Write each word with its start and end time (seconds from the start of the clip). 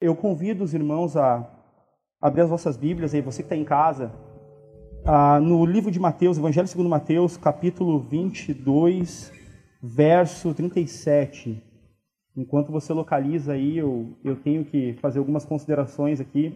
Eu 0.00 0.16
convido 0.16 0.64
os 0.64 0.72
irmãos 0.72 1.14
a 1.14 1.46
abrir 2.18 2.40
as 2.40 2.48
vossas 2.48 2.74
Bíblias 2.74 3.12
aí, 3.12 3.20
você 3.20 3.42
que 3.42 3.46
está 3.46 3.56
em 3.56 3.66
casa, 3.66 4.10
no 5.42 5.66
livro 5.66 5.90
de 5.90 6.00
Mateus, 6.00 6.38
Evangelho 6.38 6.66
segundo 6.66 6.88
Mateus, 6.88 7.36
capítulo 7.36 7.98
22, 7.98 9.30
verso 9.82 10.54
37. 10.54 11.62
Enquanto 12.34 12.72
você 12.72 12.94
localiza 12.94 13.52
aí, 13.52 13.76
eu, 13.76 14.16
eu 14.24 14.36
tenho 14.36 14.64
que 14.64 14.94
fazer 15.02 15.18
algumas 15.18 15.44
considerações 15.44 16.18
aqui. 16.18 16.54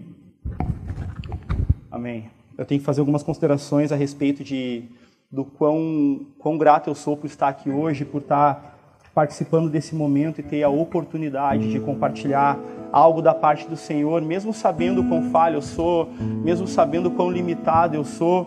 Amém. 1.91 2.31
Eu 2.57 2.65
tenho 2.65 2.81
que 2.81 2.87
fazer 2.87 3.01
algumas 3.01 3.23
considerações 3.23 3.93
a 3.93 3.97
respeito 3.97 4.43
de 4.43 4.89
do 5.31 5.45
quão, 5.45 6.29
quão 6.39 6.57
grato 6.57 6.89
eu 6.89 6.95
sou 6.95 7.15
por 7.15 7.27
estar 7.27 7.49
aqui 7.49 7.69
hoje, 7.69 8.07
por 8.07 8.23
estar 8.23 8.74
participando 9.15 9.71
desse 9.71 9.95
momento 9.95 10.41
e 10.41 10.43
ter 10.43 10.63
a 10.65 10.69
oportunidade 10.69 11.71
de 11.71 11.79
compartilhar 11.79 12.59
algo 12.93 13.23
da 13.23 13.33
parte 13.33 13.69
do 13.69 13.77
Senhor, 13.77 14.21
mesmo 14.21 14.53
sabendo 14.53 15.05
quão 15.05 15.31
falho 15.31 15.57
eu 15.57 15.63
sou, 15.63 16.09
mesmo 16.43 16.67
sabendo 16.67 17.11
quão 17.11 17.31
limitado 17.31 17.95
eu 17.95 18.05
sou 18.05 18.47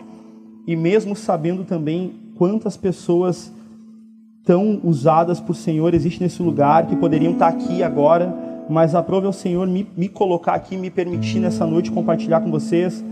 e 0.66 0.76
mesmo 0.76 1.16
sabendo 1.16 1.64
também 1.64 2.12
quantas 2.36 2.76
pessoas 2.76 3.50
tão 4.44 4.80
usadas 4.84 5.40
por 5.40 5.54
Senhor 5.54 5.94
existe 5.94 6.22
nesse 6.22 6.42
lugar 6.42 6.86
que 6.86 6.96
poderiam 6.96 7.32
estar 7.32 7.48
aqui 7.48 7.82
agora, 7.82 8.34
mas 8.68 8.94
aprove 8.94 9.26
ao 9.26 9.32
Senhor 9.32 9.66
me, 9.66 9.86
me 9.96 10.08
colocar 10.08 10.52
aqui, 10.52 10.76
me 10.76 10.90
permitir 10.90 11.40
nessa 11.40 11.66
noite 11.66 11.90
compartilhar 11.90 12.40
com 12.40 12.50
vocês. 12.50 13.02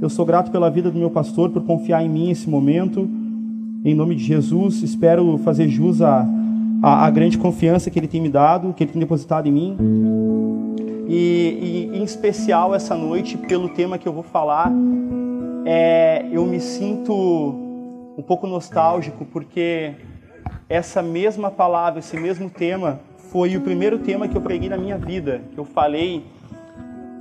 Eu 0.00 0.08
sou 0.08 0.26
grato 0.26 0.50
pela 0.50 0.68
vida 0.68 0.90
do 0.90 0.98
meu 0.98 1.10
pastor 1.10 1.50
por 1.50 1.62
confiar 1.62 2.04
em 2.04 2.08
mim 2.08 2.26
nesse 2.28 2.50
momento. 2.50 3.08
Em 3.84 3.94
nome 3.94 4.16
de 4.16 4.24
Jesus, 4.24 4.82
espero 4.82 5.38
fazer 5.38 5.68
jus 5.68 6.02
a 6.02 6.28
a, 6.84 7.06
a, 7.06 7.10
grande 7.10 7.38
confiança 7.38 7.90
que 7.90 7.98
Ele 7.98 8.06
tem 8.06 8.20
me 8.20 8.28
dado, 8.28 8.74
que 8.74 8.84
Ele 8.84 8.92
tem 8.92 9.00
depositado 9.00 9.48
em 9.48 9.52
mim. 9.52 9.76
E, 11.08 11.88
e, 11.90 11.98
em 11.98 12.04
especial 12.04 12.74
essa 12.74 12.94
noite, 12.94 13.38
pelo 13.38 13.70
tema 13.70 13.96
que 13.96 14.06
eu 14.06 14.12
vou 14.12 14.22
falar, 14.22 14.70
é, 15.64 16.26
eu 16.30 16.44
me 16.44 16.60
sinto 16.60 17.14
um 18.18 18.22
pouco 18.22 18.46
nostálgico, 18.46 19.24
porque 19.24 19.94
essa 20.68 21.02
mesma 21.02 21.50
palavra, 21.50 22.00
esse 22.00 22.18
mesmo 22.18 22.50
tema, 22.50 23.00
foi 23.30 23.56
o 23.56 23.62
primeiro 23.62 23.98
tema 23.98 24.28
que 24.28 24.36
eu 24.36 24.42
preguei 24.42 24.68
na 24.68 24.76
minha 24.76 24.98
vida, 24.98 25.40
que 25.52 25.58
eu 25.58 25.64
falei 25.64 26.22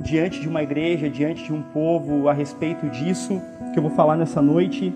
diante 0.01 0.41
de 0.41 0.49
uma 0.49 0.61
igreja, 0.61 1.09
diante 1.09 1.41
de 1.41 1.53
um 1.53 1.61
povo 1.61 2.27
a 2.27 2.33
respeito 2.33 2.89
disso, 2.89 3.41
que 3.71 3.79
eu 3.79 3.83
vou 3.83 3.91
falar 3.91 4.17
nessa 4.17 4.41
noite. 4.41 4.93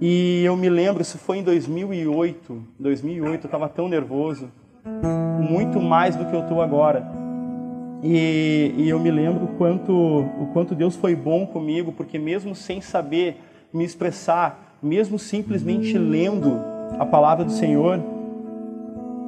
E 0.00 0.44
eu 0.44 0.56
me 0.56 0.68
lembro, 0.68 1.02
isso 1.02 1.18
foi 1.18 1.38
em 1.38 1.42
2008. 1.42 2.62
2008 2.78 3.44
eu 3.44 3.48
estava 3.48 3.68
tão 3.68 3.88
nervoso, 3.88 4.48
muito 5.40 5.80
mais 5.80 6.14
do 6.14 6.24
que 6.24 6.34
eu 6.34 6.40
estou 6.40 6.62
agora. 6.62 7.04
E, 8.02 8.74
e, 8.76 8.88
eu 8.88 8.98
me 9.00 9.10
lembro 9.10 9.46
o 9.46 9.48
quanto, 9.56 9.92
o 9.92 10.50
quanto 10.52 10.74
Deus 10.74 10.94
foi 10.94 11.16
bom 11.16 11.44
comigo, 11.44 11.90
porque 11.90 12.16
mesmo 12.16 12.54
sem 12.54 12.80
saber 12.80 13.40
me 13.72 13.84
expressar, 13.84 14.76
mesmo 14.80 15.18
simplesmente 15.18 15.98
lendo 15.98 16.60
a 16.96 17.04
palavra 17.04 17.44
do 17.44 17.50
Senhor 17.50 18.00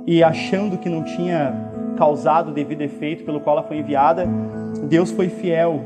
e 0.06 0.22
achando 0.22 0.78
que 0.78 0.88
não 0.88 1.02
tinha 1.02 1.52
causado 1.96 2.50
o 2.50 2.54
devido 2.54 2.82
efeito 2.82 3.24
pelo 3.24 3.40
qual 3.40 3.58
ela 3.58 3.66
foi 3.66 3.78
enviada, 3.78 4.28
Deus 4.88 5.10
foi 5.10 5.28
fiel. 5.28 5.84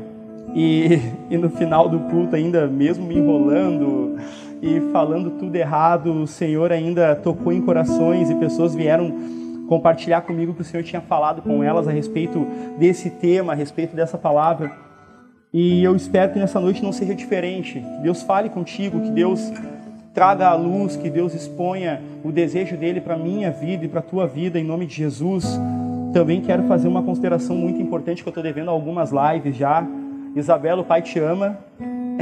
E, 0.53 0.99
e 1.29 1.37
no 1.37 1.49
final 1.49 1.89
do 1.89 1.99
culto, 2.11 2.35
ainda 2.35 2.67
mesmo 2.67 3.05
me 3.05 3.17
enrolando, 3.17 4.15
e 4.61 4.79
falando 4.91 5.31
tudo 5.31 5.55
errado, 5.55 6.11
o 6.11 6.27
Senhor 6.27 6.71
ainda 6.71 7.15
tocou 7.15 7.51
em 7.51 7.61
corações 7.61 8.29
e 8.29 8.35
pessoas 8.35 8.73
vieram 8.73 9.13
compartilhar 9.67 10.21
comigo 10.21 10.53
que 10.53 10.61
o 10.61 10.65
Senhor 10.65 10.83
tinha 10.83 11.01
falado 11.01 11.41
com 11.41 11.63
elas 11.63 11.87
a 11.87 11.91
respeito 11.91 12.45
desse 12.77 13.09
tema, 13.09 13.53
a 13.53 13.55
respeito 13.55 13.95
dessa 13.95 14.17
palavra. 14.17 14.71
E 15.53 15.83
eu 15.83 15.95
espero 15.95 16.33
que 16.33 16.39
nessa 16.39 16.59
noite 16.59 16.83
não 16.83 16.91
seja 16.91 17.15
diferente. 17.15 17.79
Que 17.79 18.03
Deus 18.03 18.21
fale 18.21 18.49
contigo, 18.49 18.99
que 19.01 19.11
Deus 19.11 19.51
traga 20.13 20.47
a 20.47 20.55
luz, 20.55 20.95
que 20.95 21.09
Deus 21.09 21.33
exponha 21.33 22.01
o 22.23 22.31
desejo 22.31 22.77
dele 22.77 23.01
para 23.01 23.17
minha 23.17 23.51
vida 23.51 23.85
e 23.85 23.87
para 23.87 24.01
tua 24.01 24.27
vida, 24.27 24.59
em 24.59 24.63
nome 24.63 24.85
de 24.85 24.95
Jesus. 24.95 25.59
Também 26.13 26.41
quero 26.41 26.63
fazer 26.63 26.87
uma 26.87 27.03
consideração 27.03 27.55
muito 27.55 27.81
importante 27.81 28.23
que 28.23 28.27
eu 28.27 28.31
estou 28.31 28.43
devendo 28.43 28.69
a 28.69 28.71
algumas 28.71 29.11
lives 29.11 29.55
já. 29.55 29.85
Isabela, 30.35 30.81
o 30.81 30.85
Pai 30.85 31.01
te 31.01 31.19
ama. 31.19 31.57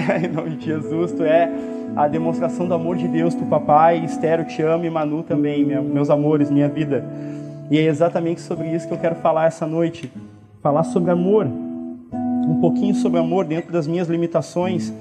em 0.24 0.28
nome 0.28 0.58
de 0.58 0.66
Jesus, 0.66 1.12
tu 1.12 1.24
é 1.24 1.50
a 1.96 2.08
demonstração 2.08 2.68
do 2.68 2.74
amor 2.74 2.98
de 2.98 3.08
Deus 3.08 3.34
para 3.34 3.46
o 3.46 3.50
papai. 3.50 4.04
Estero 4.04 4.46
te 4.46 4.62
amo 4.62 4.86
e 4.86 4.90
Manu 4.90 5.24
também, 5.24 5.64
meus 5.66 6.10
amores, 6.10 6.50
minha 6.50 6.68
vida. 6.68 7.06
E 7.70 7.78
é 7.78 7.84
exatamente 7.84 8.42
sobre 8.42 8.68
isso 8.68 8.88
que 8.88 8.94
eu 8.94 8.98
quero 8.98 9.16
falar 9.16 9.46
essa 9.46 9.66
noite. 9.66 10.12
Falar 10.62 10.84
sobre 10.84 11.12
amor. 11.12 11.46
Um 11.46 12.60
pouquinho 12.60 12.94
sobre 12.96 13.20
amor 13.20 13.46
dentro 13.46 13.72
das 13.72 13.88
minhas 13.88 14.08
limitações. 14.08 14.94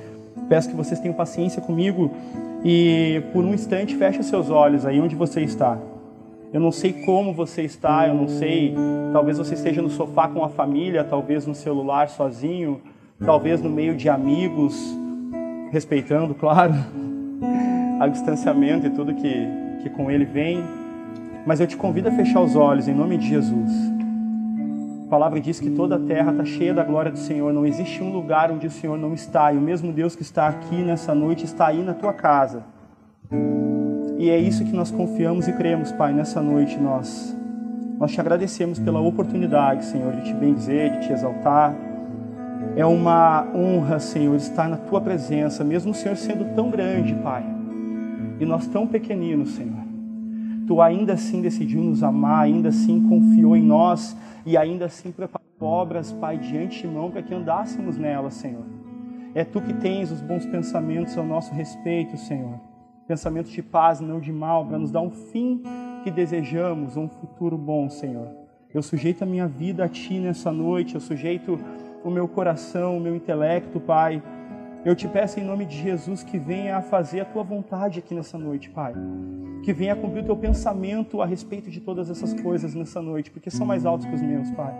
Peço 0.48 0.68
que 0.68 0.76
vocês 0.76 1.00
tenham 1.00 1.14
paciência 1.14 1.60
comigo 1.60 2.10
e 2.64 3.22
por 3.32 3.44
um 3.44 3.52
instante 3.52 3.96
feche 3.96 4.22
seus 4.22 4.50
olhos 4.50 4.86
aí 4.86 5.00
onde 5.00 5.16
você 5.16 5.40
está. 5.40 5.78
Eu 6.52 6.60
não 6.60 6.70
sei 6.70 6.92
como 6.92 7.32
você 7.32 7.62
está, 7.62 8.06
eu 8.06 8.14
não 8.14 8.28
sei. 8.28 8.74
Talvez 9.12 9.38
você 9.38 9.54
esteja 9.54 9.80
no 9.80 9.88
sofá 9.88 10.28
com 10.28 10.44
a 10.44 10.48
família, 10.48 11.02
talvez 11.02 11.46
no 11.46 11.54
celular 11.54 12.08
sozinho, 12.10 12.80
talvez 13.24 13.62
no 13.62 13.70
meio 13.70 13.94
de 13.94 14.08
amigos, 14.08 14.76
respeitando, 15.70 16.34
claro, 16.38 16.74
o 18.00 18.10
distanciamento 18.10 18.86
e 18.86 18.90
tudo 18.90 19.14
que, 19.14 19.46
que 19.82 19.90
com 19.90 20.10
ele 20.10 20.24
vem. 20.24 20.62
Mas 21.46 21.60
eu 21.60 21.66
te 21.66 21.76
convido 21.76 22.08
a 22.08 22.12
fechar 22.12 22.40
os 22.40 22.54
olhos 22.54 22.88
em 22.88 22.94
nome 22.94 23.16
de 23.16 23.28
Jesus. 23.28 23.70
A 25.06 25.10
palavra 25.10 25.40
diz 25.40 25.60
que 25.60 25.70
toda 25.70 25.96
a 25.96 25.98
terra 25.98 26.32
está 26.32 26.44
cheia 26.44 26.72
da 26.72 26.84
glória 26.84 27.10
do 27.10 27.18
Senhor. 27.18 27.52
Não 27.52 27.66
existe 27.66 28.02
um 28.02 28.12
lugar 28.12 28.50
onde 28.50 28.66
o 28.66 28.70
Senhor 28.70 28.96
não 28.96 29.12
está. 29.12 29.52
E 29.52 29.58
o 29.58 29.60
mesmo 29.60 29.92
Deus 29.92 30.16
que 30.16 30.22
está 30.22 30.48
aqui 30.48 30.76
nessa 30.76 31.14
noite 31.14 31.44
está 31.44 31.66
aí 31.66 31.82
na 31.82 31.94
tua 31.94 32.12
casa. 32.12 32.64
E 34.18 34.30
é 34.30 34.38
isso 34.38 34.64
que 34.64 34.72
nós 34.72 34.90
confiamos 34.90 35.48
e 35.48 35.52
cremos, 35.52 35.92
Pai, 35.92 36.12
nessa 36.12 36.40
noite. 36.40 36.78
Nós, 36.78 37.36
nós 37.98 38.12
te 38.12 38.20
agradecemos 38.20 38.78
pela 38.78 39.00
oportunidade, 39.00 39.84
Senhor, 39.84 40.12
de 40.12 40.24
te 40.24 40.32
bendizer, 40.32 40.92
de 40.92 41.06
te 41.06 41.12
exaltar 41.12 41.74
é 42.74 42.86
uma 42.86 43.46
honra, 43.54 43.98
Senhor, 43.98 44.34
estar 44.34 44.68
na 44.68 44.76
tua 44.76 45.00
presença, 45.00 45.62
mesmo 45.62 45.92
o 45.92 45.94
Senhor 45.94 46.16
sendo 46.16 46.54
tão 46.54 46.70
grande, 46.70 47.14
Pai, 47.16 47.44
e 48.40 48.46
nós 48.46 48.66
tão 48.66 48.86
pequeninos, 48.86 49.50
Senhor. 49.50 49.82
Tu 50.66 50.80
ainda 50.80 51.12
assim 51.14 51.42
decidiu 51.42 51.82
nos 51.82 52.02
amar, 52.02 52.44
ainda 52.44 52.70
assim 52.70 53.06
confiou 53.08 53.56
em 53.56 53.62
nós 53.62 54.16
e 54.46 54.56
ainda 54.56 54.86
assim 54.86 55.12
preparou 55.12 55.42
obras, 55.60 56.12
Pai, 56.12 56.38
de 56.38 56.56
antemão 56.56 57.10
para 57.10 57.22
que 57.22 57.34
andássemos 57.34 57.98
nelas, 57.98 58.34
Senhor. 58.34 58.64
É 59.34 59.44
tu 59.44 59.60
que 59.60 59.72
tens 59.74 60.10
os 60.10 60.20
bons 60.20 60.44
pensamentos 60.46 61.16
ao 61.16 61.24
nosso 61.24 61.54
respeito, 61.54 62.16
Senhor. 62.16 62.58
Pensamentos 63.06 63.52
de 63.52 63.62
paz, 63.62 64.00
não 64.00 64.20
de 64.20 64.32
mal, 64.32 64.66
para 64.66 64.78
nos 64.78 64.90
dar 64.90 65.00
um 65.00 65.10
fim 65.10 65.62
que 66.02 66.10
desejamos, 66.10 66.96
um 66.96 67.08
futuro 67.08 67.56
bom, 67.56 67.88
Senhor. 67.88 68.28
Eu 68.72 68.82
sujeito 68.82 69.22
a 69.22 69.26
minha 69.26 69.46
vida 69.46 69.84
a 69.84 69.88
Ti 69.88 70.18
nessa 70.18 70.50
noite, 70.50 70.94
eu 70.94 71.00
sujeito 71.00 71.58
o 72.04 72.10
meu 72.10 72.26
coração, 72.26 72.96
o 72.96 73.00
meu 73.00 73.14
intelecto, 73.14 73.80
Pai. 73.80 74.22
Eu 74.84 74.96
te 74.96 75.06
peço 75.06 75.38
em 75.38 75.44
nome 75.44 75.64
de 75.64 75.80
Jesus 75.80 76.22
que 76.22 76.38
venha 76.38 76.76
a 76.76 76.82
fazer 76.82 77.20
a 77.20 77.24
tua 77.24 77.44
vontade 77.44 78.00
aqui 78.00 78.14
nessa 78.14 78.36
noite, 78.36 78.68
Pai. 78.68 78.94
Que 79.62 79.72
venha 79.72 79.92
a 79.92 79.96
cumprir 79.96 80.22
o 80.22 80.26
teu 80.26 80.36
pensamento 80.36 81.22
a 81.22 81.26
respeito 81.26 81.70
de 81.70 81.80
todas 81.80 82.10
essas 82.10 82.34
coisas 82.34 82.74
nessa 82.74 83.00
noite, 83.00 83.30
porque 83.30 83.50
são 83.50 83.64
mais 83.64 83.86
altos 83.86 84.06
que 84.06 84.14
os 84.14 84.20
meus, 84.20 84.50
Pai. 84.50 84.74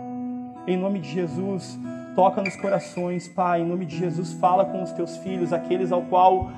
Em 0.67 0.75
nome 0.75 0.99
de 0.99 1.09
Jesus, 1.09 1.79
toca 2.15 2.41
nos 2.41 2.55
corações, 2.57 3.29
Pai. 3.29 3.61
Em 3.61 3.65
nome 3.65 3.85
de 3.85 3.97
Jesus, 3.97 4.33
fala 4.33 4.65
com 4.65 4.83
os 4.83 4.91
teus 4.91 5.15
filhos, 5.17 5.53
aqueles 5.53 5.91
ao 5.91 6.01
qual 6.01 6.51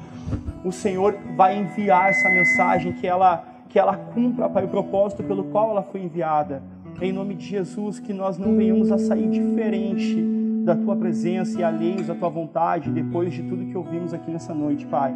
o 0.64 0.72
Senhor 0.72 1.16
vai 1.36 1.60
enviar 1.60 2.10
essa 2.10 2.28
mensagem, 2.30 2.94
que 2.94 3.06
ela, 3.06 3.46
que 3.70 3.78
ela 3.78 3.96
cumpra, 3.96 4.50
Pai, 4.50 4.66
o 4.66 4.70
propósito 4.70 5.22
pelo 5.22 5.44
qual 5.46 5.70
ela 5.70 5.84
foi 5.84 6.02
enviada. 6.02 6.64
Em 7.00 7.12
nome 7.12 7.36
de 7.36 7.46
Jesus, 7.46 8.00
que 8.00 8.14
nós 8.14 8.40
não 8.40 8.56
venhamos 8.56 8.92
a 8.92 8.98
sair 8.98 9.30
diferente 9.30 10.45
da 10.66 10.76
tua 10.76 10.96
presença 10.96 11.60
e 11.60 11.64
alheios 11.64 12.10
à 12.10 12.16
tua 12.16 12.28
vontade, 12.28 12.92
depois 12.92 13.32
de 13.32 13.44
tudo 13.44 13.68
que 13.68 13.78
ouvimos 13.78 14.16
aqui 14.16 14.32
nessa 14.32 14.54
noite, 14.54 14.86
Pai. 14.88 15.16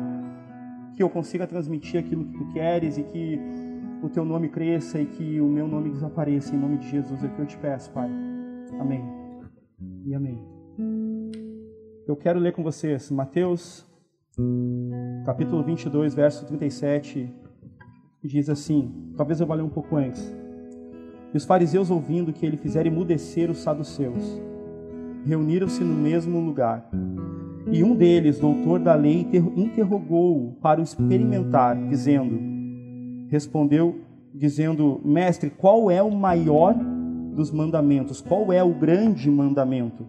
Que 0.96 1.02
eu 1.02 1.10
consiga 1.10 1.48
transmitir 1.48 2.00
aquilo 2.00 2.24
que 2.26 2.38
tu 2.38 2.54
queres 2.54 3.00
e 3.00 3.04
que 3.04 3.40
o 4.04 4.10
teu 4.10 4.24
nome 4.24 4.48
cresça 4.48 5.02
e 5.02 5.08
que 5.08 5.42
o 5.42 5.48
meu 5.48 5.68
nome 5.68 5.90
desapareça. 5.90 6.56
Em 6.56 6.60
nome 6.60 6.78
de 6.78 6.88
Jesus 6.88 7.24
é 7.24 7.28
o 7.28 7.30
que 7.32 7.40
eu 7.40 7.48
te 7.48 7.58
peço, 7.58 7.92
Pai. 7.92 8.10
Amém. 8.80 9.04
E 10.06 10.14
amém. 10.14 10.40
Eu 12.08 12.16
quero 12.16 12.40
ler 12.40 12.54
com 12.54 12.62
vocês 12.62 13.10
Mateus, 13.10 13.86
capítulo 15.26 15.64
22, 15.64 16.14
verso 16.14 16.46
37, 16.46 17.28
diz 18.24 18.50
assim: 18.50 19.14
talvez 19.18 19.42
eu 19.42 19.48
vá 19.48 19.56
ler 19.56 19.64
um 19.64 19.70
pouco 19.70 19.96
antes. 19.96 20.32
E 21.34 21.38
os 21.38 21.46
fariseus, 21.46 21.90
ouvindo 21.90 22.34
que 22.34 22.46
ele 22.46 22.58
fizera 22.58 22.88
emudecer 22.88 23.50
os 23.50 23.60
saduceus, 23.60 24.42
reuniram-se 25.26 25.84
no 25.84 25.94
mesmo 25.94 26.40
lugar. 26.40 26.90
E 27.72 27.84
um 27.84 27.96
deles, 27.96 28.40
doutor 28.40 28.80
da 28.80 28.96
lei, 28.96 29.28
interrogou-o 29.56 30.54
para 30.62 30.80
o 30.80 30.84
experimentar, 30.84 31.76
dizendo: 31.88 32.40
Respondeu, 33.30 34.00
dizendo: 34.34 35.00
Mestre, 35.04 35.50
qual 35.50 35.92
é 35.92 36.02
o 36.02 36.12
maior 36.12 36.76
dos 37.40 37.52
mandamentos. 37.52 38.20
Qual 38.20 38.52
é 38.52 38.62
o 38.62 38.74
grande 38.74 39.32
mandamento? 39.32 40.06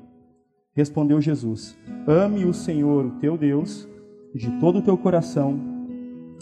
Respondeu 0.74 1.20
Jesus: 1.20 1.78
Ame 2.06 2.44
o 2.44 2.52
Senhor, 2.52 3.06
o 3.06 3.10
teu 3.20 3.38
Deus, 3.38 3.88
de 4.34 4.50
todo 4.58 4.80
o 4.80 4.82
teu 4.82 4.98
coração, 4.98 5.58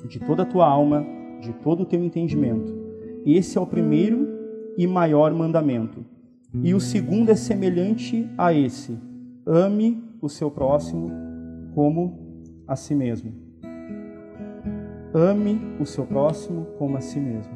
de 0.09 0.19
toda 0.19 0.45
a 0.45 0.47
tua 0.47 0.67
alma, 0.67 1.05
de 1.43 1.53
todo 1.53 1.83
o 1.83 1.87
teu 1.87 2.03
entendimento. 2.03 2.75
Esse 3.27 3.59
é 3.59 3.61
o 3.61 3.67
primeiro 3.67 4.27
e 4.79 4.87
maior 4.87 5.33
mandamento. 5.35 6.05
E 6.55 6.73
o 6.73 6.81
segundo 6.81 7.31
é 7.31 7.37
semelhante 7.37 8.29
a 8.39 8.53
esse: 8.53 8.99
ame 9.47 10.03
o 10.21 10.29
seu 10.29 10.51
próximo 10.51 11.11
como 11.75 12.43
a 12.67 12.75
si 12.75 12.95
mesmo. 12.95 13.33
Ame 15.15 15.61
o 15.79 15.87
seu 15.87 16.07
próximo 16.07 16.67
como 16.79 16.97
a 16.97 17.01
si 17.01 17.21
mesmo. 17.21 17.53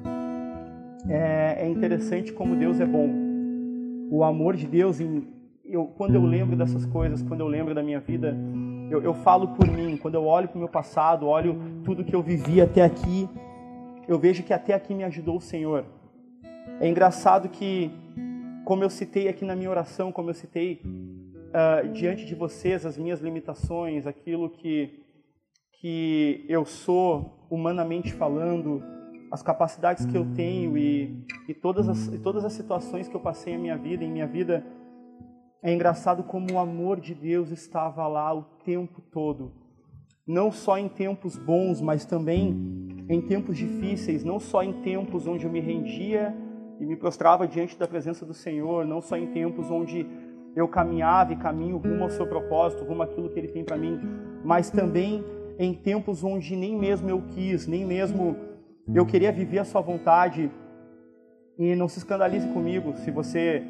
É, 1.08 1.64
é 1.66 1.68
interessante 1.68 2.32
como 2.32 2.54
Deus 2.54 2.80
é 2.80 2.86
bom. 2.86 3.08
O 4.10 4.22
amor 4.22 4.56
de 4.56 4.66
Deus, 4.66 5.00
em, 5.00 5.26
eu, 5.64 5.86
quando 5.86 6.14
eu 6.14 6.24
lembro 6.24 6.54
dessas 6.54 6.84
coisas, 6.84 7.22
quando 7.22 7.40
eu 7.40 7.48
lembro 7.48 7.74
da 7.74 7.82
minha 7.82 7.98
vida, 7.98 8.36
eu, 8.90 9.02
eu 9.02 9.14
falo 9.14 9.48
por 9.48 9.66
mim. 9.66 9.96
Quando 9.96 10.16
eu 10.16 10.24
olho 10.24 10.48
para 10.48 10.56
o 10.56 10.58
meu 10.58 10.68
passado, 10.68 11.26
olho 11.26 11.58
tudo 11.82 12.04
que 12.04 12.14
eu 12.14 12.22
vivi 12.22 12.60
até 12.60 12.82
aqui, 12.82 13.28
eu 14.06 14.18
vejo 14.18 14.42
que 14.42 14.52
até 14.52 14.74
aqui 14.74 14.94
me 14.94 15.04
ajudou 15.04 15.38
o 15.38 15.40
Senhor. 15.40 15.84
É 16.80 16.88
engraçado 16.88 17.48
que, 17.48 17.90
como 18.64 18.84
eu 18.84 18.90
citei 18.90 19.28
aqui 19.28 19.44
na 19.44 19.56
minha 19.56 19.70
oração, 19.70 20.12
como 20.12 20.30
eu 20.30 20.34
citei 20.34 20.80
uh, 20.84 21.88
diante 21.92 22.24
de 22.24 22.34
vocês 22.34 22.86
as 22.86 22.96
minhas 22.96 23.20
limitações, 23.20 24.06
aquilo 24.06 24.50
que, 24.50 25.04
que 25.80 26.44
eu 26.48 26.64
sou 26.64 27.46
humanamente 27.50 28.12
falando, 28.12 28.82
as 29.30 29.42
capacidades 29.42 30.06
que 30.06 30.16
eu 30.16 30.26
tenho 30.34 30.76
e, 30.76 31.24
e 31.48 31.54
todas, 31.54 31.88
as, 31.88 32.06
e 32.08 32.18
todas 32.18 32.44
as 32.44 32.52
situações 32.52 33.08
que 33.08 33.16
eu 33.16 33.20
passei 33.20 33.54
em 33.54 33.58
minha 33.58 33.76
vida, 33.76 34.04
em 34.04 34.10
minha 34.10 34.26
vida, 34.26 34.64
é 35.62 35.72
engraçado 35.72 36.22
como 36.24 36.52
o 36.52 36.58
amor 36.58 37.00
de 37.00 37.14
Deus 37.14 37.50
estava 37.50 38.06
lá 38.06 38.34
o 38.34 38.42
tempo 38.64 39.00
todo. 39.12 39.52
Não 40.26 40.52
só 40.52 40.78
em 40.78 40.88
tempos 40.88 41.36
bons, 41.36 41.80
mas 41.80 42.04
também 42.04 43.06
em 43.08 43.20
tempos 43.20 43.56
difíceis, 43.56 44.22
não 44.22 44.38
só 44.38 44.62
em 44.62 44.72
tempos 44.82 45.26
onde 45.26 45.46
eu 45.46 45.50
me 45.50 45.60
rendia 45.60 46.34
e 46.82 46.84
me 46.84 46.96
prostrava 46.96 47.46
diante 47.46 47.78
da 47.78 47.86
presença 47.86 48.26
do 48.26 48.34
Senhor, 48.34 48.84
não 48.84 49.00
só 49.00 49.16
em 49.16 49.28
tempos 49.28 49.70
onde 49.70 50.04
eu 50.56 50.66
caminhava 50.66 51.32
e 51.32 51.36
caminho 51.36 51.76
rumo 51.76 52.02
ao 52.02 52.10
seu 52.10 52.26
propósito, 52.26 52.82
rumo 52.82 53.04
àquilo 53.04 53.28
que 53.28 53.38
ele 53.38 53.46
tem 53.46 53.62
para 53.62 53.76
mim, 53.76 54.00
mas 54.44 54.68
também 54.68 55.24
em 55.60 55.72
tempos 55.72 56.24
onde 56.24 56.56
nem 56.56 56.76
mesmo 56.76 57.08
eu 57.08 57.22
quis, 57.28 57.68
nem 57.68 57.86
mesmo 57.86 58.36
eu 58.92 59.06
queria 59.06 59.30
viver 59.30 59.60
a 59.60 59.64
sua 59.64 59.80
vontade. 59.80 60.50
E 61.56 61.76
não 61.76 61.86
se 61.86 61.98
escandalize 61.98 62.48
comigo 62.48 62.96
se 62.96 63.12
você 63.12 63.62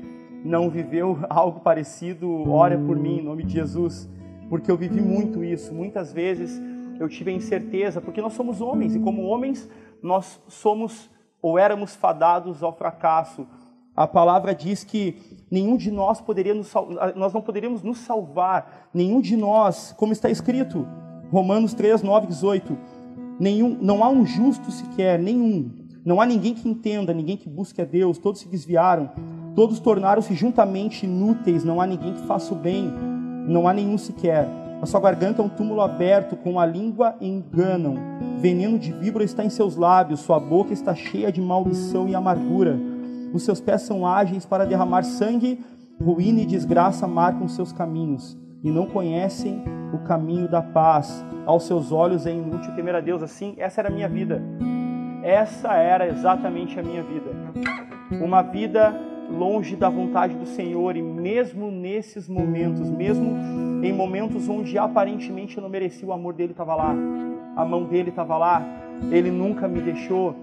não 0.43 0.71
viveu 0.71 1.19
algo 1.29 1.61
parecido, 1.61 2.51
ore 2.51 2.79
por 2.79 2.97
mim 2.97 3.19
em 3.19 3.23
nome 3.23 3.45
de 3.45 3.53
Jesus, 3.53 4.09
porque 4.49 4.71
eu 4.71 4.77
vivi 4.77 5.03
muito 5.03 5.45
isso. 5.45 5.75
Muitas 5.75 6.15
vezes 6.15 6.59
eu 6.99 7.11
tive 7.11 7.31
a 7.31 7.35
incerteza, 7.35 8.01
porque 8.01 8.23
nós 8.23 8.33
somos 8.33 8.63
homens 8.63 8.97
e 8.97 9.01
como 9.01 9.21
homens 9.25 9.69
nós 10.03 10.43
somos 10.49 11.12
ou 11.43 11.59
éramos 11.59 11.95
fadados 11.95 12.63
ao 12.63 12.73
fracasso. 12.73 13.47
A 13.95 14.07
palavra 14.07 14.55
diz 14.55 14.85
que 14.85 15.43
nenhum 15.51 15.77
de 15.77 15.91
nós 15.91 16.21
poderia 16.21 16.55
nos, 16.55 16.73
nós 17.15 17.33
não 17.33 17.43
poderíamos 17.43 17.83
nos 17.83 17.99
salvar, 17.99 18.89
nenhum 18.95 19.21
de 19.21 19.37
nós, 19.37 19.93
como 19.99 20.13
está 20.13 20.31
escrito, 20.31 20.89
Romanos 21.31 21.75
3, 21.75 22.03
9, 22.03 22.27
18, 22.29 22.79
nenhum, 23.39 23.77
não 23.81 24.03
há 24.03 24.09
um 24.09 24.25
justo 24.25 24.71
sequer, 24.71 25.19
nenhum, 25.19 25.71
não 26.05 26.21
há 26.21 26.27
ninguém 26.27 26.55
que 26.55 26.69
entenda, 26.69 27.13
ninguém 27.13 27.37
que 27.37 27.51
busque 27.51 27.83
a 27.83 27.85
Deus, 27.85 28.17
todos 28.17 28.41
se 28.41 28.49
desviaram, 28.49 29.11
todos 29.55 29.79
tornaram-se 29.79 30.35
juntamente 30.35 31.05
inúteis, 31.05 31.65
não 31.65 31.81
há 31.81 31.87
ninguém 31.87 32.15
que 32.15 32.23
faça 32.23 32.55
o 32.55 32.57
bem, 32.57 32.91
não 33.47 33.69
há 33.69 33.75
nenhum 33.75 33.99
sequer. 33.99 34.62
A 34.83 34.87
sua 34.87 35.01
garganta 35.01 35.41
é 35.41 35.45
um 35.45 35.49
túmulo 35.49 35.81
aberto, 35.81 36.37
com 36.37 36.59
a 36.59 36.67
língua 36.67 37.15
enganam, 37.21 37.95
veneno 38.39 38.79
de 38.79 38.93
víbora 38.93 39.25
está 39.25 39.45
em 39.45 39.49
seus 39.49 39.77
lábios, 39.77 40.21
sua 40.21 40.41
boca 40.41 40.73
está 40.73 40.93
cheia 40.95 41.31
de 41.31 41.41
maldição 41.41 42.09
e 42.09 42.15
amargura 42.15 42.77
os 43.33 43.45
seus 43.45 43.61
pés 43.61 43.83
são 43.83 44.07
ágeis 44.07 44.45
para 44.45 44.67
derramar 44.67 45.05
sangue, 45.05 45.65
ruína 46.01 46.41
e 46.41 46.47
desgraça 46.47 47.09
marcam 47.09 47.49
seus 47.49 47.73
caminhos, 47.73 48.39
e 48.63 48.71
não 48.71 48.87
conhecem 48.87 49.65
o 49.93 49.99
caminho 50.01 50.49
da 50.49 50.61
paz. 50.61 51.25
Aos 51.47 51.67
seus 51.67 51.91
olhos 51.91 52.27
é 52.27 52.33
inútil 52.33 52.75
temer 52.75 52.95
a 52.95 53.01
Deus 53.01 53.23
assim. 53.23 53.55
Essa 53.59 53.81
era 53.81 53.89
a 53.89 53.93
minha 53.93 54.09
vida. 54.09 54.41
Essa 55.23 55.75
era 55.75 56.07
exatamente 56.07 56.79
a 56.79 56.83
minha 56.83 57.03
vida. 57.03 57.31
Uma 58.23 58.43
vida 58.43 58.95
longe 59.33 59.75
da 59.75 59.89
vontade 59.89 60.35
do 60.35 60.47
Senhor, 60.47 60.97
e 60.97 61.03
mesmo 61.03 61.71
nesses 61.71 62.29
momentos, 62.29 62.91
mesmo 62.91 63.37
em 63.83 63.93
momentos 63.93 64.49
onde 64.49 64.79
aparentemente 64.79 65.57
eu 65.57 65.63
não 65.63 65.69
merecia, 65.69 66.07
o 66.07 66.13
amor 66.13 66.35
dele 66.35 66.53
estava 66.53 66.75
lá, 66.75 66.95
a 67.57 67.65
mão 67.65 67.85
dele 67.85 68.11
estava 68.11 68.37
lá, 68.37 68.65
ele 69.11 69.31
nunca 69.31 69.67
me 69.67 69.81
deixou. 69.81 70.37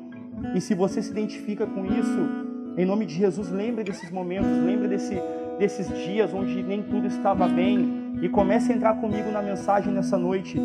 E 0.54 0.62
se 0.62 0.74
você 0.74 1.02
se 1.02 1.12
identifica 1.12 1.66
com 1.66 1.86
isso, 1.86 2.50
em 2.78 2.86
nome 2.86 3.06
de 3.06 3.14
Jesus, 3.14 3.50
lembre 3.52 3.84
desses 3.84 4.12
momentos, 4.12 4.50
lembre 4.64 4.88
desse, 4.88 5.16
desses 5.58 5.88
dias 6.06 6.34
onde 6.34 6.62
nem 6.64 6.82
tudo 6.82 7.08
estava 7.08 7.48
bem 7.48 8.14
e 8.22 8.30
comece 8.30 8.72
a 8.72 8.76
entrar 8.76 8.96
comigo 8.96 9.32
na 9.32 9.42
mensagem 9.42 9.94
nessa 9.94 10.18
noite, 10.18 10.58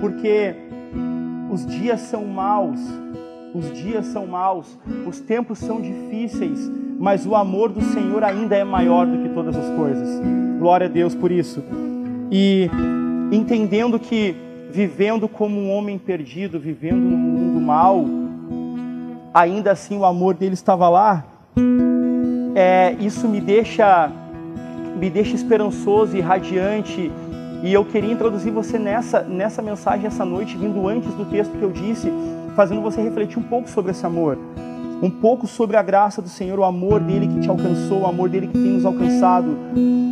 porque 0.00 0.54
os 1.50 1.66
dias 1.66 2.00
são 2.00 2.24
maus, 2.24 2.80
os 3.54 3.72
dias 3.72 4.06
são 4.06 4.26
maus, 4.26 4.78
os 5.06 5.20
tempos 5.20 5.58
são 5.58 5.80
difíceis, 5.80 6.70
mas 6.98 7.26
o 7.26 7.34
amor 7.34 7.70
do 7.70 7.82
Senhor 7.82 8.24
ainda 8.24 8.56
é 8.56 8.64
maior 8.64 9.06
do 9.06 9.22
que 9.22 9.28
todas 9.28 9.56
as 9.56 9.68
coisas. 9.76 10.20
Glória 10.58 10.86
a 10.86 10.90
Deus 10.90 11.14
por 11.14 11.30
isso. 11.30 11.62
E 12.30 12.70
entendendo 13.30 13.98
que 13.98 14.34
vivendo 14.70 15.28
como 15.28 15.58
um 15.58 15.70
homem 15.70 15.98
perdido, 15.98 16.58
vivendo 16.58 16.96
num 16.96 17.16
mundo 17.16 17.60
mal, 17.60 18.04
ainda 19.32 19.72
assim 19.72 19.96
o 19.96 20.04
amor 20.04 20.34
dele 20.34 20.54
estava 20.54 20.88
lá, 20.88 21.24
é, 22.54 22.96
isso 23.00 23.28
me 23.28 23.40
deixa, 23.40 24.10
me 24.98 25.10
deixa 25.10 25.34
esperançoso 25.34 26.16
e 26.16 26.20
radiante. 26.20 27.10
E 27.62 27.72
eu 27.72 27.84
queria 27.84 28.12
introduzir 28.12 28.52
você 28.52 28.78
nessa, 28.78 29.22
nessa 29.22 29.62
mensagem 29.62 30.06
essa 30.06 30.24
noite, 30.24 30.56
vindo 30.56 30.86
antes 30.88 31.12
do 31.14 31.24
texto 31.24 31.52
que 31.52 31.62
eu 31.62 31.70
disse, 31.70 32.12
fazendo 32.54 32.80
você 32.80 33.00
refletir 33.02 33.38
um 33.38 33.42
pouco 33.42 33.68
sobre 33.68 33.92
esse 33.92 34.04
amor, 34.04 34.38
um 35.02 35.10
pouco 35.10 35.46
sobre 35.46 35.76
a 35.76 35.82
graça 35.82 36.22
do 36.22 36.28
Senhor, 36.28 36.58
o 36.58 36.64
amor 36.64 37.00
dele 37.00 37.28
que 37.28 37.40
te 37.40 37.50
alcançou, 37.50 38.00
o 38.00 38.06
amor 38.06 38.28
dele 38.28 38.46
que 38.46 38.54
tem 38.54 38.72
nos 38.72 38.84
alcançado. 38.84 39.56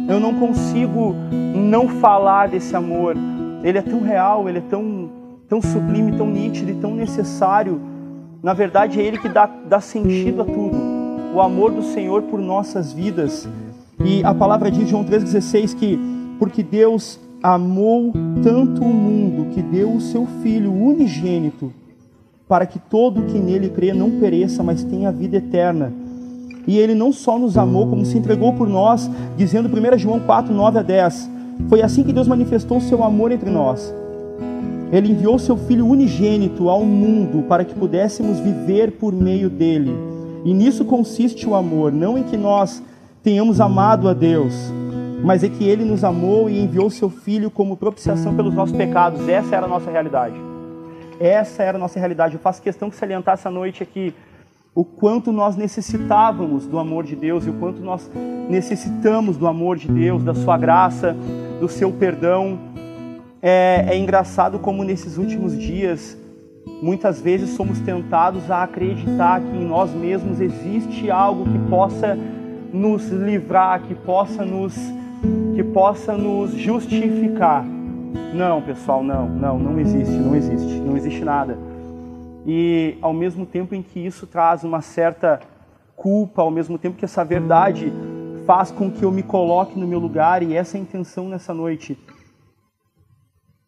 Eu 0.08 0.20
não 0.20 0.34
consigo 0.34 1.14
não 1.54 1.88
falar 1.88 2.48
desse 2.48 2.74
amor. 2.76 3.16
Ele 3.62 3.78
é 3.78 3.82
tão 3.82 4.02
real, 4.02 4.48
ele 4.48 4.58
é 4.58 4.62
tão, 4.68 5.10
tão 5.48 5.62
sublime, 5.62 6.16
tão 6.16 6.26
nítido 6.26 6.70
e 6.70 6.74
tão 6.74 6.94
necessário. 6.94 7.80
Na 8.42 8.52
verdade, 8.52 9.00
é 9.00 9.02
ele 9.02 9.18
que 9.18 9.28
dá, 9.28 9.46
dá 9.46 9.80
sentido 9.80 10.42
a 10.42 10.44
tudo 10.44 10.94
o 11.34 11.40
amor 11.40 11.72
do 11.72 11.82
Senhor 11.82 12.22
por 12.22 12.40
nossas 12.40 12.92
vidas. 12.92 13.48
E 14.04 14.22
a 14.22 14.32
palavra 14.32 14.70
diz, 14.70 14.88
João 14.88 15.04
3,16, 15.04 15.74
que 15.74 15.98
porque 16.38 16.62
Deus 16.62 17.18
amou 17.42 18.12
tanto 18.42 18.82
o 18.82 18.88
mundo 18.88 19.52
que 19.52 19.60
deu 19.60 19.92
o 19.92 20.00
seu 20.00 20.26
Filho 20.42 20.72
unigênito, 20.72 21.72
para 22.54 22.66
que 22.66 22.78
todo 22.78 23.22
que 23.22 23.36
nele 23.36 23.68
crê 23.68 23.92
não 23.92 24.12
pereça, 24.12 24.62
mas 24.62 24.84
tenha 24.84 25.10
vida 25.10 25.38
eterna. 25.38 25.92
E 26.68 26.78
ele 26.78 26.94
não 26.94 27.10
só 27.10 27.36
nos 27.36 27.58
amou, 27.58 27.88
como 27.88 28.04
se 28.04 28.16
entregou 28.16 28.52
por 28.52 28.68
nós, 28.68 29.10
dizendo 29.36 29.68
1 29.68 29.98
João 29.98 30.20
4, 30.20 30.54
9 30.54 30.78
a 30.78 30.82
10. 30.82 31.30
Foi 31.68 31.82
assim 31.82 32.04
que 32.04 32.12
Deus 32.12 32.28
manifestou 32.28 32.80
seu 32.80 33.02
amor 33.02 33.32
entre 33.32 33.50
nós. 33.50 33.92
Ele 34.92 35.10
enviou 35.10 35.36
seu 35.36 35.56
Filho 35.56 35.84
unigênito 35.84 36.68
ao 36.68 36.84
mundo 36.84 37.42
para 37.48 37.64
que 37.64 37.74
pudéssemos 37.74 38.38
viver 38.38 38.92
por 38.92 39.12
meio 39.12 39.50
dele. 39.50 39.92
E 40.44 40.54
nisso 40.54 40.84
consiste 40.84 41.48
o 41.48 41.56
amor, 41.56 41.90
não 41.90 42.16
em 42.16 42.22
que 42.22 42.36
nós 42.36 42.80
tenhamos 43.20 43.60
amado 43.60 44.08
a 44.08 44.14
Deus, 44.14 44.54
mas 45.24 45.42
é 45.42 45.48
que 45.48 45.64
Ele 45.64 45.84
nos 45.84 46.04
amou 46.04 46.48
e 46.48 46.60
enviou 46.60 46.88
seu 46.88 47.10
Filho 47.10 47.50
como 47.50 47.76
propiciação 47.76 48.32
pelos 48.32 48.54
nossos 48.54 48.76
pecados. 48.76 49.28
Essa 49.28 49.56
era 49.56 49.66
a 49.66 49.68
nossa 49.68 49.90
realidade. 49.90 50.53
Essa 51.20 51.62
era 51.62 51.78
a 51.78 51.80
nossa 51.80 51.98
realidade. 51.98 52.34
Eu 52.34 52.40
faço 52.40 52.62
questão 52.62 52.88
de 52.88 52.96
salientar 52.96 53.34
essa 53.34 53.50
noite 53.50 53.82
aqui 53.82 54.14
o 54.74 54.84
quanto 54.84 55.30
nós 55.30 55.56
necessitávamos 55.56 56.66
do 56.66 56.78
amor 56.78 57.04
de 57.04 57.14
Deus 57.14 57.46
e 57.46 57.50
o 57.50 57.54
quanto 57.54 57.80
nós 57.80 58.10
necessitamos 58.48 59.36
do 59.36 59.46
amor 59.46 59.76
de 59.76 59.86
Deus, 59.88 60.24
da 60.24 60.34
Sua 60.34 60.58
graça, 60.58 61.16
do 61.60 61.68
Seu 61.68 61.92
perdão. 61.92 62.58
É, 63.40 63.86
é 63.88 63.98
engraçado 63.98 64.58
como 64.58 64.82
nesses 64.82 65.16
últimos 65.16 65.56
dias 65.56 66.18
Muitas 66.82 67.20
vezes 67.20 67.50
somos 67.50 67.80
tentados 67.80 68.50
a 68.50 68.62
acreditar 68.62 69.40
que 69.40 69.56
em 69.56 69.64
nós 69.64 69.90
mesmos 69.92 70.40
existe 70.40 71.10
algo 71.10 71.44
que 71.44 71.58
possa 71.70 72.18
nos 72.72 73.08
livrar, 73.08 73.82
que 73.82 73.94
possa 73.94 74.44
nos 74.44 74.74
que 75.54 75.62
possa 75.62 76.14
nos 76.14 76.52
justificar. 76.52 77.64
Não, 78.32 78.62
pessoal, 78.62 79.02
não, 79.02 79.28
não, 79.28 79.58
não 79.58 79.80
existe, 79.80 80.12
não 80.12 80.34
existe, 80.34 80.74
não 80.80 80.96
existe 80.96 81.24
nada. 81.24 81.58
E 82.46 82.96
ao 83.00 83.12
mesmo 83.12 83.46
tempo 83.46 83.74
em 83.74 83.82
que 83.82 84.00
isso 84.00 84.26
traz 84.26 84.64
uma 84.64 84.80
certa 84.80 85.40
culpa, 85.96 86.42
ao 86.42 86.50
mesmo 86.50 86.78
tempo 86.78 86.96
que 86.96 87.04
essa 87.04 87.24
verdade 87.24 87.92
faz 88.46 88.70
com 88.70 88.90
que 88.90 89.04
eu 89.04 89.10
me 89.10 89.22
coloque 89.22 89.78
no 89.78 89.86
meu 89.86 89.98
lugar 89.98 90.42
e 90.42 90.54
essa 90.54 90.76
intenção 90.76 91.28
nessa 91.28 91.54
noite 91.54 91.98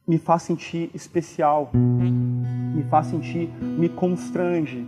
me 0.06 0.18
faz 0.18 0.42
sentir 0.42 0.90
especial, 0.94 1.70
me 1.74 2.84
faz 2.84 3.08
sentir, 3.08 3.50
me 3.60 3.88
constrange, 3.88 4.86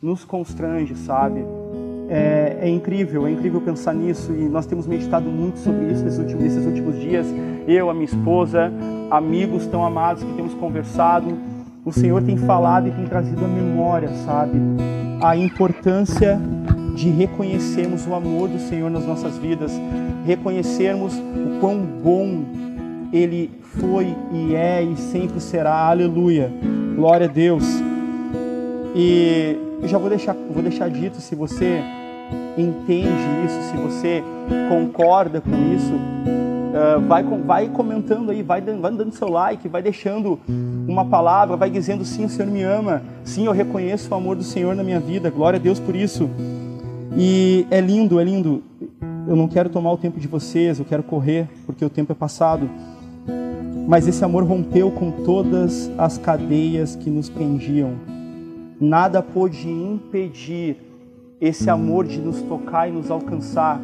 nos 0.00 0.24
constrange, 0.24 0.94
sabe? 0.94 1.44
É, 2.08 2.58
é, 2.62 2.68
incrível, 2.68 3.26
é 3.26 3.30
incrível 3.30 3.60
pensar 3.60 3.92
nisso 3.92 4.32
e 4.32 4.48
nós 4.48 4.64
temos 4.64 4.86
meditado 4.86 5.28
muito 5.28 5.58
sobre 5.58 5.92
isso 5.92 6.02
nesses 6.02 6.18
últimos, 6.18 6.42
nesses 6.42 6.64
últimos 6.64 6.98
dias. 6.98 7.26
Eu, 7.68 7.90
a 7.90 7.92
minha 7.92 8.06
esposa, 8.06 8.72
amigos 9.10 9.66
tão 9.66 9.84
amados 9.84 10.24
que 10.24 10.32
temos 10.32 10.54
conversado, 10.54 11.36
o 11.84 11.92
Senhor 11.92 12.22
tem 12.22 12.38
falado 12.38 12.88
e 12.88 12.90
tem 12.90 13.04
trazido 13.04 13.44
a 13.44 13.48
memória, 13.48 14.08
sabe? 14.24 14.58
A 15.20 15.36
importância 15.36 16.40
de 16.94 17.10
reconhecermos 17.10 18.06
o 18.06 18.14
amor 18.14 18.48
do 18.48 18.58
Senhor 18.58 18.90
nas 18.90 19.04
nossas 19.04 19.36
vidas, 19.36 19.70
reconhecermos 20.24 21.12
o 21.14 21.60
quão 21.60 21.78
bom 21.78 22.42
Ele 23.12 23.50
foi 23.78 24.16
e 24.32 24.54
é 24.54 24.82
e 24.82 24.96
sempre 24.96 25.38
será. 25.38 25.90
Aleluia. 25.90 26.50
Glória 26.96 27.26
a 27.26 27.30
Deus. 27.30 27.64
E 28.96 29.58
já 29.84 29.98
vou 29.98 30.08
deixar, 30.08 30.34
vou 30.50 30.62
deixar 30.62 30.88
dito 30.88 31.20
se 31.20 31.34
você 31.34 31.82
entende 32.56 33.10
isso, 33.44 33.62
se 33.70 33.76
você 33.76 34.24
concorda 34.70 35.42
com 35.42 35.74
isso, 35.74 35.92
uh, 36.78 37.00
vai, 37.06 37.22
vai 37.22 37.68
comentando 37.68 38.30
aí, 38.30 38.42
vai 38.42 38.60
vai 38.60 38.92
dando 38.92 39.12
seu 39.12 39.28
like, 39.28 39.68
vai 39.68 39.82
deixando 39.82 40.38
uma 40.86 41.04
palavra, 41.04 41.56
vai 41.56 41.70
dizendo 41.70 42.04
sim, 42.04 42.24
o 42.24 42.28
Senhor 42.28 42.50
me 42.50 42.62
ama, 42.62 43.02
sim, 43.24 43.46
eu 43.46 43.52
reconheço 43.52 44.10
o 44.10 44.14
amor 44.14 44.36
do 44.36 44.44
Senhor 44.44 44.74
na 44.76 44.84
minha 44.84 45.00
vida, 45.00 45.30
glória 45.30 45.58
a 45.58 45.62
Deus 45.62 45.80
por 45.80 45.96
isso. 45.96 46.30
E 47.16 47.66
é 47.70 47.80
lindo, 47.80 48.20
é 48.20 48.24
lindo. 48.24 48.62
Eu 49.26 49.36
não 49.36 49.48
quero 49.48 49.68
tomar 49.68 49.92
o 49.92 49.96
tempo 49.96 50.18
de 50.20 50.28
vocês, 50.28 50.78
eu 50.78 50.84
quero 50.84 51.02
correr, 51.02 51.48
porque 51.66 51.84
o 51.84 51.90
tempo 51.90 52.12
é 52.12 52.14
passado. 52.14 52.68
Mas 53.86 54.06
esse 54.06 54.24
amor 54.24 54.44
rompeu 54.44 54.90
com 54.90 55.10
todas 55.10 55.90
as 55.98 56.16
cadeias 56.16 56.94
que 56.94 57.10
nos 57.10 57.28
prendiam. 57.28 57.94
Nada 58.80 59.22
pôde 59.22 59.68
impedir 59.68 60.76
esse 61.40 61.68
amor 61.68 62.06
de 62.06 62.18
nos 62.18 62.40
tocar 62.42 62.88
e 62.88 62.92
nos 62.92 63.10
alcançar. 63.10 63.80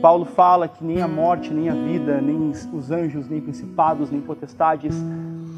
Paulo 0.00 0.24
fala 0.24 0.66
que 0.68 0.84
nem 0.84 1.02
a 1.02 1.08
morte, 1.08 1.52
nem 1.52 1.68
a 1.68 1.74
vida, 1.74 2.20
nem 2.20 2.50
os 2.50 2.90
anjos, 2.90 3.28
nem 3.28 3.40
principados, 3.40 4.10
nem 4.10 4.20
potestades, 4.20 4.94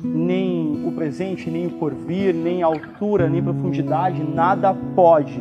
nem 0.02 0.86
o 0.86 0.92
presente, 0.92 1.50
nem 1.50 1.66
o 1.66 1.70
porvir, 1.72 2.34
nem 2.34 2.62
a 2.62 2.66
altura, 2.66 3.28
nem 3.28 3.42
profundidade, 3.42 4.22
nada 4.22 4.74
pode 4.94 5.40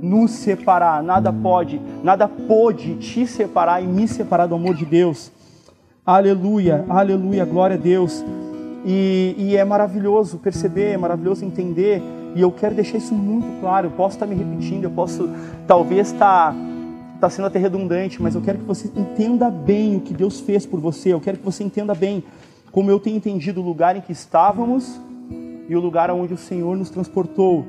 nos 0.00 0.30
separar, 0.30 1.02
nada 1.02 1.32
pode, 1.32 1.80
nada 2.02 2.28
pode 2.28 2.94
te 2.96 3.26
separar 3.26 3.82
e 3.82 3.86
me 3.86 4.06
separar 4.06 4.46
do 4.46 4.54
amor 4.54 4.74
de 4.74 4.86
Deus. 4.86 5.32
Aleluia, 6.06 6.84
aleluia, 6.88 7.44
glória 7.44 7.76
a 7.76 7.78
Deus. 7.78 8.24
E, 8.84 9.34
e 9.36 9.56
é 9.56 9.64
maravilhoso 9.64 10.38
perceber, 10.38 10.92
é 10.92 10.96
maravilhoso 10.96 11.44
entender 11.44 12.00
e 12.34 12.40
eu 12.40 12.50
quero 12.50 12.74
deixar 12.74 12.98
isso 12.98 13.14
muito 13.14 13.60
claro. 13.60 13.88
Eu 13.88 13.90
posso 13.90 14.16
estar 14.16 14.26
me 14.26 14.34
repetindo, 14.34 14.84
eu 14.84 14.90
posso 14.90 15.28
talvez 15.66 16.12
estar, 16.12 16.54
estar 17.18 17.30
sendo 17.30 17.46
até 17.46 17.58
redundante, 17.58 18.22
mas 18.22 18.36
eu 18.36 18.40
quero 18.40 18.58
que 18.58 18.64
você 18.64 18.88
entenda 18.96 19.50
bem 19.50 19.96
o 19.96 20.00
que 20.00 20.14
Deus 20.14 20.38
fez 20.40 20.64
por 20.64 20.78
você. 20.78 21.12
Eu 21.12 21.20
quero 21.20 21.36
que 21.38 21.44
você 21.44 21.64
entenda 21.64 21.92
bem 21.92 22.22
como 22.70 22.90
eu 22.90 23.00
tenho 23.00 23.16
entendido 23.16 23.60
o 23.60 23.64
lugar 23.64 23.96
em 23.96 24.00
que 24.00 24.12
estávamos 24.12 25.00
e 25.68 25.74
o 25.74 25.80
lugar 25.80 26.10
aonde 26.10 26.32
o 26.32 26.38
Senhor 26.38 26.76
nos 26.76 26.90
transportou. 26.90 27.66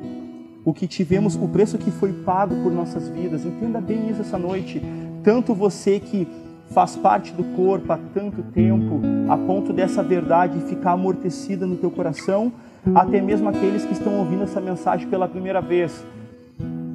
O 0.63 0.71
que 0.71 0.85
tivemos, 0.85 1.35
o 1.35 1.47
preço 1.47 1.79
que 1.79 1.89
foi 1.89 2.13
pago 2.13 2.55
por 2.61 2.71
nossas 2.71 3.09
vidas. 3.09 3.43
Entenda 3.43 3.81
bem 3.81 4.09
isso 4.09 4.21
essa 4.21 4.37
noite. 4.37 4.81
Tanto 5.23 5.55
você 5.55 5.99
que 5.99 6.27
faz 6.69 6.95
parte 6.95 7.33
do 7.33 7.43
corpo 7.55 7.91
há 7.91 7.99
tanto 8.13 8.43
tempo, 8.43 9.01
a 9.27 9.35
ponto 9.35 9.73
dessa 9.73 10.03
verdade 10.03 10.59
ficar 10.61 10.91
amortecida 10.91 11.65
no 11.65 11.75
teu 11.75 11.89
coração, 11.89 12.53
até 12.93 13.19
mesmo 13.19 13.49
aqueles 13.49 13.83
que 13.83 13.93
estão 13.93 14.19
ouvindo 14.19 14.43
essa 14.43 14.61
mensagem 14.61 15.07
pela 15.07 15.27
primeira 15.27 15.59
vez. 15.59 16.05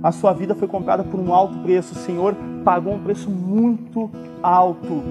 A 0.05 0.13
sua 0.13 0.35
vida 0.35 0.55
foi 0.55 0.69
comprada 0.69 1.03
por 1.03 1.19
um 1.19 1.33
alto 1.33 1.57
preço. 1.61 1.95
O 1.95 1.97
Senhor 1.97 2.37
pagou 2.63 2.93
um 2.93 2.99
preço 2.99 3.31
muito 3.31 4.11
alto 4.43 5.03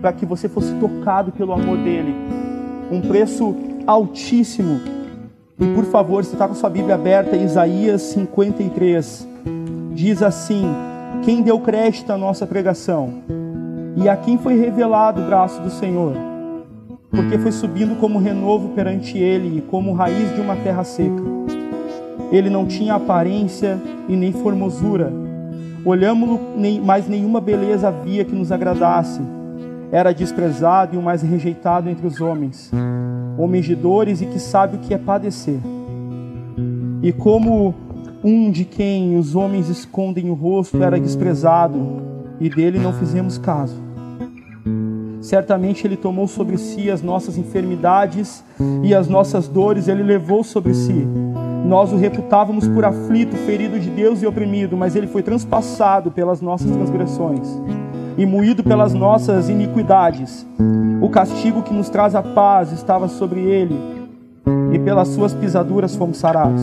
para 0.00 0.14
que 0.14 0.24
você 0.24 0.48
fosse 0.48 0.72
tocado 0.76 1.30
pelo 1.30 1.52
amor 1.52 1.76
dele. 1.76 2.14
Um 2.90 3.02
preço 3.02 3.54
altíssimo. 3.86 4.80
E 5.58 5.66
por 5.74 5.84
favor, 5.84 6.24
você 6.24 6.32
está 6.32 6.48
com 6.48 6.54
sua 6.54 6.70
Bíblia 6.70 6.94
aberta, 6.94 7.36
Isaías 7.36 8.00
53. 8.00 9.28
Diz 9.92 10.22
assim: 10.22 10.64
Quem 11.22 11.42
deu 11.42 11.60
crédito 11.60 12.10
à 12.10 12.16
nossa 12.16 12.46
pregação? 12.46 13.22
E 13.94 14.08
a 14.08 14.16
quem 14.16 14.38
foi 14.38 14.58
revelado 14.58 15.20
o 15.20 15.26
braço 15.26 15.60
do 15.60 15.68
Senhor? 15.68 16.30
porque 17.10 17.36
foi 17.38 17.50
subindo 17.50 17.98
como 17.98 18.20
renovo 18.20 18.68
perante 18.68 19.18
ele 19.18 19.58
e 19.58 19.60
como 19.62 19.92
raiz 19.92 20.32
de 20.34 20.40
uma 20.40 20.54
terra 20.54 20.84
seca. 20.84 21.59
Ele 22.30 22.48
não 22.48 22.66
tinha 22.66 22.94
aparência 22.94 23.78
e 24.08 24.16
nem 24.16 24.32
formosura. 24.32 25.12
Olhamos-lo, 25.84 26.38
mas 26.84 27.08
nenhuma 27.08 27.40
beleza 27.40 27.88
havia 27.88 28.24
que 28.24 28.34
nos 28.34 28.52
agradasse. 28.52 29.20
Era 29.90 30.12
desprezado 30.12 30.94
e 30.94 30.98
o 30.98 31.02
mais 31.02 31.22
rejeitado 31.22 31.88
entre 31.88 32.06
os 32.06 32.20
homens, 32.20 32.70
homens 33.36 33.64
de 33.64 33.74
dores 33.74 34.20
e 34.20 34.26
que 34.26 34.38
sabe 34.38 34.76
o 34.76 34.80
que 34.80 34.94
é 34.94 34.98
padecer. 34.98 35.58
E 37.02 37.12
como 37.12 37.74
um 38.22 38.50
de 38.50 38.64
quem 38.64 39.18
os 39.18 39.34
homens 39.34 39.68
escondem 39.68 40.30
o 40.30 40.34
rosto 40.34 40.82
era 40.82 41.00
desprezado, 41.00 41.80
e 42.38 42.48
dele 42.48 42.78
não 42.78 42.92
fizemos 42.92 43.38
caso. 43.38 43.76
Certamente 45.20 45.86
Ele 45.86 45.96
tomou 45.96 46.26
sobre 46.26 46.56
si 46.56 46.90
as 46.90 47.02
nossas 47.02 47.36
enfermidades 47.36 48.44
e 48.82 48.94
as 48.94 49.08
nossas 49.08 49.48
dores, 49.48 49.88
Ele 49.88 50.02
levou 50.02 50.44
sobre 50.44 50.74
si. 50.74 51.06
Nós 51.70 51.92
o 51.92 51.96
reputávamos 51.96 52.66
por 52.66 52.84
aflito, 52.84 53.36
ferido 53.36 53.78
de 53.78 53.88
Deus 53.90 54.20
e 54.20 54.26
oprimido, 54.26 54.76
mas 54.76 54.96
Ele 54.96 55.06
foi 55.06 55.22
transpassado 55.22 56.10
pelas 56.10 56.40
nossas 56.40 56.68
transgressões 56.68 57.48
e 58.18 58.26
moído 58.26 58.64
pelas 58.64 58.92
nossas 58.92 59.48
iniquidades. 59.48 60.44
O 61.00 61.08
castigo 61.08 61.62
que 61.62 61.72
nos 61.72 61.88
traz 61.88 62.16
a 62.16 62.24
paz 62.24 62.72
estava 62.72 63.06
sobre 63.06 63.42
Ele, 63.42 63.78
e 64.72 64.80
pelas 64.80 65.06
Suas 65.10 65.32
pisaduras 65.32 65.94
fomos 65.94 66.16
sarados. 66.16 66.60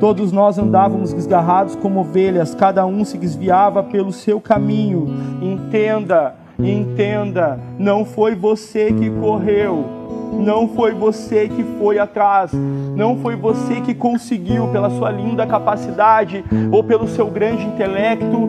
Todos 0.00 0.32
nós 0.32 0.58
andávamos 0.58 1.12
desgarrados 1.12 1.76
como 1.76 2.00
ovelhas, 2.00 2.54
cada 2.54 2.86
um 2.86 3.04
se 3.04 3.18
desviava 3.18 3.82
pelo 3.82 4.10
seu 4.10 4.40
caminho. 4.40 5.06
Entenda, 5.42 6.34
Entenda, 6.58 7.58
não 7.78 8.04
foi 8.04 8.34
você 8.34 8.92
que 8.92 9.10
correu, 9.10 9.84
não 10.32 10.68
foi 10.68 10.92
você 10.92 11.48
que 11.48 11.64
foi 11.78 11.98
atrás, 11.98 12.52
não 12.96 13.16
foi 13.18 13.36
você 13.36 13.80
que 13.80 13.94
conseguiu, 13.94 14.68
pela 14.68 14.90
sua 14.90 15.10
linda 15.10 15.46
capacidade 15.46 16.44
ou 16.70 16.82
pelo 16.82 17.06
seu 17.06 17.26
grande 17.26 17.64
intelecto, 17.64 18.48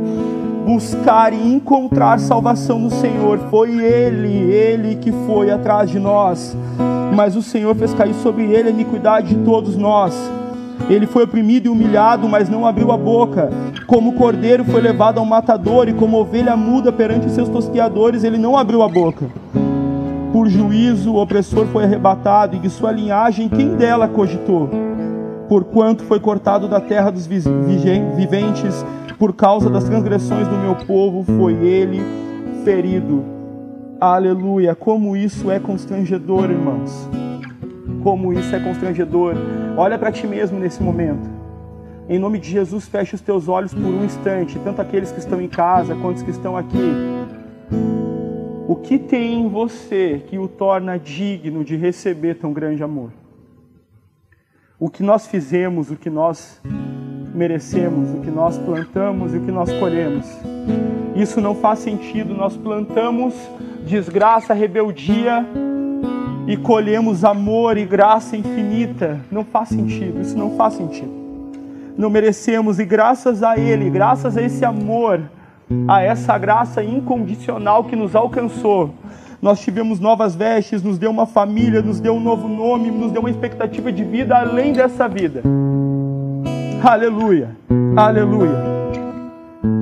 buscar 0.65 1.33
e 1.33 1.53
encontrar 1.53 2.19
salvação 2.19 2.79
no 2.79 2.89
Senhor. 2.89 3.37
Foi 3.49 3.71
Ele, 3.83 4.51
Ele 4.51 4.95
que 4.95 5.11
foi 5.25 5.51
atrás 5.51 5.89
de 5.89 5.99
nós. 5.99 6.55
Mas 7.13 7.35
o 7.35 7.41
Senhor 7.41 7.75
fez 7.75 7.93
cair 7.93 8.13
sobre 8.15 8.43
Ele 8.43 8.69
a 8.69 8.71
iniquidade 8.71 9.35
de 9.35 9.43
todos 9.43 9.75
nós. 9.75 10.13
Ele 10.89 11.05
foi 11.05 11.23
oprimido 11.23 11.67
e 11.67 11.69
humilhado, 11.69 12.27
mas 12.27 12.49
não 12.49 12.65
abriu 12.65 12.91
a 12.91 12.97
boca. 12.97 13.49
Como 13.87 14.13
cordeiro 14.13 14.65
foi 14.65 14.81
levado 14.81 15.19
ao 15.19 15.25
matador, 15.25 15.87
e 15.87 15.93
como 15.93 16.17
ovelha 16.17 16.57
muda 16.57 16.91
perante 16.91 17.27
os 17.27 17.33
seus 17.33 17.47
tosqueadores, 17.47 18.23
ele 18.23 18.37
não 18.37 18.57
abriu 18.57 18.81
a 18.81 18.89
boca. 18.89 19.29
Por 20.33 20.49
juízo, 20.49 21.13
o 21.13 21.21
opressor 21.21 21.65
foi 21.67 21.85
arrebatado, 21.85 22.57
e 22.57 22.59
de 22.59 22.69
sua 22.69 22.91
linhagem, 22.91 23.47
quem 23.47 23.75
dela 23.75 24.07
cogitou? 24.07 24.69
Porquanto 25.47 26.03
foi 26.03 26.19
cortado 26.19 26.67
da 26.67 26.81
terra 26.81 27.09
dos 27.09 27.25
viventes, 27.25 28.85
por 29.17 29.33
causa 29.33 29.69
das 29.69 29.85
transgressões 29.85 30.47
do 30.47 30.57
meu 30.57 30.75
povo, 30.75 31.23
foi 31.37 31.53
ele 31.53 32.01
ferido. 32.65 33.23
Aleluia! 34.01 34.75
Como 34.75 35.15
isso 35.15 35.49
é 35.49 35.59
constrangedor, 35.59 36.49
irmãos 36.49 37.07
como 38.03 38.33
isso 38.33 38.53
é 38.53 38.59
constrangedor. 38.59 39.35
Olha 39.77 39.97
para 39.97 40.11
ti 40.11 40.27
mesmo 40.27 40.59
nesse 40.59 40.83
momento. 40.83 41.27
Em 42.09 42.19
nome 42.19 42.37
de 42.37 42.51
Jesus, 42.51 42.85
feche 42.87 43.15
os 43.15 43.21
teus 43.21 43.47
olhos 43.47 43.73
por 43.73 43.81
um 43.81 44.03
instante, 44.03 44.59
tanto 44.59 44.81
aqueles 44.81 45.11
que 45.11 45.19
estão 45.19 45.41
em 45.41 45.47
casa 45.47 45.95
quanto 45.95 46.17
os 46.17 46.23
que 46.23 46.31
estão 46.31 46.57
aqui. 46.57 47.22
O 48.73 48.77
que 48.77 48.97
tem 48.97 49.41
em 49.41 49.47
você 49.47 50.23
que 50.27 50.39
o 50.39 50.47
torna 50.47 50.97
digno 50.97 51.63
de 51.63 51.75
receber 51.75 52.33
tão 52.33 52.51
grande 52.51 52.81
amor? 52.81 53.11
O 54.79 54.89
que 54.89 55.03
nós 55.03 55.27
fizemos, 55.27 55.91
o 55.91 55.95
que 55.95 56.09
nós 56.09 56.59
merecemos, 57.35 58.09
o 58.09 58.21
que 58.21 58.31
nós 58.31 58.57
plantamos 58.57 59.31
e 59.31 59.37
o 59.37 59.41
que 59.41 59.51
nós 59.51 59.71
colhemos. 59.73 60.25
Isso 61.15 61.39
não 61.39 61.53
faz 61.53 61.79
sentido. 61.81 62.33
Nós 62.33 62.57
plantamos 62.57 63.35
desgraça, 63.85 64.55
rebeldia, 64.55 65.45
e 66.47 66.57
colhemos 66.57 67.23
amor 67.23 67.77
e 67.77 67.85
graça 67.85 68.35
infinita. 68.35 69.21
Não 69.31 69.45
faz 69.45 69.69
sentido, 69.69 70.19
isso 70.19 70.35
não 70.35 70.57
faz 70.57 70.73
sentido. 70.73 71.13
não 71.95 72.09
merecemos 72.09 72.79
e 72.79 72.85
graças 72.85 73.43
a 73.43 73.55
Ele, 73.55 73.87
graças 73.91 74.35
a 74.35 74.41
esse 74.41 74.65
amor, 74.65 75.21
a 75.87 76.01
essa 76.01 76.37
graça 76.37 76.83
incondicional 76.83 77.83
que 77.83 77.95
nos 77.95 78.15
alcançou, 78.15 78.93
nós 79.41 79.59
tivemos 79.59 79.99
novas 79.99 80.35
vestes, 80.35 80.81
nos 80.81 80.97
deu 80.97 81.11
uma 81.11 81.25
família, 81.25 81.81
nos 81.81 81.99
deu 81.99 82.13
um 82.13 82.19
novo 82.19 82.47
nome, 82.47 82.89
nos 82.89 83.11
deu 83.11 83.21
uma 83.21 83.29
expectativa 83.29 83.91
de 83.91 84.03
vida 84.03 84.37
além 84.37 84.71
dessa 84.71 85.07
vida. 85.07 85.41
Aleluia, 86.81 87.55
aleluia. 87.95 88.73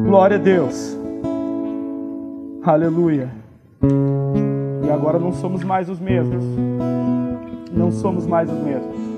Glória 0.03 0.37
a 0.37 0.39
Deus. 0.39 0.97
Aleluia. 2.63 3.29
E 4.83 4.89
agora 4.89 5.17
não 5.17 5.31
somos 5.31 5.63
mais 5.63 5.89
os 5.89 5.99
mesmos. 5.99 6.43
Não 7.71 7.91
somos 7.91 8.27
mais 8.27 8.51
os 8.51 8.59
mesmos. 8.59 9.10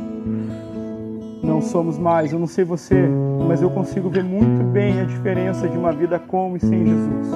Não 1.43 1.61
somos 1.61 1.97
mais. 1.97 2.31
Eu 2.31 2.39
não 2.39 2.47
sei 2.47 2.63
você, 2.63 3.07
mas 3.47 3.61
eu 3.61 3.69
consigo 3.69 4.09
ver 4.09 4.23
muito 4.23 4.63
bem 4.63 5.01
a 5.01 5.03
diferença 5.03 5.67
de 5.67 5.77
uma 5.77 5.91
vida 5.91 6.17
com 6.17 6.55
e 6.55 6.59
sem 6.59 6.85
Jesus. 6.85 7.27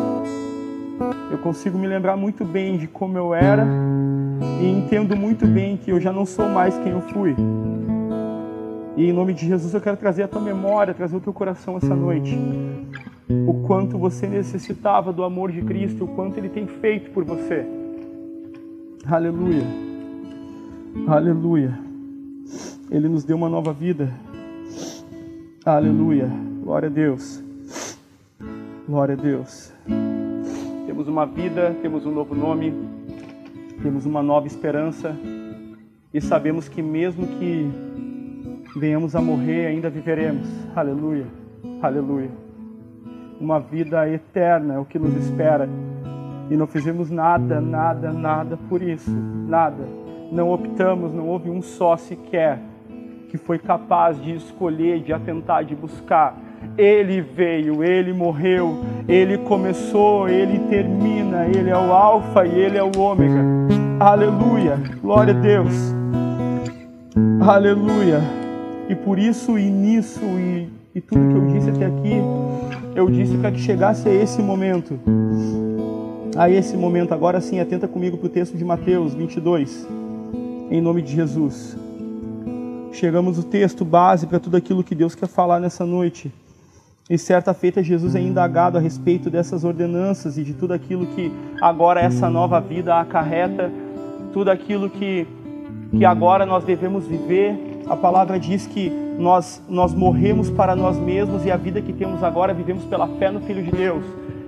Eu 1.30 1.38
consigo 1.40 1.78
me 1.78 1.86
lembrar 1.86 2.16
muito 2.16 2.46
bem 2.46 2.78
de 2.78 2.88
como 2.88 3.18
eu 3.18 3.34
era 3.34 3.68
e 4.62 4.66
entendo 4.66 5.16
muito 5.16 5.46
bem 5.46 5.78
que 5.78 5.92
eu 5.92 6.00
já 6.00 6.12
não 6.12 6.26
sou 6.26 6.48
mais 6.48 6.78
quem 6.80 6.94
eu 6.94 7.02
fui. 7.02 7.36
E 8.96 9.10
em 9.10 9.14
nome 9.14 9.34
de 9.34 9.46
Jesus 9.46 9.74
eu 9.74 9.82
quero 9.82 9.98
trazer 9.98 10.24
a 10.24 10.28
tua 10.28 10.42
memória, 10.42 10.94
trazer 10.94 11.18
o 11.18 11.20
teu 11.20 11.34
coração 11.34 11.78
essa 11.78 11.96
noite. 11.96 12.36
O 13.46 13.62
quanto 13.68 13.98
você 13.98 14.26
necessitava 14.26 15.12
do 15.12 15.24
amor 15.24 15.52
de 15.52 15.62
Cristo, 15.62 16.06
o 16.06 16.08
quanto 16.08 16.38
Ele 16.38 16.50
tem 16.50 16.66
feito 16.66 17.12
por 17.12 17.24
você. 17.24 17.66
Aleluia. 19.06 19.64
Aleluia. 21.08 21.78
Ele 22.90 23.10
nos 23.10 23.26
deu 23.26 23.36
uma 23.36 23.50
nova 23.50 23.74
vida. 23.74 24.10
Aleluia. 25.66 26.30
Glória 26.64 26.88
a 26.88 26.92
Deus. 26.92 27.44
Glória 28.88 29.14
a 29.14 29.18
Deus. 29.18 29.74
Temos 30.86 31.06
uma 31.10 31.26
vida, 31.26 31.76
temos 31.82 32.06
um 32.06 32.12
novo 32.12 32.34
nome, 32.34 32.74
temos 33.84 34.06
uma 34.06 34.24
nova 34.24 34.48
esperança 34.48 35.14
e 36.14 36.22
sabemos 36.22 36.70
que 36.70 36.82
mesmo 36.82 37.28
que 37.28 37.70
venhamos 38.80 39.18
a 39.18 39.22
morrer, 39.22 39.66
ainda 39.66 39.90
viveremos. 39.90 40.48
Aleluia. 40.74 41.26
Aleluia. 41.82 42.32
Uma 43.38 43.60
vida 43.60 44.10
eterna 44.10 44.76
é 44.76 44.80
o 44.80 44.86
que 44.86 44.98
nos 44.98 45.14
espera. 45.26 45.68
E 46.50 46.56
não 46.56 46.66
fizemos 46.66 47.12
nada, 47.12 47.60
nada, 47.60 48.14
nada 48.14 48.58
por 48.70 48.82
isso. 48.82 49.12
Nada. 49.12 49.84
Não 50.32 50.50
optamos, 50.54 51.14
não 51.14 51.28
houve 51.28 51.50
um 51.50 51.62
só 51.62 51.98
sequer 51.98 52.62
que 53.30 53.38
foi 53.38 53.60
capaz 53.60 54.22
de 54.22 54.36
escolher, 54.36 55.02
de 55.02 55.14
atentar, 55.14 55.64
de 55.64 55.76
buscar 55.76 56.38
ele 56.78 57.22
veio, 57.22 57.84
ele 57.84 58.14
morreu, 58.14 58.84
ele 59.08 59.38
começou, 59.40 60.30
ele 60.30 60.60
termina, 60.70 61.46
ele 61.46 61.70
é 61.70 61.78
o 61.78 61.92
Alfa 61.92 62.46
e 62.46 62.60
ele 62.60 62.78
é 62.78 62.84
o 62.84 62.92
Ômega. 62.98 63.44
Aleluia, 64.00 64.80
glória 65.02 65.34
a 65.34 65.40
Deus. 65.40 65.74
Aleluia. 67.42 68.22
E 68.90 68.96
por 68.96 69.18
isso 69.18 69.58
e 69.58 69.70
nisso 69.70 70.22
e, 70.24 70.70
e 70.96 71.02
tudo 71.02 71.28
que 71.28 71.34
eu 71.34 71.48
disse 71.48 71.70
até 71.70 71.86
aqui, 71.86 72.22
eu 72.96 73.10
disse 73.10 73.38
para 73.38 73.52
que 73.52 73.60
chegasse 73.60 74.08
a 74.08 74.14
esse 74.14 74.42
momento. 74.42 75.00
A 76.36 76.50
esse 76.50 76.78
momento, 76.78 77.14
agora 77.14 77.42
sim, 77.42 77.60
atenta 77.60 77.88
comigo 77.88 78.18
para 78.18 78.28
o 78.28 78.30
texto 78.30 78.56
de 78.56 78.64
Mateus 78.64 79.16
22, 79.16 79.88
em 80.70 80.80
nome 80.80 81.02
de 81.02 81.16
Jesus. 81.16 81.87
Chegamos 82.92 83.38
o 83.38 83.44
texto 83.44 83.86
base 83.86 84.26
para 84.26 84.40
tudo 84.40 84.58
aquilo 84.58 84.84
que 84.84 84.96
Deus 84.96 85.14
quer 85.14 85.28
falar 85.28 85.60
nessa 85.60 85.86
noite. 85.86 86.32
E 87.10 87.18
certa 87.18 87.54
feita 87.54 87.82
Jesus 87.82 88.16
é 88.16 88.20
indagado 88.20 88.78
a 88.78 88.82
respeito 88.82 89.30
dessas 89.30 89.64
ordenanças 89.64 90.38
e 90.38 90.44
de 90.44 90.54
tudo 90.54 90.74
aquilo 90.74 91.06
que 91.08 91.32
agora 91.62 92.02
essa 92.02 92.30
nova 92.30 92.60
vida 92.60 93.00
acarreta, 93.00 93.72
tudo 94.34 94.52
aquilo 94.52 94.90
que, 94.90 95.26
que 95.92 96.04
agora 96.04 96.46
nós 96.46 96.66
devemos 96.66 97.06
viver. 97.06 97.58
A 97.88 97.96
palavra 97.96 98.38
diz 98.38 98.68
que 98.68 98.90
nós, 99.18 99.64
nós 99.70 99.94
morremos 99.94 100.50
para 100.50 100.76
nós 100.76 100.98
mesmos 100.98 101.46
e 101.46 101.52
a 101.52 101.56
vida 101.56 101.82
que 101.82 101.94
temos 101.94 102.22
agora 102.24 102.54
vivemos 102.54 102.84
pela 102.84 103.08
fé 103.08 103.32
no 103.32 103.40
Filho 103.40 103.64
de 103.64 103.72
Deus. 103.72 104.04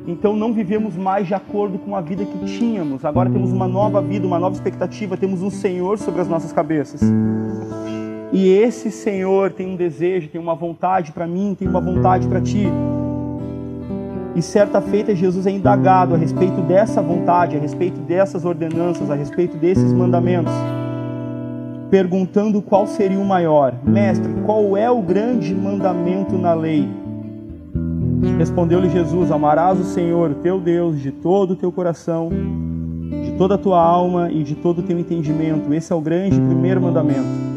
Então 0.05 0.35
não 0.35 0.51
vivemos 0.51 0.97
mais 0.97 1.27
de 1.27 1.33
acordo 1.33 1.79
com 1.79 1.95
a 1.95 2.01
vida 2.01 2.25
que 2.25 2.45
tínhamos. 2.45 3.05
Agora 3.05 3.29
temos 3.29 3.51
uma 3.51 3.67
nova 3.67 4.01
vida, 4.01 4.27
uma 4.27 4.39
nova 4.39 4.55
expectativa, 4.55 5.15
temos 5.15 5.41
um 5.41 5.49
Senhor 5.49 5.97
sobre 5.97 6.19
as 6.19 6.27
nossas 6.27 6.51
cabeças. 6.51 7.01
E 8.31 8.47
esse 8.47 8.91
Senhor 8.91 9.51
tem 9.51 9.67
um 9.67 9.75
desejo, 9.75 10.29
tem 10.29 10.39
uma 10.39 10.53
vontade 10.53 11.11
para 11.11 11.25
mim, 11.25 11.55
tem 11.57 11.67
uma 11.67 11.81
vontade 11.81 12.27
para 12.27 12.39
ti. 12.39 12.67
E 14.35 14.41
certa 14.41 14.79
feita 14.79 15.15
Jesus 15.15 15.47
é 15.47 15.51
indagado 15.51 16.13
a 16.13 16.17
respeito 16.17 16.61
dessa 16.61 17.01
vontade, 17.01 17.57
a 17.57 17.59
respeito 17.59 17.99
dessas 18.01 18.45
ordenanças, 18.45 19.09
a 19.09 19.15
respeito 19.15 19.57
desses 19.57 19.91
mandamentos, 19.91 20.53
perguntando 21.89 22.61
qual 22.61 22.85
seria 22.85 23.19
o 23.19 23.25
maior. 23.25 23.73
Mestre, 23.83 24.31
qual 24.45 24.77
é 24.77 24.89
o 24.89 25.01
grande 25.01 25.53
mandamento 25.55 26.37
na 26.37 26.53
lei? 26.53 26.87
Respondeu-lhe 28.37 28.89
Jesus: 28.89 29.31
Amarás 29.31 29.79
o 29.79 29.83
Senhor, 29.83 30.35
teu 30.35 30.59
Deus, 30.59 31.01
de 31.01 31.11
todo 31.11 31.51
o 31.51 31.55
teu 31.55 31.71
coração, 31.71 32.29
de 32.29 33.31
toda 33.39 33.55
a 33.55 33.57
tua 33.57 33.81
alma 33.81 34.31
e 34.31 34.43
de 34.43 34.53
todo 34.53 34.79
o 34.79 34.83
teu 34.83 34.99
entendimento. 34.99 35.73
Esse 35.73 35.91
é 35.91 35.95
o 35.95 36.01
grande 36.01 36.39
primeiro 36.39 36.79
mandamento. 36.79 37.48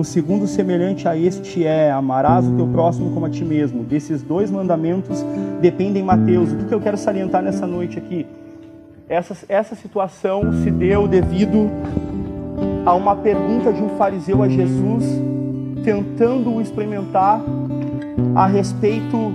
O 0.00 0.04
segundo, 0.04 0.46
semelhante 0.46 1.06
a 1.06 1.14
este, 1.14 1.66
é: 1.66 1.90
amarás 1.90 2.46
o 2.46 2.56
teu 2.56 2.66
próximo 2.68 3.10
como 3.10 3.26
a 3.26 3.28
ti 3.28 3.44
mesmo. 3.44 3.84
Desses 3.84 4.22
dois 4.22 4.50
mandamentos 4.50 5.22
dependem 5.60 6.02
Mateus. 6.02 6.52
O 6.52 6.56
que 6.56 6.72
eu 6.72 6.80
quero 6.80 6.96
salientar 6.96 7.42
nessa 7.42 7.66
noite 7.66 7.98
aqui? 7.98 8.26
Essa, 9.06 9.36
essa 9.46 9.74
situação 9.74 10.54
se 10.62 10.70
deu 10.70 11.06
devido 11.06 11.70
a 12.86 12.94
uma 12.94 13.14
pergunta 13.14 13.70
de 13.74 13.82
um 13.82 13.90
fariseu 13.90 14.42
a 14.42 14.48
Jesus, 14.48 15.04
tentando 15.84 16.50
o 16.50 16.62
experimentar 16.62 17.42
a 18.34 18.46
respeito 18.46 19.34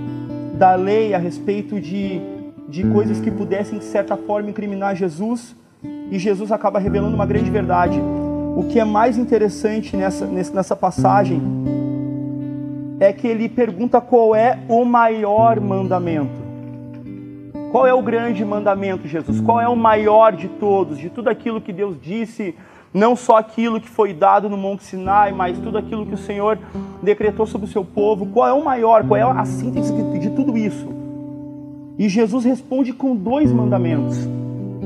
da 0.58 0.74
lei, 0.74 1.14
a 1.14 1.18
respeito 1.18 1.80
de, 1.80 2.20
de 2.68 2.82
coisas 2.88 3.20
que 3.20 3.30
pudessem, 3.30 3.78
de 3.78 3.84
certa 3.84 4.16
forma, 4.16 4.50
incriminar 4.50 4.96
Jesus. 4.96 5.54
E 6.10 6.18
Jesus 6.18 6.50
acaba 6.50 6.80
revelando 6.80 7.14
uma 7.14 7.24
grande 7.24 7.50
verdade 7.50 8.02
o 8.56 8.64
que 8.64 8.80
é 8.80 8.84
mais 8.86 9.18
interessante 9.18 9.94
nessa, 9.94 10.24
nessa 10.24 10.74
passagem 10.74 11.42
é 12.98 13.12
que 13.12 13.26
ele 13.26 13.50
pergunta 13.50 14.00
qual 14.00 14.34
é 14.34 14.58
o 14.66 14.82
maior 14.82 15.60
mandamento. 15.60 16.46
Qual 17.70 17.86
é 17.86 17.92
o 17.92 18.00
grande 18.00 18.42
mandamento, 18.46 19.06
Jesus? 19.06 19.42
Qual 19.42 19.60
é 19.60 19.68
o 19.68 19.76
maior 19.76 20.34
de 20.34 20.48
todos, 20.48 20.96
de 20.96 21.10
tudo 21.10 21.28
aquilo 21.28 21.60
que 21.60 21.70
Deus 21.70 22.00
disse, 22.00 22.54
não 22.94 23.14
só 23.14 23.36
aquilo 23.36 23.78
que 23.78 23.90
foi 23.90 24.14
dado 24.14 24.48
no 24.48 24.56
Monte 24.56 24.84
Sinai, 24.84 25.32
mas 25.32 25.58
tudo 25.58 25.76
aquilo 25.76 26.06
que 26.06 26.14
o 26.14 26.18
Senhor 26.18 26.58
decretou 27.02 27.44
sobre 27.44 27.66
o 27.68 27.70
seu 27.70 27.84
povo? 27.84 28.24
Qual 28.24 28.48
é 28.48 28.54
o 28.54 28.64
maior? 28.64 29.06
Qual 29.06 29.20
é 29.20 29.22
a 29.22 29.44
síntese 29.44 29.92
de 30.18 30.30
tudo 30.30 30.56
isso? 30.56 30.88
E 31.98 32.08
Jesus 32.08 32.46
responde 32.46 32.94
com 32.94 33.14
dois 33.14 33.52
mandamentos. 33.52 34.16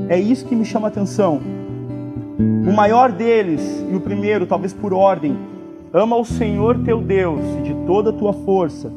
É 0.09 0.19
isso 0.19 0.45
que 0.45 0.55
me 0.55 0.65
chama 0.65 0.89
a 0.89 0.91
atenção. 0.91 1.60
O 2.67 2.71
maior 2.73 3.11
deles, 3.11 3.85
e 3.91 3.95
o 3.95 3.99
primeiro, 3.99 4.45
talvez 4.45 4.73
por 4.73 4.93
ordem, 4.93 5.37
ama 5.93 6.15
o 6.15 6.25
Senhor 6.25 6.79
teu 6.83 7.01
Deus 7.01 7.41
de 7.63 7.73
toda 7.85 8.11
a 8.11 8.13
tua 8.13 8.33
força, 8.33 8.91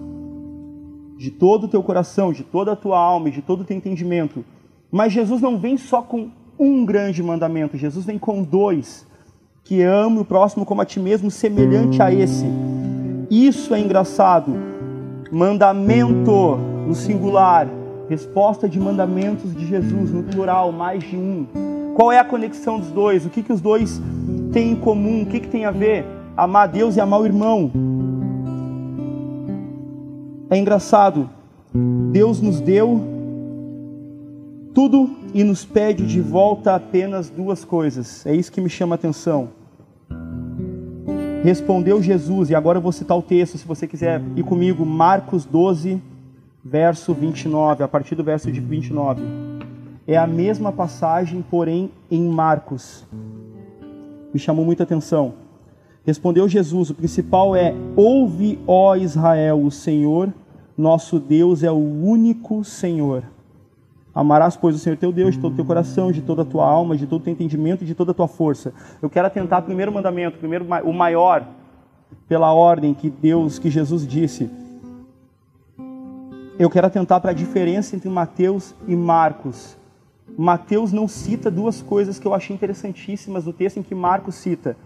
de 1.16 1.30
todo 1.30 1.64
o 1.64 1.68
teu 1.68 1.83
coração, 1.83 2.33
de 2.33 2.42
toda 2.42 2.72
a 2.72 2.76
tua 2.76 2.98
alma 2.98 3.28
e 3.28 3.33
de 3.33 3.42
todo 3.42 3.61
o 3.61 3.64
teu 3.64 3.76
entendimento. 3.76 4.44
Mas 4.90 5.12
Jesus 5.12 5.40
não 5.40 5.59
vem 5.59 5.76
só 5.76 6.02
com 6.02 6.30
um 6.59 6.85
grande 6.85 7.22
mandamento, 7.22 7.76
Jesus 7.76 8.04
vem 8.04 8.18
com 8.18 8.42
dois, 8.42 9.07
que 9.64 9.83
ame 9.83 10.20
o 10.20 10.24
próximo 10.24 10.64
como 10.64 10.83
a 10.83 10.85
ti 10.85 11.00
mesmo, 11.00 11.30
semelhante 11.30 12.00
a 12.00 12.12
esse. 12.12 12.44
Isso 13.30 13.74
é 13.74 13.80
engraçado. 13.80 14.54
Mandamento 15.33 16.57
no 16.87 16.94
singular, 16.94 17.68
resposta 18.09 18.69
de 18.69 18.79
mandamentos 18.79 19.55
de 19.55 19.67
Jesus 19.67 20.11
no 20.11 20.23
plural, 20.23 20.73
mais 20.73 21.03
de 21.03 21.17
um. 21.17 21.47
Qual 21.95 22.11
é 22.11 22.19
a 22.19 22.25
conexão 22.25 22.79
dos 22.79 22.90
dois? 22.90 23.25
O 23.25 23.31
que, 23.31 23.43
que 23.43 23.53
os 23.53 23.61
dois 23.61 24.01
têm 24.53 24.73
em 24.73 24.77
comum? 24.77 25.23
O 25.23 25.27
que, 25.27 25.40
que 25.40 25.49
tem 25.49 25.64
a 25.64 25.71
ver? 25.71 26.05
Amar 26.37 26.69
Deus 26.69 26.97
e 26.97 27.01
amar 27.01 27.21
o 27.21 27.27
irmão. 27.27 27.71
É 30.51 30.59
engraçado. 30.59 31.31
Deus 32.12 32.40
nos 32.40 32.61
deu 32.61 33.01
tudo 34.75 35.11
e 35.33 35.45
nos 35.45 35.64
pede 35.64 36.07
de 36.07 36.21
volta 36.21 36.75
apenas 36.75 37.31
duas 37.31 37.64
coisas. 37.64 38.27
É 38.27 38.35
isso 38.35 38.51
que 38.51 38.61
me 38.61 38.69
chama 38.69 38.95
a 38.95 38.97
atenção. 38.97 39.49
Respondeu 41.45 42.03
Jesus, 42.03 42.51
e 42.51 42.55
agora 42.55 42.79
eu 42.79 42.83
vou 42.83 42.90
citar 42.90 43.17
o 43.17 43.23
texto, 43.23 43.59
se 43.59 43.67
você 43.67 43.87
quiser 43.87 44.23
ir 44.35 44.43
comigo, 44.43 44.85
Marcos 44.87 45.45
12, 45.45 46.01
verso 46.64 47.12
29, 47.12 47.85
a 47.85 47.88
partir 47.88 48.14
do 48.14 48.24
verso 48.24 48.50
de 48.50 48.61
29. 48.61 49.22
É 50.07 50.16
a 50.16 50.27
mesma 50.27 50.72
passagem, 50.72 51.44
porém 51.50 51.90
em 52.11 52.22
Marcos. 52.22 53.07
Me 54.33 54.40
chamou 54.40 54.64
muita 54.64 54.85
atenção. 54.85 55.35
Respondeu 56.07 56.48
Jesus: 56.48 56.90
O 56.90 56.94
principal 56.94 57.55
é: 57.55 57.74
Ouve, 57.94 58.59
ó 58.66 58.96
Israel, 58.96 59.62
o 59.62 59.70
Senhor, 59.70 60.33
nosso 60.77 61.18
Deus 61.18 61.62
é 61.62 61.70
o 61.70 61.74
único 61.74 62.64
Senhor. 62.64 63.24
Amarás, 64.14 64.57
pois, 64.57 64.77
o 64.77 64.79
Senhor 64.79 64.96
teu 64.96 65.11
Deus 65.11 65.35
de 65.35 65.40
todo 65.40 65.53
o 65.55 65.57
teu 65.57 65.64
coração, 65.64 66.12
de 66.12 66.22
toda 66.22 66.42
a 66.42 66.44
tua 66.44 66.64
alma, 66.64 66.96
de 66.96 67.05
todo 67.05 67.20
o 67.20 67.24
teu 67.24 67.33
entendimento 67.33 67.83
e 67.83 67.87
de 67.87 67.94
toda 67.94 68.12
a 68.12 68.14
tua 68.14 68.29
força. 68.29 68.72
Eu 69.03 69.11
quero 69.11 69.27
atentar 69.27 69.62
primeiro 69.62 69.90
mandamento, 69.92 70.38
primeiro, 70.38 70.64
o 70.85 70.92
maior, 70.92 71.44
pela 72.29 72.53
ordem 72.53 72.94
que 72.94 73.11
Deus, 73.11 73.59
que 73.59 73.68
Jesus 73.68 74.07
disse. 74.07 74.48
Eu 76.57 76.71
quero 76.71 76.87
atentar 76.87 77.21
para 77.21 77.33
a 77.33 77.35
diferença 77.35 77.97
entre 77.97 78.09
Mateus 78.09 78.77
e 78.87 78.95
Marcos. 78.95 79.77
Mateus 80.38 80.93
não 80.93 81.09
cita 81.09 81.51
duas 81.51 81.83
coisas 81.83 82.17
que 82.17 82.27
eu 82.27 82.33
achei 82.33 82.55
interessantíssimas 82.55 83.45
no 83.45 83.53
texto 83.53 83.79
em 83.79 83.83
que 83.83 83.95
Marcos 83.95 84.37
cita. 84.37 84.77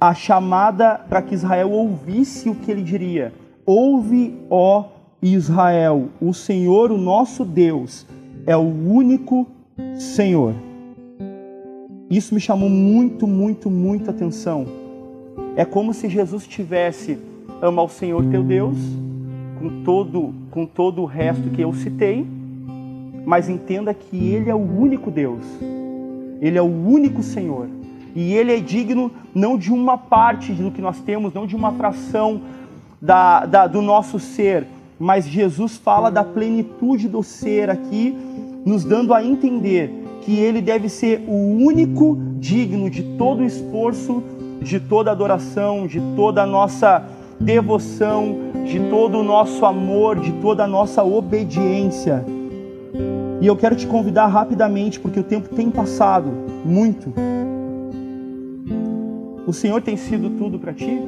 A 0.00 0.14
chamada 0.14 0.94
para 1.08 1.22
que 1.22 1.34
Israel 1.34 1.72
ouvisse 1.72 2.48
o 2.48 2.54
que 2.54 2.70
ele 2.70 2.82
diria. 2.82 3.32
Ouve, 3.66 4.38
ó 4.48 4.84
Israel, 5.20 6.08
o 6.20 6.32
Senhor, 6.32 6.92
o 6.92 6.96
nosso 6.96 7.44
Deus, 7.44 8.06
é 8.46 8.56
o 8.56 8.60
único 8.60 9.48
Senhor. 9.98 10.54
Isso 12.08 12.32
me 12.32 12.40
chamou 12.40 12.70
muito, 12.70 13.26
muito, 13.26 13.68
muito 13.68 14.08
atenção. 14.08 14.66
É 15.56 15.64
como 15.64 15.92
se 15.92 16.08
Jesus 16.08 16.46
tivesse 16.46 17.18
ama 17.60 17.82
ao 17.82 17.88
Senhor 17.88 18.24
teu 18.30 18.44
Deus 18.44 18.78
com 19.60 19.84
todo 19.84 20.34
com 20.50 20.64
todo 20.64 21.02
o 21.02 21.04
resto 21.04 21.50
que 21.50 21.60
eu 21.60 21.72
citei, 21.74 22.26
mas 23.26 23.48
entenda 23.48 23.92
que 23.92 24.16
ele 24.16 24.48
é 24.48 24.54
o 24.54 24.58
único 24.58 25.10
Deus. 25.10 25.44
Ele 26.40 26.56
é 26.56 26.62
o 26.62 26.64
único 26.64 27.22
Senhor. 27.22 27.68
E 28.16 28.32
ele 28.32 28.52
é 28.56 28.58
digno 28.58 29.12
não 29.34 29.58
de 29.58 29.70
uma 29.70 29.98
parte 29.98 30.52
do 30.52 30.70
que 30.70 30.80
nós 30.80 30.98
temos, 31.00 31.34
não 31.34 31.46
de 31.46 31.54
uma 31.54 31.72
fração 31.72 32.40
da, 33.00 33.44
da, 33.44 33.66
do 33.66 33.82
nosso 33.82 34.18
ser, 34.18 34.66
mas 34.98 35.28
Jesus 35.28 35.76
fala 35.76 36.10
da 36.10 36.24
plenitude 36.24 37.06
do 37.06 37.22
ser 37.22 37.70
aqui, 37.70 38.16
nos 38.64 38.82
dando 38.82 39.14
a 39.14 39.24
entender 39.24 39.92
que 40.22 40.32
ele 40.38 40.60
deve 40.60 40.88
ser 40.88 41.22
o 41.28 41.56
único 41.62 42.18
digno 42.38 42.90
de 42.90 43.02
todo 43.16 43.40
o 43.40 43.44
esforço, 43.44 44.22
de 44.60 44.80
toda 44.80 45.10
adoração, 45.10 45.86
de 45.86 46.00
toda 46.16 46.42
a 46.42 46.46
nossa 46.46 47.06
devoção, 47.40 48.36
de 48.64 48.78
todo 48.90 49.18
o 49.18 49.22
nosso 49.22 49.64
amor, 49.64 50.20
de 50.20 50.32
toda 50.34 50.64
a 50.64 50.68
nossa 50.68 51.02
obediência. 51.02 52.24
E 53.40 53.46
eu 53.46 53.56
quero 53.56 53.74
te 53.74 53.86
convidar 53.86 54.26
rapidamente, 54.26 55.00
porque 55.00 55.18
o 55.18 55.24
tempo 55.24 55.48
tem 55.48 55.70
passado 55.70 56.30
muito. 56.64 57.12
O 59.46 59.52
Senhor 59.52 59.80
tem 59.80 59.96
sido 59.96 60.30
tudo 60.30 60.58
para 60.58 60.74
ti? 60.74 61.00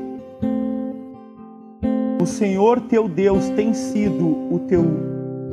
o 2.23 2.27
Senhor 2.27 2.81
teu 2.81 3.09
Deus 3.09 3.49
tem 3.51 3.75
sido 3.75 4.25
o 4.25 4.61
teu 4.69 4.85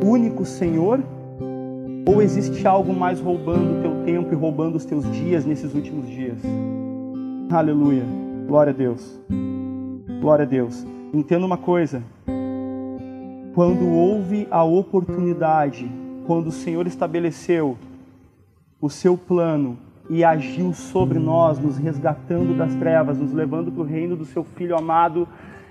único 0.05 0.45
Senhor? 0.45 0.99
Ou 2.05 2.21
existe 2.21 2.67
algo 2.67 2.93
mais 2.93 3.19
roubando 3.19 3.79
o 3.79 3.81
teu 3.81 4.03
tempo 4.05 4.31
e 4.31 4.35
roubando 4.35 4.75
os 4.75 4.85
teus 4.85 5.03
dias 5.11 5.45
nesses 5.45 5.73
últimos 5.73 6.07
dias? 6.07 6.37
Aleluia. 7.49 8.03
Glória 8.47 8.71
a 8.71 8.75
Deus. 8.75 9.19
Glória 10.19 10.43
a 10.43 10.47
Deus. 10.47 10.85
Entenda 11.13 11.45
uma 11.45 11.57
coisa. 11.57 12.03
Quando 13.55 13.87
houve 13.87 14.47
a 14.51 14.63
oportunidade, 14.63 15.89
quando 16.27 16.47
o 16.47 16.51
Senhor 16.51 16.85
estabeleceu 16.85 17.77
o 18.81 18.89
seu 18.89 19.17
plano 19.17 19.77
e 20.09 20.23
agiu 20.23 20.73
sobre 20.73 21.19
nós, 21.19 21.57
nos 21.57 21.77
resgatando 21.77 22.57
das 22.57 22.75
trevas, 22.75 23.17
nos 23.17 23.31
levando 23.31 23.71
para 23.71 23.81
o 23.81 23.85
reino 23.85 24.15
do 24.15 24.25
seu 24.25 24.43
Filho 24.43 24.77
amado, 24.77 25.27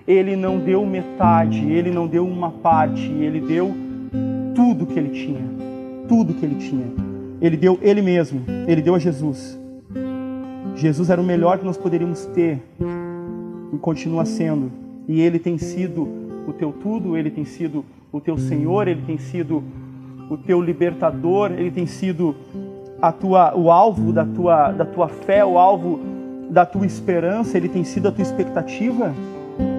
ele 0.07 0.35
não 0.35 0.59
deu 0.59 0.85
metade, 0.87 1.71
ele 1.71 1.91
não 1.91 2.07
deu 2.07 2.27
uma 2.27 2.51
parte, 2.51 3.11
ele 3.13 3.41
deu 3.41 3.75
tudo 4.55 4.87
que 4.87 4.99
ele 4.99 5.11
tinha. 5.11 5.43
Tudo 6.09 6.33
que 6.33 6.45
ele 6.45 6.55
tinha. 6.55 6.87
Ele 7.41 7.57
deu 7.57 7.79
ele 7.83 8.01
mesmo, 8.01 8.43
ele 8.67 8.81
deu 8.81 8.95
a 8.95 8.99
Jesus. 8.99 9.59
Jesus 10.75 11.11
era 11.11 11.21
o 11.21 11.25
melhor 11.25 11.59
que 11.59 11.67
nós 11.67 11.77
poderíamos 11.77 12.25
ter 12.27 12.63
e 13.73 13.77
continua 13.79 14.25
sendo. 14.25 14.71
E 15.07 15.21
ele 15.21 15.39
tem 15.39 15.59
sido 15.59 16.09
o 16.47 16.53
teu 16.53 16.73
tudo, 16.73 17.17
ele 17.17 17.31
tem 17.31 17.45
sido 17.45 17.85
o 18.13 18.21
teu 18.21 18.39
Senhor, 18.39 18.89
ele 18.89 19.03
tem 19.03 19.19
sido 19.19 19.63
o 20.31 20.37
teu 20.37 20.61
libertador, 20.61 21.53
ele 21.53 21.71
tem 21.71 21.87
sido 21.87 22.35
a 23.01 23.13
tua, 23.13 23.57
o 23.57 23.71
alvo 23.71 24.13
da 24.13 24.25
tua, 24.25 24.73
da 24.73 24.85
tua 24.85 25.09
fé, 25.09 25.45
o 25.45 25.59
alvo 25.59 26.01
da 26.51 26.65
tua 26.65 26.87
esperança, 26.87 27.57
ele 27.57 27.69
tem 27.69 27.85
sido 27.85 28.09
a 28.09 28.13
tua 28.13 28.23
expectativa. 28.23 29.15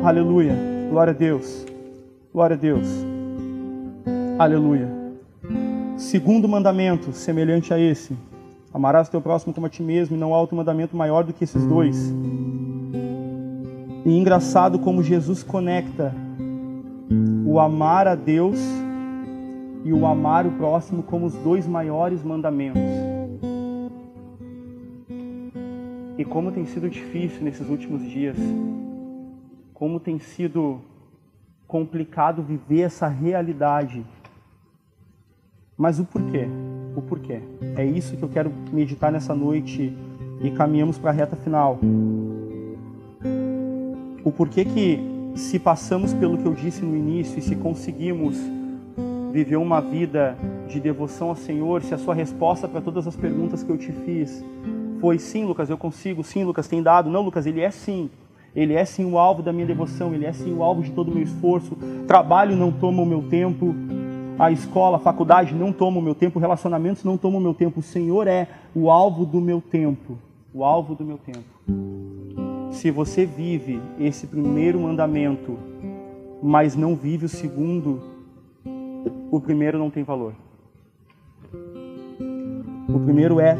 Aleluia. 0.04 0.56
Glória 0.90 1.12
a 1.12 1.16
Deus. 1.16 1.66
Glória 2.34 2.56
a 2.56 2.60
Deus. 2.60 2.88
Aleluia. 4.38 4.88
Segundo 5.98 6.48
mandamento, 6.48 7.12
semelhante 7.12 7.74
a 7.74 7.80
esse: 7.80 8.16
amarás 8.74 9.08
o 9.08 9.12
teu 9.12 9.22
próximo 9.22 9.54
como 9.54 9.68
a 9.68 9.70
ti 9.70 9.84
mesmo, 9.84 10.16
e 10.16 10.20
não 10.20 10.34
há 10.34 10.40
outro 10.40 10.56
mandamento 10.56 10.96
maior 10.96 11.24
do 11.24 11.34
que 11.34 11.44
esses 11.44 11.66
dois. 11.66 12.14
E 14.06 14.18
engraçado 14.18 14.80
como 14.80 15.04
Jesus 15.04 15.44
conecta 15.44 16.14
o 17.46 17.60
amar 17.60 18.08
a 18.08 18.16
Deus 18.16 18.60
e 19.84 19.92
o 19.92 20.06
amar 20.06 20.46
o 20.46 20.52
próximo 20.52 21.04
como 21.04 21.26
os 21.26 21.34
dois 21.36 21.68
maiores 21.68 22.24
mandamentos. 22.24 22.82
E 26.18 26.26
como 26.26 26.52
tem 26.52 26.66
sido 26.66 26.90
difícil 26.90 27.44
nesses 27.44 27.70
últimos 27.70 28.02
dias 28.04 28.38
como 29.80 29.98
tem 29.98 30.20
sido 30.20 30.82
complicado 31.66 32.44
viver 32.44 32.82
essa 32.82 33.08
realidade. 33.08 34.06
Mas 35.78 36.00
o 36.00 36.04
porquê? 36.04 36.50
O 36.98 37.02
porquê? 37.02 37.40
É 37.78 37.86
isso 37.86 38.18
que 38.18 38.24
eu 38.24 38.28
quero 38.28 38.52
meditar 38.74 39.10
nessa 39.10 39.34
noite 39.34 39.96
e 40.42 40.52
caminhamos 40.52 40.98
para 40.98 41.12
a 41.12 41.14
reta 41.14 41.38
final. 41.38 41.80
O 44.24 44.32
porquê 44.32 44.66
que 44.66 45.00
se 45.36 45.60
passamos 45.60 46.14
pelo 46.14 46.38
que 46.38 46.46
eu 46.46 46.54
disse 46.54 46.84
no 46.84 46.96
início 46.96 47.40
e 47.40 47.42
se 47.42 47.56
conseguimos 47.56 48.38
viver 49.32 49.58
uma 49.58 49.80
vida 49.80 50.38
de 50.68 50.80
devoção 50.80 51.30
ao 51.30 51.36
Senhor, 51.36 51.82
se 51.84 51.94
a 51.94 51.98
sua 51.98 52.14
resposta 52.14 52.68
para 52.68 52.82
todas 52.82 53.08
as 53.08 53.16
perguntas 53.16 53.64
que 53.64 53.70
eu 53.70 53.78
te 53.78 53.92
fiz 53.92 54.44
foi 55.00 55.18
sim, 55.18 55.46
Lucas, 55.46 55.70
eu 55.70 55.78
consigo, 55.78 56.24
sim, 56.24 56.44
Lucas, 56.44 56.68
tem 56.68 56.84
dado, 56.84 57.10
não, 57.10 57.22
Lucas, 57.22 57.46
ele 57.46 57.62
é 57.62 57.72
sim. 57.72 58.10
Ele 58.56 58.74
é 58.74 58.84
sim 58.84 59.06
o 59.06 59.18
alvo 59.18 59.42
da 59.42 59.54
minha 59.54 59.66
devoção, 59.66 60.14
ele 60.14 60.26
é 60.26 60.34
sim 60.34 60.54
o 60.54 60.64
alvo 60.64 60.82
de 60.82 60.92
todo 60.92 61.10
o 61.10 61.14
meu 61.14 61.24
esforço. 61.24 61.78
Trabalho 62.08 62.56
não 62.56 62.72
toma 62.72 63.02
o 63.02 63.06
meu 63.06 63.22
tempo, 63.22 63.74
a 64.38 64.52
escola, 64.52 64.98
a 64.98 65.00
faculdade 65.00 65.54
não 65.54 65.72
toma 65.72 66.00
o 66.00 66.02
meu 66.02 66.16
tempo, 66.16 66.40
relacionamentos 66.40 67.04
não 67.04 67.18
tomam 67.18 67.40
o 67.40 67.44
meu 67.44 67.54
tempo. 67.54 67.80
O 67.80 67.84
Senhor 67.84 68.28
é 68.28 68.48
o 68.76 68.90
alvo 68.90 69.26
do 69.26 69.40
meu 69.40 69.62
tempo, 69.62 70.18
o 70.54 70.64
alvo 70.64 70.96
do 70.96 71.06
meu 71.06 71.18
tempo. 71.18 72.49
Se 72.80 72.90
você 72.92 73.26
vive 73.26 73.82
esse 74.00 74.26
primeiro 74.26 74.80
mandamento, 74.80 75.60
mas 76.42 76.78
não 76.78 76.96
vive 76.96 77.26
o 77.26 77.30
segundo, 77.30 78.02
o 79.30 79.38
primeiro 79.42 79.78
não 79.78 79.90
tem 79.90 80.02
valor. 80.02 80.34
O 82.88 82.98
primeiro 83.04 83.42
é, 83.42 83.58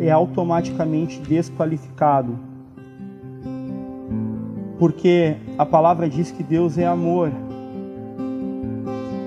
é 0.00 0.10
automaticamente 0.10 1.20
desqualificado 1.20 2.36
porque 4.80 5.36
a 5.56 5.64
palavra 5.64 6.08
diz 6.08 6.32
que 6.32 6.42
Deus 6.42 6.76
é 6.76 6.86
amor. 6.86 7.30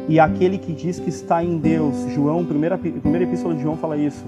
E 0.09 0.19
aquele 0.19 0.57
que 0.57 0.73
diz 0.73 0.99
que 0.99 1.07
está 1.07 1.41
em 1.41 1.57
Deus, 1.57 1.95
João, 2.13 2.43
primeira, 2.43 2.77
primeira 2.77 3.23
epístola 3.23 3.55
de 3.55 3.61
João 3.61 3.77
fala 3.77 3.95
isso. 3.95 4.25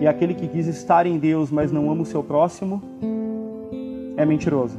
E 0.00 0.06
aquele 0.06 0.34
que 0.34 0.46
diz 0.46 0.68
estar 0.68 1.04
em 1.04 1.18
Deus, 1.18 1.50
mas 1.50 1.72
não 1.72 1.90
ama 1.90 2.02
o 2.02 2.06
seu 2.06 2.22
próximo, 2.22 2.80
é 4.16 4.24
mentiroso. 4.24 4.78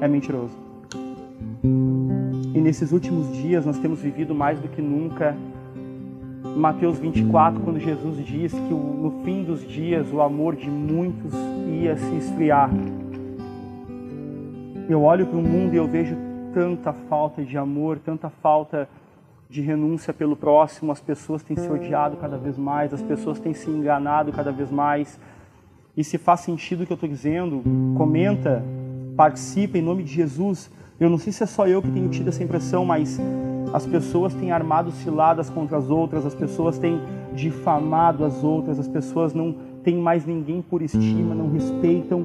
É 0.00 0.08
mentiroso. 0.08 0.56
E 1.62 2.60
nesses 2.60 2.92
últimos 2.92 3.32
dias 3.32 3.64
nós 3.64 3.78
temos 3.78 4.00
vivido 4.00 4.34
mais 4.34 4.58
do 4.58 4.68
que 4.68 4.82
nunca 4.82 5.36
Mateus 6.56 6.98
24, 6.98 7.60
quando 7.60 7.78
Jesus 7.78 8.24
diz 8.24 8.52
que 8.52 8.74
no 8.74 9.22
fim 9.24 9.44
dos 9.44 9.66
dias 9.66 10.12
o 10.12 10.20
amor 10.20 10.56
de 10.56 10.68
muitos 10.68 11.32
ia 11.68 11.96
se 11.96 12.16
esfriar. 12.16 12.70
Eu 14.88 15.02
olho 15.02 15.26
para 15.26 15.38
o 15.38 15.42
mundo 15.42 15.74
e 15.74 15.76
eu 15.76 15.86
vejo 15.86 16.16
tanta 16.52 16.92
falta 16.92 17.42
de 17.42 17.56
amor, 17.58 17.98
tanta 17.98 18.30
falta 18.30 18.88
de 19.48 19.60
renúncia 19.60 20.12
pelo 20.12 20.34
próximo. 20.34 20.90
As 20.90 21.00
pessoas 21.00 21.42
têm 21.42 21.56
se 21.56 21.68
odiado 21.68 22.16
cada 22.16 22.36
vez 22.36 22.56
mais, 22.58 22.92
as 22.92 23.02
pessoas 23.02 23.38
têm 23.38 23.54
se 23.54 23.70
enganado 23.70 24.32
cada 24.32 24.50
vez 24.50 24.70
mais. 24.70 25.20
E 25.98 26.04
se 26.04 26.16
faz 26.16 26.40
sentido 26.40 26.84
o 26.84 26.86
que 26.86 26.92
eu 26.92 26.94
estou 26.94 27.08
dizendo, 27.08 27.60
comenta, 27.96 28.64
participa 29.16 29.78
em 29.78 29.82
nome 29.82 30.04
de 30.04 30.12
Jesus. 30.12 30.70
Eu 31.00 31.10
não 31.10 31.18
sei 31.18 31.32
se 31.32 31.42
é 31.42 31.46
só 31.46 31.66
eu 31.66 31.82
que 31.82 31.90
tenho 31.90 32.08
tido 32.08 32.28
essa 32.28 32.40
impressão, 32.40 32.84
mas 32.84 33.20
as 33.72 33.84
pessoas 33.84 34.32
têm 34.32 34.52
armado 34.52 34.92
ciladas 34.92 35.50
contra 35.50 35.76
as 35.76 35.90
outras, 35.90 36.24
as 36.24 36.36
pessoas 36.36 36.78
têm 36.78 37.00
difamado 37.34 38.24
as 38.24 38.44
outras, 38.44 38.78
as 38.78 38.86
pessoas 38.86 39.34
não 39.34 39.52
têm 39.82 39.96
mais 39.96 40.24
ninguém 40.24 40.62
por 40.62 40.82
estima, 40.82 41.34
não 41.34 41.50
respeitam 41.50 42.24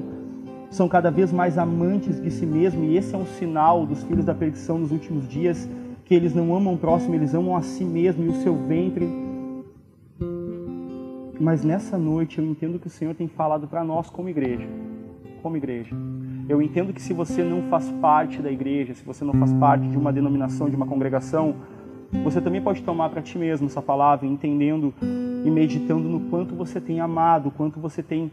são 0.70 0.88
cada 0.88 1.08
vez 1.08 1.32
mais 1.32 1.56
amantes 1.56 2.20
de 2.20 2.30
si 2.30 2.44
mesmo, 2.44 2.84
e 2.84 2.96
esse 2.96 3.14
é 3.14 3.18
um 3.18 3.26
sinal 3.26 3.86
dos 3.86 4.02
filhos 4.02 4.24
da 4.24 4.34
perdição 4.34 4.76
nos 4.76 4.90
últimos 4.90 5.28
dias, 5.28 5.68
que 6.04 6.14
eles 6.14 6.34
não 6.34 6.54
amam 6.54 6.74
o 6.74 6.78
próximo, 6.78 7.14
eles 7.14 7.32
amam 7.32 7.56
a 7.56 7.62
si 7.62 7.84
mesmo 7.84 8.24
e 8.24 8.28
o 8.28 8.42
seu 8.42 8.56
ventre. 8.56 9.23
Mas 11.38 11.64
nessa 11.64 11.98
noite 11.98 12.38
eu 12.38 12.44
entendo 12.44 12.78
que 12.78 12.86
o 12.86 12.90
Senhor 12.90 13.14
tem 13.14 13.28
falado 13.28 13.66
para 13.66 13.82
nós 13.82 14.08
como 14.08 14.28
igreja, 14.28 14.66
como 15.42 15.56
igreja. 15.56 15.94
Eu 16.48 16.60
entendo 16.60 16.92
que 16.92 17.02
se 17.02 17.12
você 17.12 17.42
não 17.42 17.62
faz 17.64 17.90
parte 18.00 18.40
da 18.40 18.50
igreja, 18.50 18.94
se 18.94 19.04
você 19.04 19.24
não 19.24 19.32
faz 19.34 19.52
parte 19.54 19.88
de 19.88 19.96
uma 19.96 20.12
denominação, 20.12 20.68
de 20.68 20.76
uma 20.76 20.86
congregação, 20.86 21.56
você 22.22 22.40
também 22.40 22.62
pode 22.62 22.82
tomar 22.82 23.08
para 23.08 23.22
ti 23.22 23.38
mesmo 23.38 23.66
essa 23.66 23.82
palavra, 23.82 24.26
entendendo 24.26 24.94
e 25.44 25.50
meditando 25.50 26.08
no 26.08 26.20
quanto 26.30 26.54
você 26.54 26.80
tem 26.80 27.00
amado, 27.00 27.50
quanto 27.50 27.80
você 27.80 28.02
tem 28.02 28.30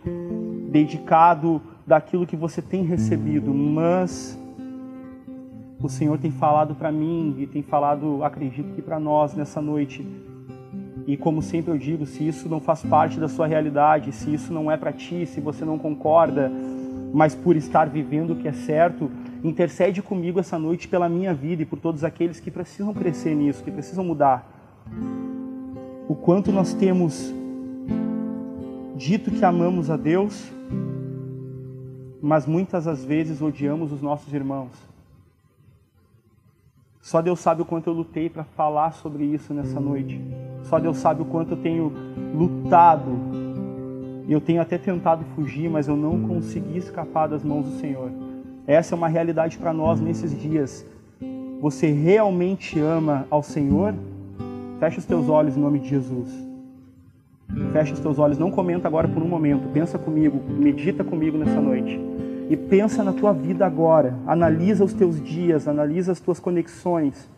dedicado 0.69 1.61
daquilo 1.85 2.27
que 2.27 2.35
você 2.35 2.61
tem 2.61 2.83
recebido, 2.83 3.53
mas 3.53 4.39
o 5.81 5.89
Senhor 5.89 6.17
tem 6.19 6.31
falado 6.31 6.75
para 6.75 6.91
mim 6.91 7.35
e 7.39 7.47
tem 7.47 7.63
falado, 7.63 8.23
acredito 8.23 8.73
que 8.75 8.81
para 8.81 8.99
nós 8.99 9.33
nessa 9.33 9.61
noite. 9.61 10.05
E 11.07 11.17
como 11.17 11.41
sempre 11.41 11.71
eu 11.71 11.77
digo, 11.77 12.05
se 12.05 12.27
isso 12.27 12.47
não 12.47 12.59
faz 12.59 12.83
parte 12.83 13.19
da 13.19 13.27
sua 13.27 13.47
realidade, 13.47 14.11
se 14.11 14.33
isso 14.33 14.53
não 14.53 14.71
é 14.71 14.77
para 14.77 14.93
ti, 14.93 15.25
se 15.25 15.41
você 15.41 15.65
não 15.65 15.77
concorda, 15.77 16.51
mas 17.13 17.35
por 17.35 17.55
estar 17.55 17.89
vivendo 17.89 18.31
o 18.31 18.35
que 18.35 18.47
é 18.47 18.53
certo, 18.53 19.11
intercede 19.43 20.01
comigo 20.01 20.39
essa 20.39 20.57
noite 20.57 20.87
pela 20.87 21.09
minha 21.09 21.33
vida 21.33 21.63
e 21.63 21.65
por 21.65 21.79
todos 21.79 22.03
aqueles 22.03 22.39
que 22.39 22.51
precisam 22.51 22.93
crescer 22.93 23.35
nisso, 23.35 23.63
que 23.63 23.71
precisam 23.71 24.03
mudar. 24.03 24.49
O 26.07 26.15
quanto 26.15 26.51
nós 26.51 26.73
temos 26.73 27.33
dito 28.95 29.31
que 29.31 29.43
amamos 29.43 29.89
a 29.89 29.97
Deus, 29.97 30.51
mas 32.21 32.45
muitas 32.45 32.85
das 32.85 33.03
vezes 33.03 33.41
odiamos 33.41 33.91
os 33.91 34.01
nossos 34.01 34.31
irmãos. 34.33 34.71
Só 37.01 37.19
Deus 37.19 37.39
sabe 37.39 37.63
o 37.63 37.65
quanto 37.65 37.89
eu 37.89 37.93
lutei 37.93 38.29
para 38.29 38.43
falar 38.43 38.91
sobre 38.91 39.23
isso 39.25 39.53
nessa 39.53 39.79
noite. 39.79 40.21
Só 40.71 40.79
Deus 40.79 40.99
sabe 40.99 41.21
o 41.21 41.25
quanto 41.25 41.51
eu 41.51 41.57
tenho 41.57 41.91
lutado. 42.33 43.11
Eu 44.29 44.39
tenho 44.39 44.61
até 44.61 44.77
tentado 44.77 45.25
fugir, 45.35 45.69
mas 45.69 45.89
eu 45.89 45.97
não 45.97 46.21
consegui 46.21 46.77
escapar 46.77 47.27
das 47.27 47.43
mãos 47.43 47.65
do 47.65 47.77
Senhor. 47.77 48.09
Essa 48.65 48.95
é 48.95 48.97
uma 48.97 49.09
realidade 49.09 49.57
para 49.57 49.73
nós 49.73 49.99
nesses 49.99 50.31
dias. 50.39 50.85
Você 51.59 51.91
realmente 51.91 52.79
ama 52.79 53.27
ao 53.29 53.43
Senhor? 53.43 53.93
Fecha 54.79 54.99
os 54.99 55.05
teus 55.05 55.27
olhos 55.27 55.57
em 55.57 55.59
nome 55.59 55.77
de 55.79 55.89
Jesus. 55.89 56.29
Fecha 57.73 57.93
os 57.93 57.99
teus 57.99 58.17
olhos, 58.17 58.37
não 58.37 58.49
comenta 58.49 58.87
agora 58.87 59.09
por 59.09 59.21
um 59.21 59.27
momento. 59.27 59.67
Pensa 59.73 59.99
comigo, 59.99 60.41
medita 60.57 61.03
comigo 61.03 61.37
nessa 61.37 61.59
noite. 61.59 61.99
E 62.49 62.55
pensa 62.55 63.03
na 63.03 63.11
tua 63.11 63.33
vida 63.33 63.65
agora. 63.65 64.15
Analisa 64.25 64.85
os 64.85 64.93
teus 64.93 65.21
dias, 65.21 65.67
analisa 65.67 66.13
as 66.13 66.21
tuas 66.21 66.39
conexões. 66.39 67.29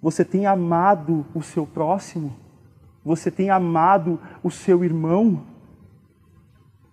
Você 0.00 0.24
tem 0.24 0.46
amado 0.46 1.26
o 1.34 1.42
seu 1.42 1.66
próximo? 1.66 2.34
Você 3.04 3.30
tem 3.30 3.50
amado 3.50 4.20
o 4.42 4.50
seu 4.50 4.84
irmão? 4.84 5.42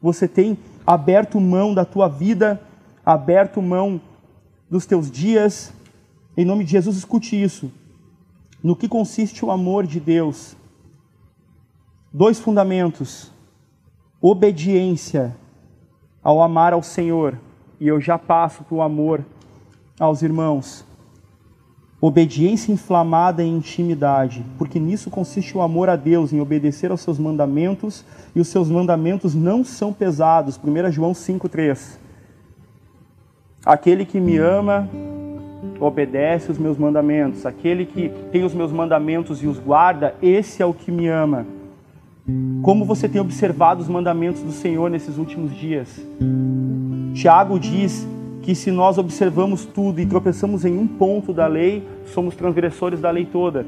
Você 0.02 0.28
tem 0.28 0.58
aberto 0.86 1.40
mão 1.40 1.74
da 1.74 1.86
tua 1.86 2.08
vida 2.08 2.62
aberto 3.06 3.62
mão 3.62 4.00
dos 4.70 4.86
teus 4.86 5.12
dias. 5.12 5.74
Em 6.36 6.46
nome 6.46 6.64
de 6.64 6.72
Jesus, 6.72 6.98
escute 6.98 7.42
isso. 7.42 7.72
No 8.64 8.76
que 8.76 8.88
consiste 8.88 9.44
o 9.44 9.52
amor 9.52 9.86
de 9.86 10.00
Deus? 10.00 10.56
Dois 12.12 12.40
fundamentos: 12.40 13.32
obediência 14.22 15.36
ao 16.24 16.42
amar 16.42 16.72
ao 16.74 16.82
Senhor, 16.82 17.38
e 17.80 17.88
eu 17.88 18.00
já 18.00 18.18
passo 18.18 18.64
para 18.64 18.76
o 18.76 18.82
amor 18.82 19.26
aos 20.00 20.22
irmãos. 20.22 20.86
Obediência 22.06 22.74
inflamada 22.74 23.42
em 23.42 23.56
intimidade, 23.56 24.44
porque 24.58 24.78
nisso 24.78 25.10
consiste 25.10 25.58
o 25.58 25.62
amor 25.62 25.88
a 25.88 25.96
Deus, 25.96 26.34
em 26.34 26.42
obedecer 26.42 26.92
aos 26.92 27.00
seus 27.00 27.18
mandamentos, 27.18 28.04
e 28.36 28.42
os 28.42 28.50
seus 28.50 28.70
mandamentos 28.70 29.34
não 29.34 29.64
são 29.64 29.94
pesados. 29.94 30.60
1 30.62 30.92
João 30.92 31.14
5,3. 31.14 31.98
Aquele 33.66 34.04
que 34.04 34.20
me 34.20 34.38
ama 34.38 34.86
obedece 35.80 36.52
os 36.52 36.58
meus 36.58 36.78
mandamentos. 36.78 37.46
Aquele 37.46 37.86
que 37.86 38.12
tem 38.34 38.44
os 38.44 38.54
meus 38.54 38.74
mandamentos 38.74 39.42
e 39.42 39.48
os 39.48 39.58
guarda, 39.58 40.14
esse 40.22 40.62
é 40.62 40.66
o 40.66 40.74
que 40.74 40.92
me 40.92 41.08
ama. 41.08 41.46
Como 42.64 42.84
você 42.84 43.08
tem 43.08 43.22
observado 43.22 43.82
os 43.82 43.88
mandamentos 43.88 44.42
do 44.42 44.52
Senhor 44.52 44.90
nesses 44.90 45.18
últimos 45.18 45.56
dias? 45.56 46.06
Tiago 47.14 47.58
diz 47.58 48.06
que 48.44 48.54
se 48.54 48.70
nós 48.70 48.98
observamos 48.98 49.64
tudo 49.64 50.02
e 50.02 50.06
tropeçamos 50.06 50.66
em 50.66 50.78
um 50.78 50.86
ponto 50.86 51.32
da 51.32 51.48
lei, 51.48 51.88
somos 52.14 52.36
transgressores 52.36 53.00
da 53.00 53.10
lei 53.10 53.26
toda. 53.26 53.66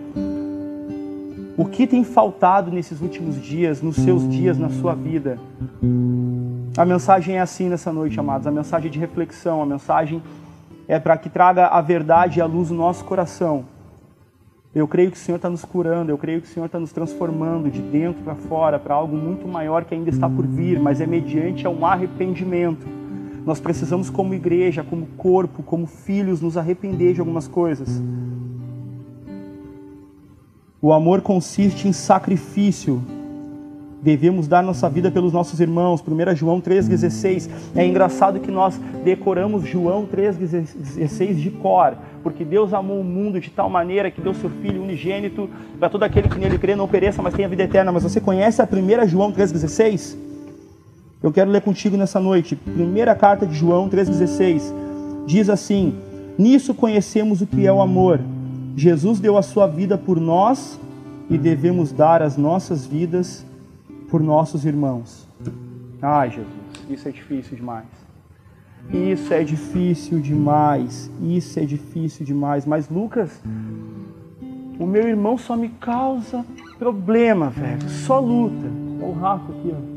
O 1.58 1.64
que 1.64 1.88
tem 1.88 2.04
faltado 2.04 2.70
nesses 2.70 3.00
últimos 3.00 3.42
dias, 3.42 3.82
nos 3.82 3.96
seus 3.96 4.30
dias, 4.30 4.60
na 4.60 4.70
sua 4.70 4.94
vida? 4.94 5.40
A 6.78 6.84
mensagem 6.84 7.38
é 7.38 7.40
assim 7.40 7.70
nessa 7.70 7.94
noite, 7.94 8.20
amados. 8.20 8.46
A 8.46 8.52
mensagem 8.52 8.92
de 8.92 9.00
reflexão, 9.00 9.62
a 9.62 9.66
mensagem 9.66 10.22
é 10.90 11.00
para 11.00 11.18
que 11.18 11.30
traga 11.30 11.68
a 11.68 11.80
verdade 11.80 12.40
e 12.40 12.42
a 12.42 12.46
luz 12.46 12.70
no 12.70 12.78
nosso 12.78 13.06
coração. 13.06 13.64
Eu 14.76 14.90
creio 14.90 15.10
que 15.10 15.16
o 15.16 15.20
Senhor 15.20 15.38
está 15.38 15.50
nos 15.50 15.64
curando, 15.64 16.12
eu 16.12 16.18
creio 16.18 16.42
que 16.42 16.48
o 16.48 16.52
Senhor 16.52 16.66
está 16.66 16.78
nos 16.78 16.92
transformando 16.92 17.72
de 17.72 17.80
dentro 17.82 18.22
para 18.24 18.36
fora 18.36 18.78
para 18.78 18.94
algo 18.94 19.16
muito 19.16 19.48
maior 19.48 19.86
que 19.86 19.96
ainda 19.96 20.10
está 20.10 20.30
por 20.30 20.46
vir, 20.46 20.78
mas 20.82 21.00
é 21.00 21.08
mediante 21.08 21.66
um 21.66 21.86
arrependimento. 21.86 23.05
Nós 23.46 23.60
precisamos, 23.60 24.10
como 24.10 24.34
igreja, 24.34 24.84
como 24.84 25.06
corpo, 25.18 25.62
como 25.62 25.86
filhos, 25.86 26.42
nos 26.42 26.58
arrepender 26.58 27.14
de 27.14 27.20
algumas 27.20 27.48
coisas. 27.48 28.02
O 30.82 30.92
amor 30.92 31.22
consiste 31.22 31.88
em 31.88 31.94
sacrifício, 31.94 33.02
devemos 34.02 34.48
dar 34.48 34.64
nossa 34.64 34.90
vida 34.90 35.12
pelos 35.12 35.32
nossos 35.32 35.60
irmãos. 35.60 36.04
1 36.06 36.36
João 36.36 36.60
3,16. 36.60 37.50
É 37.76 37.86
engraçado 37.86 38.40
que 38.40 38.52
nós 38.52 38.80
decoramos 39.04 39.68
João 39.68 40.08
3,16 40.08 41.36
de 41.36 41.52
cor, 41.52 41.96
porque 42.24 42.44
Deus 42.44 42.74
amou 42.74 43.00
o 43.00 43.04
mundo 43.04 43.40
de 43.40 43.52
tal 43.52 43.70
maneira 43.70 44.10
que 44.10 44.22
deu 44.22 44.34
seu 44.34 44.50
Filho 44.50 44.82
unigênito 44.82 45.50
para 45.80 45.90
todo 45.90 46.04
aquele 46.04 46.30
que 46.30 46.40
nele 46.40 46.58
crê 46.58 46.76
não 46.76 46.88
pereça, 46.88 47.22
mas 47.22 47.34
tenha 47.34 47.48
vida 47.48 47.64
eterna. 47.64 47.92
Mas 47.92 48.04
você 48.04 48.20
conhece 48.20 48.60
a 48.62 48.68
1 48.72 49.08
João 49.08 49.32
3,16? 49.32 50.25
Eu 51.22 51.32
quero 51.32 51.50
ler 51.50 51.62
contigo 51.62 51.98
nessa 51.98 52.20
noite. 52.20 52.56
Primeira 52.56 53.16
carta 53.16 53.46
de 53.46 53.56
João 53.56 53.90
3,16 53.90 55.26
diz 55.26 55.50
assim: 55.50 55.96
Nisso 56.38 56.74
conhecemos 56.74 57.42
o 57.42 57.48
que 57.48 57.66
é 57.66 57.72
o 57.72 57.82
amor. 57.82 58.20
Jesus 58.76 59.20
deu 59.20 59.38
a 59.38 59.42
sua 59.42 59.68
vida 59.68 59.98
por 59.98 60.20
nós 60.20 60.80
e 61.30 61.38
devemos 61.38 61.92
dar 61.92 62.22
as 62.22 62.38
nossas 62.38 62.86
vidas 62.86 63.46
por 64.10 64.22
nossos 64.22 64.66
irmãos. 64.66 65.28
Ai, 66.02 66.30
Jesus, 66.30 66.48
isso 66.90 67.08
é 67.08 67.12
difícil 67.12 67.58
demais. 67.58 67.86
Isso 68.94 69.34
é 69.34 69.44
difícil 69.44 70.20
demais. 70.20 71.10
Isso 71.22 71.60
é 71.60 71.66
difícil 71.66 72.26
demais. 72.26 72.66
Mas, 72.66 72.88
Lucas, 72.88 73.42
o 74.78 74.86
meu 74.86 75.08
irmão 75.08 75.38
só 75.38 75.56
me 75.56 75.70
causa 75.70 76.46
problema, 76.78 77.50
velho. 77.50 77.90
Só 77.90 78.20
luta. 78.20 78.68
Olha 79.02 79.08
o 79.08 79.14
Rafa 79.14 79.52
aqui, 79.52 79.74
ó. 79.74 79.95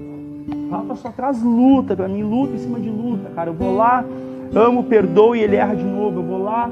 Rafa 0.70 0.94
só 0.96 1.10
traz 1.10 1.42
luta 1.42 1.96
pra 1.96 2.08
mim, 2.08 2.22
luta 2.22 2.54
em 2.54 2.58
cima 2.58 2.78
de 2.78 2.90
luta, 2.90 3.30
cara. 3.34 3.50
Eu 3.50 3.54
vou 3.54 3.76
lá, 3.76 4.04
amo, 4.54 4.84
perdoo 4.84 5.34
e 5.34 5.40
ele 5.40 5.56
erra 5.56 5.74
de 5.74 5.84
novo. 5.84 6.20
Eu 6.20 6.24
vou 6.24 6.42
lá, 6.42 6.70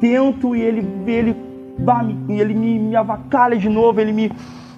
tento 0.00 0.54
e 0.54 0.60
ele, 0.60 0.86
ele, 1.06 1.36
ele 2.28 2.54
me, 2.54 2.78
me 2.78 2.96
avacalha 2.96 3.56
de 3.56 3.68
novo, 3.68 4.00
ele 4.00 4.12
me 4.12 4.30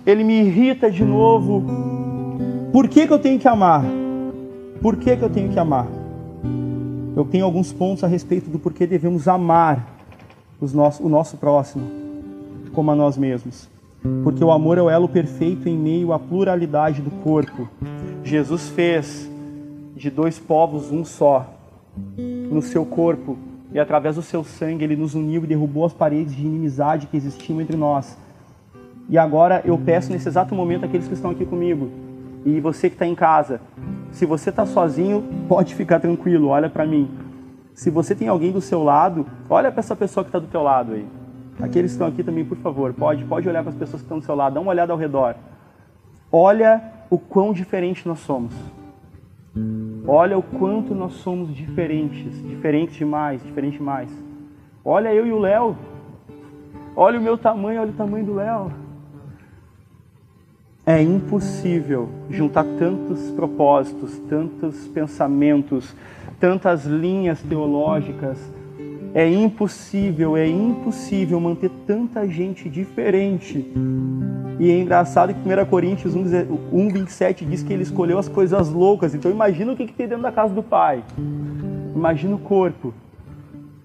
ele 0.07 0.24
me 0.24 0.40
irrita 0.40 0.90
de 0.90 1.05
novo. 1.05 1.64
Por 2.72 2.88
que, 2.88 3.07
que 3.07 3.12
eu 3.12 3.18
tenho 3.18 3.38
que 3.38 3.48
amar? 3.48 3.85
Por 4.81 4.96
que, 4.96 5.16
que 5.16 5.22
eu 5.22 5.31
tenho 5.31 5.50
que 5.50 5.59
amar? 5.59 5.87
Eu 7.16 7.24
tenho 7.24 7.44
alguns 7.44 7.72
pontos 7.72 8.03
a 8.05 8.07
respeito 8.07 8.48
do 8.48 8.59
porquê 8.59 8.87
devemos 8.87 9.29
amar 9.29 9.87
os 10.61 10.72
nosso, 10.72 11.05
o 11.05 11.09
nosso 11.09 11.37
próximo 11.37 11.83
como 12.72 12.90
a 12.90 12.94
nós 12.94 13.18
mesmos. 13.18 13.68
Porque 14.24 14.42
o 14.42 14.50
amor 14.50 14.79
é 14.79 14.83
o 14.83 14.88
elo 14.88 15.09
perfeito 15.09 15.68
em 15.68 15.76
meio 15.76 16.12
à 16.12 16.18
pluralidade 16.18 17.03
do 17.03 17.11
corpo. 17.22 17.68
Jesus 18.31 18.69
fez 18.69 19.29
de 19.97 20.09
dois 20.09 20.38
povos 20.38 20.93
um 20.93 21.05
só 21.05 21.53
no 22.16 22.62
seu 22.62 22.87
corpo 22.87 23.37
e 23.73 23.79
através 23.81 24.14
do 24.14 24.23
seu 24.23 24.45
sangue 24.45 24.85
ele 24.85 24.95
nos 24.95 25.16
uniu 25.16 25.43
e 25.43 25.47
derrubou 25.49 25.85
as 25.85 25.93
paredes 25.93 26.35
de 26.35 26.47
inimizade 26.47 27.09
que 27.09 27.16
existiam 27.16 27.61
entre 27.61 27.77
nós 27.77 28.16
e 29.09 29.19
agora 29.19 29.61
eu 29.64 29.77
peço 29.77 30.12
nesse 30.12 30.29
exato 30.29 30.55
momento 30.55 30.85
aqueles 30.85 31.09
que 31.09 31.14
estão 31.14 31.33
aqui 31.33 31.45
comigo 31.45 31.90
e 32.47 32.61
você 32.61 32.88
que 32.88 32.95
está 32.95 33.05
em 33.05 33.16
casa, 33.16 33.61
se 34.12 34.25
você 34.25 34.51
está 34.51 34.64
sozinho, 34.64 35.25
pode 35.49 35.75
ficar 35.75 35.99
tranquilo, 35.99 36.47
olha 36.47 36.71
para 36.71 36.87
mim. 36.87 37.11
Se 37.75 37.90
você 37.90 38.14
tem 38.14 38.29
alguém 38.29 38.53
do 38.53 38.61
seu 38.61 38.85
lado, 38.85 39.27
olha 39.49 39.73
para 39.73 39.81
essa 39.81 39.97
pessoa 39.97 40.23
que 40.23 40.29
está 40.29 40.38
do 40.38 40.47
teu 40.47 40.62
lado 40.62 40.93
aí. 40.93 41.05
Aqueles 41.61 41.90
que 41.90 41.95
estão 41.97 42.07
aqui 42.07 42.23
também, 42.23 42.45
por 42.45 42.57
favor, 42.59 42.95
pode, 42.95 43.25
pode 43.25 43.49
olhar 43.49 43.62
para 43.62 43.71
as 43.71 43.77
pessoas 43.77 44.01
que 44.01 44.07
estão 44.07 44.21
do 44.21 44.25
seu 44.25 44.37
lado, 44.37 44.55
dá 44.55 44.61
uma 44.61 44.71
olhada 44.71 44.93
ao 44.93 44.99
redor. 44.99 45.35
Olha 46.31 46.81
o 47.11 47.18
quão 47.18 47.53
diferente 47.53 48.07
nós 48.07 48.20
somos. 48.20 48.55
Olha 50.07 50.38
o 50.38 50.42
quanto 50.42 50.94
nós 50.94 51.14
somos 51.14 51.55
diferentes, 51.55 52.40
diferentes 52.49 52.96
demais, 52.96 53.42
diferente 53.42 53.79
demais. 53.79 54.11
Olha 54.85 55.12
eu 55.12 55.27
e 55.27 55.33
o 55.33 55.38
Léo. 55.38 55.77
Olha 56.94 57.18
o 57.18 57.23
meu 57.23 57.37
tamanho, 57.37 57.81
olha 57.81 57.90
o 57.90 57.94
tamanho 57.94 58.25
do 58.25 58.35
Léo. 58.35 58.73
É 60.87 61.03
impossível 61.03 62.09
juntar 62.31 62.64
tantos 62.64 63.31
propósitos, 63.33 64.18
tantos 64.29 64.87
pensamentos, 64.88 65.94
tantas 66.38 66.87
linhas 66.87 67.42
teológicas. 67.42 68.38
É 69.12 69.29
impossível, 69.29 70.37
é 70.37 70.46
impossível 70.46 71.40
manter 71.40 71.70
tanta 71.87 72.29
gente 72.29 72.68
diferente. 72.68 73.66
E 74.59 74.70
é 74.70 74.79
engraçado 74.79 75.35
que 75.35 75.40
1 75.40 75.66
Coríntios 75.66 76.14
1, 76.14 76.88
27 76.88 77.44
diz 77.44 77.62
que 77.62 77.73
ele 77.73 77.83
escolheu 77.83 78.18
as 78.18 78.29
coisas 78.29 78.68
loucas. 78.68 79.14
Então 79.14 79.31
imagina 79.31 79.73
o 79.73 79.77
que, 79.77 79.87
que 79.87 79.92
tem 79.92 80.07
dentro 80.07 80.23
da 80.23 80.31
casa 80.31 80.55
do 80.55 80.62
Pai. 80.62 81.03
Imagina 81.94 82.37
o 82.37 82.38
corpo. 82.38 82.94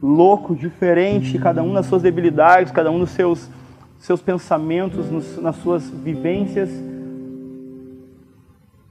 Louco, 0.02 0.56
diferente, 0.56 1.40
cada 1.40 1.64
um 1.64 1.74
nas 1.74 1.88
suas 1.88 2.04
debilidades, 2.04 2.72
cada 2.72 2.92
um 2.92 3.00
nos 3.00 3.10
seus, 3.10 3.50
seus 3.98 4.22
pensamentos, 4.22 5.10
nos, 5.10 5.42
nas 5.42 5.56
suas 5.56 5.90
vivências. 5.90 6.70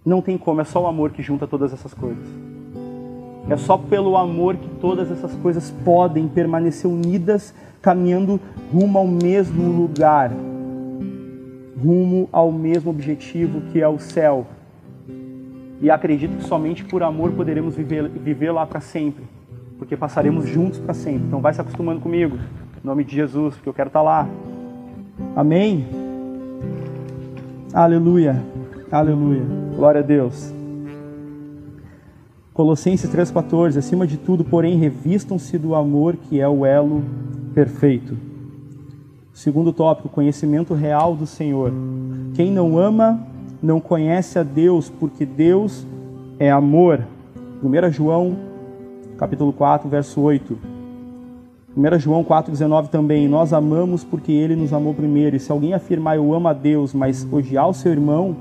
Não 0.04 0.20
tem 0.20 0.36
como, 0.36 0.60
é 0.60 0.64
só 0.64 0.82
o 0.82 0.86
amor 0.88 1.12
que 1.12 1.22
junta 1.22 1.46
todas 1.46 1.72
essas 1.72 1.94
coisas. 1.94 2.53
É 3.48 3.56
só 3.56 3.76
pelo 3.76 4.16
amor 4.16 4.56
que 4.56 4.68
todas 4.80 5.10
essas 5.10 5.34
coisas 5.36 5.70
podem 5.84 6.26
permanecer 6.26 6.90
unidas, 6.90 7.54
caminhando 7.82 8.40
rumo 8.72 8.98
ao 8.98 9.06
mesmo 9.06 9.70
lugar, 9.70 10.30
rumo 11.82 12.28
ao 12.32 12.50
mesmo 12.50 12.90
objetivo 12.90 13.60
que 13.70 13.82
é 13.82 13.88
o 13.88 13.98
céu. 13.98 14.46
E 15.80 15.90
acredito 15.90 16.38
que 16.38 16.44
somente 16.44 16.82
por 16.84 17.02
amor 17.02 17.32
poderemos 17.32 17.76
viver, 17.76 18.08
viver 18.08 18.50
lá 18.50 18.64
para 18.64 18.80
sempre, 18.80 19.24
porque 19.78 19.94
passaremos 19.94 20.48
juntos 20.48 20.78
para 20.78 20.94
sempre. 20.94 21.26
Então 21.26 21.42
vai 21.42 21.52
se 21.52 21.60
acostumando 21.60 22.00
comigo, 22.00 22.36
em 22.82 22.86
nome 22.86 23.04
de 23.04 23.14
Jesus, 23.14 23.54
porque 23.56 23.68
eu 23.68 23.74
quero 23.74 23.88
estar 23.88 24.00
tá 24.00 24.04
lá. 24.04 24.28
Amém? 25.36 25.86
Aleluia, 27.74 28.42
aleluia, 28.90 29.42
glória 29.76 30.00
a 30.00 30.04
Deus. 30.04 30.63
Colossenses 32.54 33.10
3,14: 33.10 33.76
Acima 33.78 34.06
de 34.06 34.16
tudo, 34.16 34.44
porém, 34.44 34.78
revistam-se 34.78 35.58
do 35.58 35.74
amor 35.74 36.16
que 36.16 36.40
é 36.40 36.48
o 36.48 36.64
elo 36.64 37.02
perfeito. 37.52 38.16
Segundo 39.32 39.72
tópico, 39.72 40.08
conhecimento 40.08 40.72
real 40.72 41.16
do 41.16 41.26
Senhor. 41.26 41.72
Quem 42.34 42.52
não 42.52 42.78
ama 42.78 43.20
não 43.60 43.80
conhece 43.80 44.38
a 44.38 44.44
Deus, 44.44 44.88
porque 44.88 45.26
Deus 45.26 45.84
é 46.38 46.48
amor. 46.48 47.04
1 47.60 47.90
João, 47.90 48.36
capítulo 49.18 49.52
4, 49.52 49.88
verso 49.88 50.20
8. 50.20 50.56
1 51.76 51.98
João 51.98 52.22
4,19 52.22 52.86
também, 52.86 53.26
nós 53.26 53.52
amamos 53.52 54.04
porque 54.04 54.30
ele 54.30 54.54
nos 54.54 54.72
amou 54.72 54.94
primeiro. 54.94 55.34
E 55.34 55.40
se 55.40 55.50
alguém 55.50 55.74
afirmar 55.74 56.18
eu 56.18 56.32
amo 56.32 56.46
a 56.46 56.52
Deus, 56.52 56.94
mas 56.94 57.26
odiar 57.32 57.68
o 57.68 57.74
seu 57.74 57.90
irmão, 57.90 58.36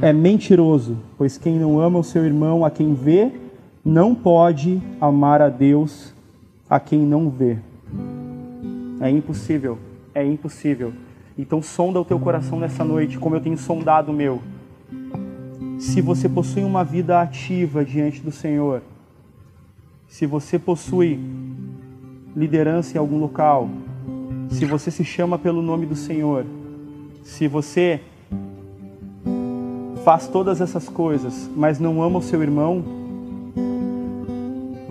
é 0.00 0.10
mentiroso, 0.10 0.96
pois 1.18 1.36
quem 1.36 1.58
não 1.58 1.78
ama 1.78 1.98
o 1.98 2.04
seu 2.04 2.24
irmão 2.24 2.64
a 2.64 2.70
quem 2.70 2.94
vê, 2.94 3.41
não 3.84 4.14
pode 4.14 4.80
amar 5.00 5.42
a 5.42 5.48
Deus 5.48 6.14
a 6.70 6.78
quem 6.78 7.00
não 7.00 7.28
vê. 7.28 7.58
É 9.00 9.10
impossível, 9.10 9.78
é 10.14 10.24
impossível. 10.24 10.92
Então 11.36 11.60
sonda 11.60 12.00
o 12.00 12.04
teu 12.04 12.18
coração 12.18 12.60
nessa 12.60 12.84
noite, 12.84 13.18
como 13.18 13.34
eu 13.34 13.40
tenho 13.40 13.58
sondado 13.58 14.12
o 14.12 14.14
meu. 14.14 14.40
Se 15.78 16.00
você 16.00 16.28
possui 16.28 16.62
uma 16.62 16.84
vida 16.84 17.20
ativa 17.20 17.84
diante 17.84 18.20
do 18.20 18.30
Senhor, 18.30 18.82
se 20.06 20.26
você 20.26 20.58
possui 20.58 21.18
liderança 22.36 22.96
em 22.96 23.00
algum 23.00 23.18
local, 23.18 23.68
se 24.48 24.64
você 24.64 24.90
se 24.90 25.04
chama 25.04 25.38
pelo 25.38 25.60
nome 25.60 25.86
do 25.86 25.96
Senhor, 25.96 26.46
se 27.24 27.48
você 27.48 28.00
faz 30.04 30.28
todas 30.28 30.60
essas 30.60 30.88
coisas, 30.88 31.50
mas 31.56 31.80
não 31.80 32.02
ama 32.02 32.18
o 32.18 32.22
seu 32.22 32.42
irmão, 32.42 33.01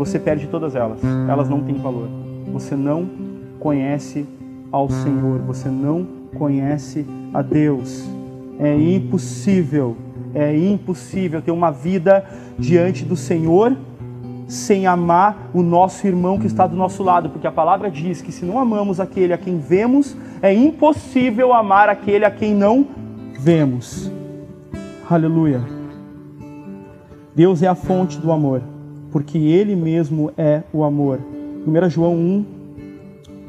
você 0.05 0.17
perde 0.17 0.47
todas 0.47 0.75
elas. 0.75 0.99
Elas 1.29 1.47
não 1.47 1.61
têm 1.61 1.75
valor. 1.75 2.07
Você 2.51 2.75
não 2.75 3.07
conhece 3.59 4.25
ao 4.71 4.89
Senhor, 4.89 5.39
você 5.41 5.69
não 5.69 6.07
conhece 6.35 7.05
a 7.31 7.43
Deus. 7.43 8.03
É 8.59 8.75
impossível, 8.75 9.95
é 10.33 10.57
impossível 10.57 11.39
ter 11.39 11.51
uma 11.51 11.69
vida 11.69 12.25
diante 12.57 13.05
do 13.05 13.15
Senhor 13.15 13.77
sem 14.47 14.87
amar 14.87 15.51
o 15.53 15.61
nosso 15.61 16.07
irmão 16.07 16.39
que 16.39 16.47
está 16.47 16.65
do 16.65 16.75
nosso 16.75 17.03
lado, 17.03 17.29
porque 17.29 17.45
a 17.45 17.51
palavra 17.51 17.89
diz 17.89 18.23
que 18.23 18.31
se 18.31 18.43
não 18.43 18.59
amamos 18.59 18.99
aquele 18.99 19.33
a 19.33 19.37
quem 19.37 19.59
vemos, 19.59 20.17
é 20.41 20.51
impossível 20.51 21.53
amar 21.53 21.89
aquele 21.89 22.25
a 22.25 22.31
quem 22.31 22.55
não 22.55 22.87
vemos. 23.39 24.11
Aleluia. 25.07 25.61
Deus 27.35 27.61
é 27.61 27.67
a 27.67 27.75
fonte 27.75 28.17
do 28.17 28.31
amor 28.31 28.61
porque 29.12 29.38
Ele 29.38 29.76
mesmo 29.76 30.32
é 30.38 30.63
o 30.74 30.84
amor. 30.84 31.19
1 31.67 31.89
João 31.89 32.15
1, 32.15 32.45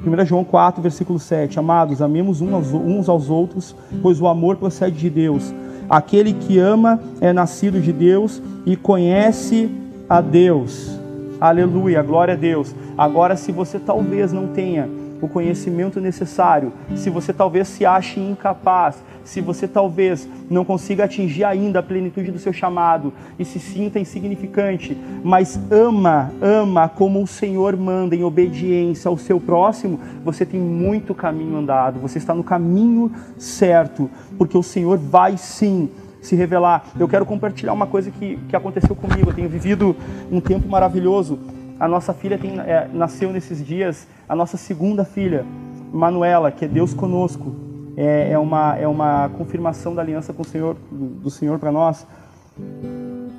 1 0.06 0.26
João 0.26 0.44
4, 0.44 0.82
versículo 0.82 1.18
7. 1.18 1.58
Amados, 1.58 2.02
amemos 2.02 2.40
uns 2.40 3.08
aos 3.08 3.30
outros, 3.30 3.74
pois 4.02 4.20
o 4.20 4.26
amor 4.26 4.56
procede 4.56 4.96
de 4.96 5.08
Deus. 5.08 5.54
Aquele 5.88 6.32
que 6.32 6.58
ama 6.58 7.00
é 7.20 7.32
nascido 7.32 7.80
de 7.80 7.92
Deus 7.92 8.42
e 8.64 8.76
conhece 8.76 9.70
a 10.08 10.20
Deus. 10.20 10.98
Aleluia, 11.40 12.02
glória 12.02 12.34
a 12.34 12.36
Deus. 12.36 12.74
Agora, 12.96 13.36
se 13.36 13.50
você 13.50 13.78
talvez 13.78 14.32
não 14.32 14.48
tenha 14.48 14.88
o 15.22 15.28
conhecimento 15.28 16.00
necessário, 16.00 16.72
se 16.96 17.08
você 17.08 17.32
talvez 17.32 17.68
se 17.68 17.86
ache 17.86 18.18
incapaz, 18.18 19.02
se 19.24 19.40
você 19.40 19.68
talvez 19.68 20.28
não 20.50 20.64
consiga 20.64 21.04
atingir 21.04 21.44
ainda 21.44 21.78
a 21.78 21.82
plenitude 21.82 22.32
do 22.32 22.40
seu 22.40 22.52
chamado 22.52 23.12
e 23.38 23.44
se 23.44 23.60
sinta 23.60 24.00
insignificante, 24.00 24.98
mas 25.22 25.58
ama, 25.70 26.32
ama 26.42 26.88
como 26.88 27.22
o 27.22 27.26
Senhor 27.26 27.76
manda 27.76 28.16
em 28.16 28.24
obediência 28.24 29.08
ao 29.08 29.16
seu 29.16 29.40
próximo, 29.40 30.00
você 30.24 30.44
tem 30.44 30.58
muito 30.58 31.14
caminho 31.14 31.56
andado, 31.56 32.00
você 32.00 32.18
está 32.18 32.34
no 32.34 32.42
caminho 32.42 33.12
certo, 33.38 34.10
porque 34.36 34.58
o 34.58 34.62
Senhor 34.62 34.98
vai 34.98 35.36
sim 35.36 35.88
se 36.20 36.36
revelar. 36.36 36.84
Eu 36.98 37.08
quero 37.08 37.26
compartilhar 37.26 37.72
uma 37.72 37.86
coisa 37.86 38.10
que, 38.10 38.38
que 38.48 38.54
aconteceu 38.54 38.94
comigo. 38.94 39.30
Eu 39.30 39.34
tenho 39.34 39.48
vivido 39.48 39.94
um 40.30 40.40
tempo 40.40 40.68
maravilhoso. 40.68 41.38
A 41.82 41.88
nossa 41.88 42.14
filha 42.14 42.38
tem, 42.38 42.60
é, 42.60 42.88
nasceu 42.94 43.32
nesses 43.32 43.66
dias, 43.66 44.06
a 44.28 44.36
nossa 44.36 44.56
segunda 44.56 45.04
filha, 45.04 45.44
Manuela, 45.92 46.52
que 46.52 46.64
é 46.64 46.68
Deus 46.68 46.94
conosco 46.94 47.56
é, 47.96 48.30
é, 48.30 48.38
uma, 48.38 48.76
é 48.76 48.86
uma 48.86 49.28
confirmação 49.30 49.92
da 49.92 50.00
aliança 50.00 50.32
com 50.32 50.42
o 50.42 50.44
Senhor, 50.44 50.76
do 50.92 51.28
Senhor 51.28 51.58
para 51.58 51.72
nós. 51.72 52.06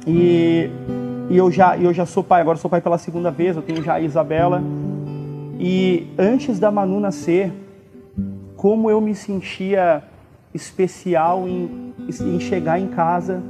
E, 0.05 0.69
e 1.29 1.37
eu, 1.37 1.49
já, 1.49 1.77
eu 1.77 1.93
já 1.93 2.05
sou 2.05 2.21
pai, 2.21 2.41
agora 2.41 2.57
sou 2.57 2.69
pai 2.69 2.81
pela 2.81 2.97
segunda 2.97 3.31
vez, 3.31 3.55
eu 3.55 3.61
tenho 3.61 3.81
já 3.81 3.93
a 3.93 4.01
Isabela. 4.01 4.61
E 5.57 6.13
antes 6.19 6.59
da 6.59 6.69
Manu 6.69 6.99
nascer, 6.99 7.49
como 8.57 8.89
eu 8.89 8.99
me 8.99 9.15
sentia 9.15 10.03
especial 10.53 11.47
em, 11.47 11.93
em 12.09 12.41
chegar 12.41 12.77
em 12.77 12.87
casa, 12.87 13.41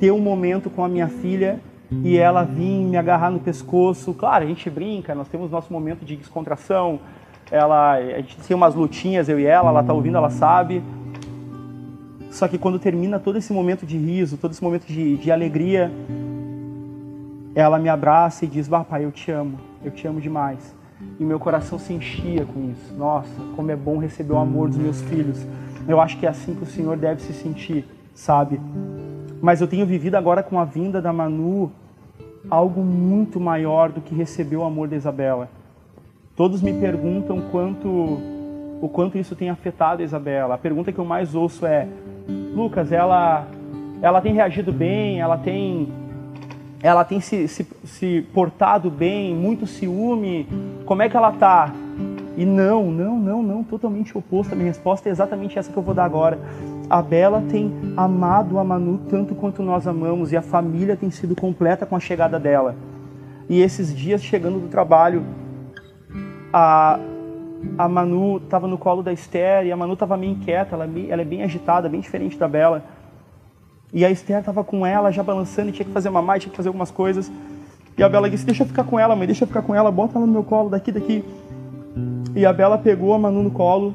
ter 0.00 0.10
um 0.10 0.18
momento 0.18 0.68
com 0.68 0.84
a 0.84 0.88
minha 0.88 1.06
filha 1.06 1.60
e 1.90 2.16
ela 2.16 2.42
vir 2.42 2.84
me 2.84 2.96
agarrar 2.96 3.30
no 3.30 3.38
pescoço. 3.38 4.12
Claro, 4.14 4.44
a 4.44 4.46
gente 4.46 4.68
brinca, 4.68 5.14
nós 5.14 5.28
temos 5.28 5.50
nosso 5.50 5.72
momento 5.72 6.04
de 6.04 6.16
descontração, 6.16 7.00
ela, 7.50 7.94
a 7.94 8.20
gente 8.20 8.36
tem 8.38 8.56
umas 8.56 8.74
lutinhas, 8.74 9.28
eu 9.28 9.38
e 9.38 9.46
ela, 9.46 9.68
ela 9.68 9.82
tá 9.82 9.92
ouvindo, 9.92 10.16
ela 10.16 10.30
sabe. 10.30 10.82
Só 12.30 12.48
que 12.48 12.58
quando 12.58 12.78
termina 12.78 13.18
todo 13.18 13.38
esse 13.38 13.52
momento 13.52 13.86
de 13.86 13.96
riso, 13.96 14.36
todo 14.36 14.50
esse 14.50 14.62
momento 14.62 14.86
de, 14.86 15.16
de 15.16 15.30
alegria, 15.30 15.90
ela 17.54 17.78
me 17.78 17.88
abraça 17.88 18.44
e 18.44 18.48
diz: 18.48 18.68
Bah, 18.68 18.84
pai, 18.84 19.04
eu 19.04 19.12
te 19.12 19.30
amo, 19.30 19.58
eu 19.82 19.90
te 19.90 20.06
amo 20.06 20.20
demais. 20.20 20.74
E 21.20 21.24
meu 21.24 21.38
coração 21.38 21.78
se 21.78 21.92
enchia 21.92 22.44
com 22.44 22.70
isso. 22.70 22.94
Nossa, 22.94 23.30
como 23.54 23.70
é 23.70 23.76
bom 23.76 23.98
receber 23.98 24.32
o 24.32 24.38
amor 24.38 24.68
dos 24.68 24.78
meus 24.78 25.00
filhos. 25.02 25.46
Eu 25.86 26.00
acho 26.00 26.18
que 26.18 26.26
é 26.26 26.28
assim 26.28 26.54
que 26.54 26.62
o 26.62 26.66
Senhor 26.66 26.96
deve 26.96 27.22
se 27.22 27.32
sentir, 27.32 27.86
sabe? 28.14 28.60
Mas 29.40 29.60
eu 29.60 29.68
tenho 29.68 29.86
vivido 29.86 30.16
agora 30.16 30.42
com 30.42 30.58
a 30.58 30.64
vinda 30.64 31.00
da 31.00 31.12
Manu 31.12 31.70
algo 32.50 32.82
muito 32.82 33.40
maior 33.40 33.90
do 33.90 34.00
que 34.00 34.14
receber 34.14 34.56
o 34.56 34.64
amor 34.64 34.88
da 34.88 34.96
Isabela. 34.96 35.48
Todos 36.36 36.60
me 36.60 36.72
perguntam 36.72 37.40
quanto, 37.50 37.88
o 37.88 38.88
quanto 38.92 39.16
isso 39.16 39.34
tem 39.34 39.50
afetado 39.50 40.02
a 40.02 40.04
Isabela. 40.04 40.54
A 40.54 40.58
pergunta 40.58 40.92
que 40.92 40.98
eu 40.98 41.04
mais 41.04 41.34
ouço 41.34 41.66
é: 41.66 41.88
Lucas, 42.54 42.92
ela, 42.92 43.46
ela 44.02 44.20
tem 44.20 44.34
reagido 44.34 44.72
bem, 44.72 45.20
ela 45.20 45.38
tem, 45.38 45.88
ela 46.82 47.04
tem 47.04 47.20
se, 47.20 47.48
se, 47.48 47.66
se 47.84 48.26
portado 48.34 48.90
bem, 48.90 49.34
muito 49.34 49.66
ciúme, 49.66 50.46
como 50.84 51.02
é 51.02 51.08
que 51.08 51.16
ela 51.16 51.32
tá? 51.32 51.72
E 52.36 52.44
não, 52.44 52.90
não, 52.90 53.18
não, 53.18 53.42
não, 53.42 53.64
totalmente 53.64 54.16
oposto. 54.16 54.52
A 54.52 54.56
minha 54.56 54.68
resposta 54.68 55.08
é 55.08 55.12
exatamente 55.12 55.58
essa 55.58 55.72
que 55.72 55.76
eu 55.76 55.82
vou 55.82 55.94
dar 55.94 56.04
agora. 56.04 56.38
A 56.88 57.00
Bela 57.00 57.42
tem 57.50 57.72
amado 57.96 58.58
a 58.58 58.64
Manu 58.64 59.00
tanto 59.08 59.34
quanto 59.34 59.62
nós 59.62 59.86
amamos 59.86 60.32
e 60.32 60.36
a 60.36 60.42
família 60.42 60.96
tem 60.96 61.10
sido 61.10 61.34
completa 61.34 61.86
com 61.86 61.96
a 61.96 62.00
chegada 62.00 62.38
dela. 62.38 62.76
E 63.48 63.60
esses 63.60 63.94
dias 63.94 64.22
chegando 64.22 64.58
do 64.58 64.68
trabalho, 64.68 65.24
a, 66.52 66.98
a 67.78 67.88
Manu 67.88 68.36
estava 68.36 68.66
no 68.68 68.76
colo 68.76 69.02
da 69.02 69.12
Esther 69.12 69.66
e 69.66 69.72
a 69.72 69.76
Manu 69.76 69.94
estava 69.94 70.16
meio 70.16 70.32
inquieta, 70.32 70.74
ela, 70.74 70.84
é 70.84 71.06
ela 71.08 71.22
é 71.22 71.24
bem 71.24 71.42
agitada, 71.42 71.88
bem 71.88 72.00
diferente 72.00 72.36
da 72.36 72.46
Bela. 72.46 72.84
E 73.94 74.04
a 74.04 74.10
Esther 74.10 74.40
estava 74.40 74.62
com 74.62 74.84
ela 74.84 75.10
já 75.10 75.22
balançando 75.22 75.70
e 75.70 75.72
tinha 75.72 75.86
que 75.86 75.92
fazer 75.92 76.08
uma 76.10 76.20
mais, 76.20 76.42
tinha 76.42 76.50
que 76.50 76.56
fazer 76.56 76.68
algumas 76.68 76.90
coisas. 76.90 77.30
E 77.96 78.02
a 78.02 78.08
Bela 78.08 78.28
disse: 78.28 78.44
Deixa 78.44 78.62
eu 78.62 78.66
ficar 78.66 78.84
com 78.84 78.98
ela, 78.98 79.16
mãe, 79.16 79.26
deixa 79.26 79.44
eu 79.44 79.48
ficar 79.48 79.62
com 79.62 79.74
ela, 79.74 79.90
bota 79.90 80.18
ela 80.18 80.26
no 80.26 80.32
meu 80.32 80.44
colo, 80.44 80.68
daqui, 80.68 80.92
daqui. 80.92 81.24
E 82.36 82.44
a 82.44 82.52
Bela 82.52 82.76
pegou 82.76 83.14
a 83.14 83.18
Manu 83.18 83.42
no 83.42 83.50
colo, 83.50 83.94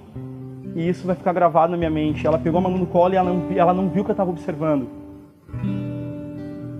e 0.75 0.89
isso 0.89 1.05
vai 1.05 1.15
ficar 1.15 1.31
gravado 1.31 1.69
na 1.73 1.77
minha 1.77 1.91
mente. 1.91 2.25
Ela 2.25 2.39
pegou 2.39 2.57
a 2.57 2.61
Manu 2.61 2.79
no 2.79 2.87
colo 2.87 3.13
e 3.13 3.17
ela 3.17 3.31
não, 3.31 3.51
ela 3.55 3.71
não 3.71 3.87
viu 3.87 4.03
que 4.03 4.09
eu 4.09 4.13
estava 4.13 4.31
observando. 4.31 4.87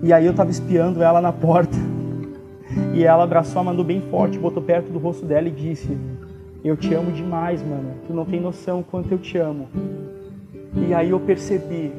E 0.01 0.12
aí 0.12 0.26
eu 0.26 0.32
estava 0.32 0.49
espiando 0.49 1.03
ela 1.03 1.22
na 1.22 1.32
porta. 1.32 1.78
E 2.93 3.03
ela 3.03 3.26
abraçou 3.26 3.59
a 3.59 3.64
Manu 3.66 3.84
bem 3.84 3.99
forte, 4.09 4.39
botou 4.39 4.64
perto 4.64 4.89
do 4.93 4.97
rosto 4.97 5.26
dela 5.26 5.45
e 5.49 5.51
disse: 5.51 5.97
Eu 6.64 6.78
te 6.78 6.93
amo 6.93 7.12
demais, 7.12 7.62
mano. 7.62 7.95
Tu 8.07 8.14
não 8.14 8.24
tem 8.24 8.39
noção 8.39 8.82
quanto 8.82 9.12
eu 9.12 9.18
te 9.18 9.38
amo. 9.38 9.68
E 10.74 10.93
aí 10.93 11.09
eu 11.09 11.20
percebi 11.20 11.91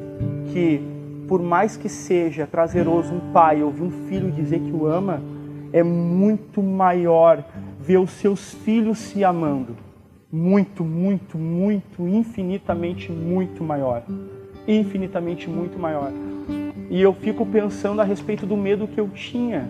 que, 0.51 0.81
por 1.27 1.43
mais 1.43 1.77
que 1.77 1.87
seja 1.87 2.47
prazeroso 2.47 3.13
um 3.13 3.31
pai 3.31 3.61
ouvir 3.61 3.83
um 3.83 3.91
filho 4.07 4.31
dizer 4.31 4.61
que 4.61 4.71
o 4.71 4.87
ama, 4.87 5.21
é 5.71 5.83
muito 5.83 6.61
maior 6.63 7.43
ver 7.83 7.99
os 7.99 8.11
seus 8.11 8.53
filhos 8.53 8.97
se 8.97 9.23
amando. 9.23 9.75
Muito, 10.31 10.83
muito, 10.83 11.37
muito, 11.37 12.07
infinitamente 12.07 13.11
muito 13.11 13.63
maior. 13.63 14.03
Infinitamente 14.67 15.49
muito 15.49 15.77
maior. 15.77 16.11
E 16.89 17.01
eu 17.01 17.13
fico 17.13 17.45
pensando 17.45 18.01
a 18.01 18.03
respeito 18.03 18.45
do 18.45 18.57
medo 18.57 18.87
que 18.87 18.99
eu 18.99 19.09
tinha 19.09 19.69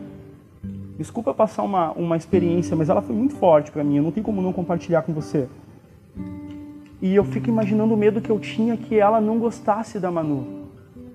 Desculpa 0.97 1.33
passar 1.33 1.63
uma, 1.63 1.91
uma 1.93 2.15
experiência, 2.15 2.75
mas 2.75 2.87
ela 2.87 3.01
foi 3.01 3.15
muito 3.15 3.35
forte 3.35 3.71
para 3.71 3.83
mim. 3.83 3.97
Eu 3.97 4.03
não 4.03 4.11
tenho 4.11 4.23
como 4.23 4.41
não 4.41 4.53
compartilhar 4.53 5.01
com 5.01 5.11
você. 5.11 5.47
E 7.01 7.15
eu 7.15 7.23
fico 7.23 7.49
imaginando 7.49 7.93
o 7.93 7.97
medo 7.97 8.21
que 8.21 8.29
eu 8.29 8.39
tinha 8.39 8.77
que 8.77 8.99
ela 8.99 9.19
não 9.19 9.39
gostasse 9.39 9.99
da 9.99 10.11
Manu. 10.11 10.63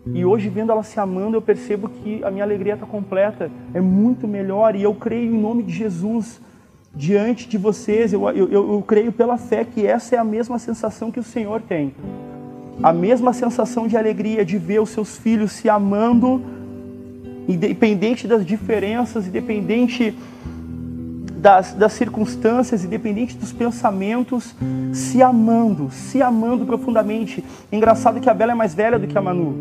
E 0.07 0.25
hoje, 0.25 0.49
vendo 0.49 0.73
ela 0.73 0.83
se 0.83 0.99
amando, 0.99 1.37
eu 1.37 1.43
percebo 1.43 1.89
que 1.89 2.23
a 2.25 2.31
minha 2.31 2.43
alegria 2.43 2.75
está 2.75 2.87
completa. 2.87 3.51
É 3.73 3.81
muito 3.81 4.27
melhor. 4.27 4.75
E 4.75 4.83
eu 4.83 4.95
creio 4.95 5.33
em 5.33 5.41
nome 5.41 5.63
de 5.63 5.73
Jesus 5.73 6.41
diante 6.99 7.49
de 7.49 7.57
vocês. 7.57 8.13
Eu, 8.13 8.29
eu, 8.31 8.51
eu 8.51 8.85
creio 8.85 9.13
pela 9.13 9.39
fé 9.39 9.65
que 9.65 9.87
essa 9.87 10.17
é 10.17 10.19
a 10.19 10.25
mesma 10.25 10.59
sensação 10.59 11.13
que 11.13 11.21
o 11.21 11.23
Senhor 11.23 11.63
tem. 11.63 11.95
A 12.83 12.93
mesma 12.93 13.33
sensação 13.33 13.87
de 13.87 13.97
alegria 13.97 14.45
de 14.45 14.59
ver 14.59 14.81
os 14.81 14.91
seus 14.91 15.17
filhos 15.17 15.53
se 15.53 15.71
amando 15.71 16.43
independente 17.49 18.27
das 18.27 18.45
diferenças, 18.45 19.27
independente 19.27 20.15
das, 21.39 21.73
das 21.73 21.93
circunstâncias, 21.93 22.85
independente 22.85 23.37
dos 23.37 23.53
pensamentos, 23.53 24.55
se 24.93 25.23
amando, 25.23 25.91
se 25.91 26.21
amando 26.21 26.67
profundamente. 26.67 27.43
Engraçado 27.73 28.21
que 28.21 28.29
a 28.29 28.35
Bela 28.35 28.53
é 28.53 28.55
mais 28.55 28.75
velha 28.75 28.99
do 28.99 29.07
que 29.07 29.17
a 29.17 29.23
Manu, 29.23 29.55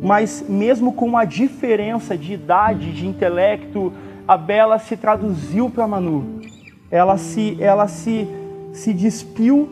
mas 0.00 0.44
mesmo 0.48 0.92
com 0.92 1.18
a 1.18 1.24
diferença 1.24 2.16
de 2.16 2.32
idade, 2.32 2.92
de 2.92 3.06
intelecto, 3.06 3.92
a 4.26 4.36
Bela 4.36 4.78
se 4.78 4.96
traduziu 4.96 5.68
para 5.68 5.84
a 5.84 5.88
Manu. 5.88 6.40
Ela 6.94 7.18
se, 7.18 7.56
ela 7.60 7.88
se, 7.88 8.24
se 8.72 8.94
despiu 8.94 9.68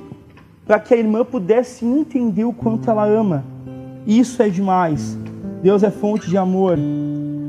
para 0.67 0.81
que 0.81 0.93
a 0.93 0.97
irmã 0.97 1.25
pudesse 1.25 1.85
entender 1.85 2.43
o 2.43 2.53
quanto 2.53 2.91
ela 2.91 3.05
ama. 3.05 3.45
Isso 4.05 4.43
é 4.43 4.49
demais. 4.49 5.17
Deus 5.63 5.85
é 5.85 5.91
fonte 5.93 6.29
de 6.29 6.37
amor. 6.37 6.77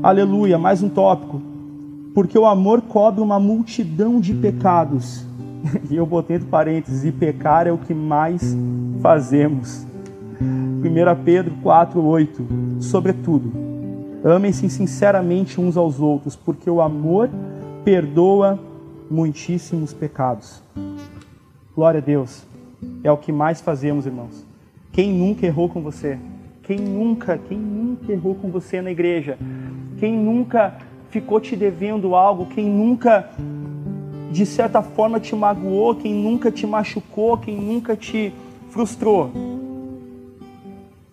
Aleluia, 0.00 0.56
mais 0.58 0.80
um 0.80 0.88
tópico. 0.88 1.42
Porque 2.14 2.38
o 2.38 2.46
amor 2.46 2.82
cobre 2.82 3.20
uma 3.20 3.40
multidão 3.40 4.20
de 4.20 4.32
pecados. 4.32 5.26
E 5.90 5.96
eu 5.96 6.06
botei 6.06 6.36
entre 6.36 6.48
parênteses, 6.48 7.04
e 7.04 7.10
pecar 7.10 7.66
é 7.66 7.72
o 7.72 7.78
que 7.78 7.92
mais 7.92 8.56
fazemos. 9.00 9.84
1 10.40 11.24
Pedro 11.24 11.52
4, 11.64 12.00
8. 12.00 12.46
Sobretudo, 12.78 13.50
amem-se 14.22 14.70
sinceramente 14.70 15.60
uns 15.60 15.76
aos 15.76 15.98
outros, 15.98 16.36
porque 16.36 16.70
o 16.70 16.80
amor 16.80 17.28
perdoa 17.84 18.56
muitíssimos 19.10 19.92
pecados. 19.92 20.62
Glória 21.74 21.98
a 21.98 22.04
Deus. 22.04 22.44
É 23.02 23.10
o 23.10 23.16
que 23.16 23.32
mais 23.32 23.60
fazemos, 23.60 24.06
irmãos. 24.06 24.44
Quem 24.92 25.12
nunca 25.12 25.46
errou 25.46 25.68
com 25.68 25.82
você? 25.82 26.18
Quem 26.62 26.78
nunca, 26.78 27.36
quem 27.36 27.58
nunca 27.58 28.12
errou 28.12 28.34
com 28.34 28.50
você 28.50 28.80
na 28.80 28.90
igreja? 28.90 29.38
Quem 29.98 30.16
nunca 30.16 30.78
ficou 31.10 31.40
te 31.40 31.56
devendo 31.56 32.14
algo? 32.14 32.46
Quem 32.46 32.66
nunca, 32.66 33.28
de 34.30 34.46
certa 34.46 34.82
forma, 34.82 35.20
te 35.20 35.34
magoou? 35.34 35.94
Quem 35.94 36.14
nunca 36.14 36.50
te 36.50 36.66
machucou? 36.66 37.36
Quem 37.36 37.56
nunca 37.60 37.96
te 37.96 38.32
frustrou? 38.70 39.30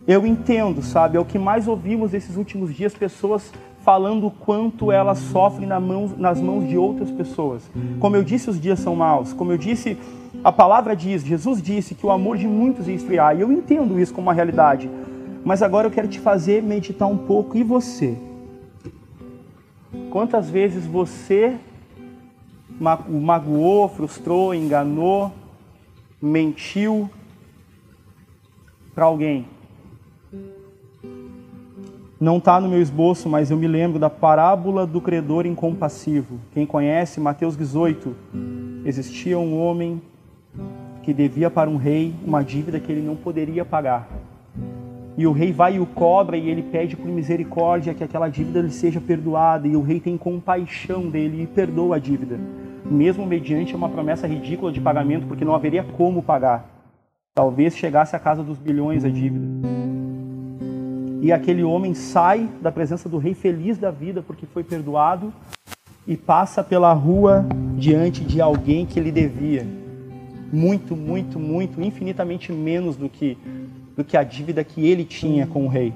Eu 0.08 0.26
entendo, 0.26 0.82
sabe? 0.82 1.18
É 1.18 1.20
o 1.20 1.26
que 1.26 1.38
mais 1.38 1.68
ouvimos 1.68 2.12
nesses 2.12 2.36
últimos 2.36 2.74
dias, 2.74 2.94
pessoas 2.94 3.52
falando 3.84 4.28
o 4.28 4.32
quanto 4.32 4.92
elas 4.92 5.18
sofrem 5.18 5.68
nas 5.68 6.40
mãos 6.42 6.68
de 6.68 6.78
outras 6.78 7.10
pessoas. 7.10 7.70
Como 8.00 8.16
eu 8.16 8.24
disse, 8.24 8.50
os 8.50 8.60
dias 8.60 8.80
são 8.80 8.96
maus. 8.96 9.34
Como 9.34 9.52
eu 9.52 9.58
disse, 9.58 9.98
a 10.44 10.52
palavra 10.52 10.96
diz, 10.96 11.24
Jesus 11.24 11.62
disse 11.62 11.96
que 11.96 12.06
o 12.06 12.12
amor 12.12 12.38
de 12.38 12.48
muitos 12.48 12.88
ia 12.88 12.96
esfriar. 12.96 13.36
E 13.36 13.42
eu 13.42 13.52
entendo 13.52 14.00
isso 14.00 14.14
como 14.14 14.28
uma 14.28 14.34
realidade. 14.34 14.90
Mas 15.44 15.64
agora 15.64 15.88
eu 15.88 15.92
quero 15.92 16.08
te 16.08 16.20
fazer 16.20 16.62
meditar 16.62 17.08
um 17.08 17.18
pouco. 17.18 17.58
E 17.58 17.64
você? 17.64 18.18
Quantas 20.10 20.50
vezes 20.50 20.86
você 20.86 21.58
magoou, 22.80 23.90
frustrou, 23.90 24.54
enganou, 24.54 25.32
mentiu 26.22 27.10
para 28.94 29.06
alguém? 29.06 29.46
Não 32.22 32.38
está 32.38 32.62
no 32.62 32.70
meu 32.70 32.80
esboço, 32.80 33.28
mas 33.28 33.50
eu 33.50 33.58
me 33.58 33.68
lembro 33.68 33.98
da 33.98 34.08
parábola 34.08 34.86
do 34.86 35.02
credor 35.02 35.48
incompassivo. 35.48 36.38
Quem 36.54 36.68
conhece, 36.68 37.20
Mateus 37.20 37.58
18, 37.58 38.16
existia 38.86 39.40
um 39.40 39.60
homem 39.60 40.00
que 41.02 41.16
devia 41.16 41.50
para 41.50 41.68
um 41.68 41.78
rei 41.78 42.14
uma 42.24 42.44
dívida 42.44 42.80
que 42.80 42.92
ele 42.92 43.02
não 43.02 43.16
poderia 43.16 43.66
pagar. 43.66 44.08
E 45.18 45.26
o 45.26 45.32
rei 45.32 45.52
vai 45.52 45.78
e 45.78 45.80
o 45.80 45.86
cobra 45.88 46.38
e 46.38 46.48
ele 46.48 46.62
pede 46.62 46.96
por 46.96 47.08
misericórdia 47.08 47.96
que 47.96 48.04
aquela 48.04 48.30
dívida 48.30 48.62
lhe 48.62 48.70
seja 48.70 49.02
perdoada. 49.02 49.68
E 49.68 49.76
o 49.76 49.82
rei 49.82 50.00
tem 50.00 50.16
compaixão 50.16 51.10
dele 51.10 51.42
e 51.42 51.48
perdoa 51.48 51.96
a 51.96 52.00
dívida, 52.00 52.40
mesmo 52.86 53.26
mediante 53.26 53.76
uma 53.76 53.90
promessa 53.90 54.28
ridícula 54.28 54.72
de 54.72 54.80
pagamento, 54.80 55.26
porque 55.26 55.44
não 55.44 55.56
haveria 55.56 55.84
como 55.84 56.22
pagar. 56.22 56.70
Talvez 57.34 57.76
chegasse 57.76 58.16
à 58.16 58.20
casa 58.20 58.44
dos 58.44 58.60
bilhões 58.60 59.04
a 59.04 59.10
dívida. 59.10 59.81
E 61.22 61.32
aquele 61.32 61.64
homem 61.64 61.94
sai 61.94 62.50
da 62.62 62.72
presença 62.72 63.08
do 63.08 63.18
rei 63.18 63.34
feliz 63.34 63.78
da 63.78 63.92
vida 63.92 64.22
porque 64.22 64.46
foi 64.46 64.64
perdoado 64.64 65.32
e 66.06 66.18
passa 66.18 66.64
pela 66.64 66.92
rua 66.92 67.46
diante 67.78 68.24
de 68.26 68.42
alguém 68.42 68.86
que 68.86 69.00
lhe 69.00 69.12
devia 69.12 69.66
muito, 70.52 70.96
muito, 70.96 71.40
muito, 71.40 71.82
infinitamente 71.82 72.52
menos 72.52 72.98
do 72.98 73.08
que 73.08 73.38
do 73.96 74.04
que 74.04 74.16
a 74.16 74.24
dívida 74.24 74.64
que 74.64 74.88
ele 74.88 75.04
tinha 75.04 75.46
com 75.46 75.66
o 75.66 75.68
rei. 75.68 75.94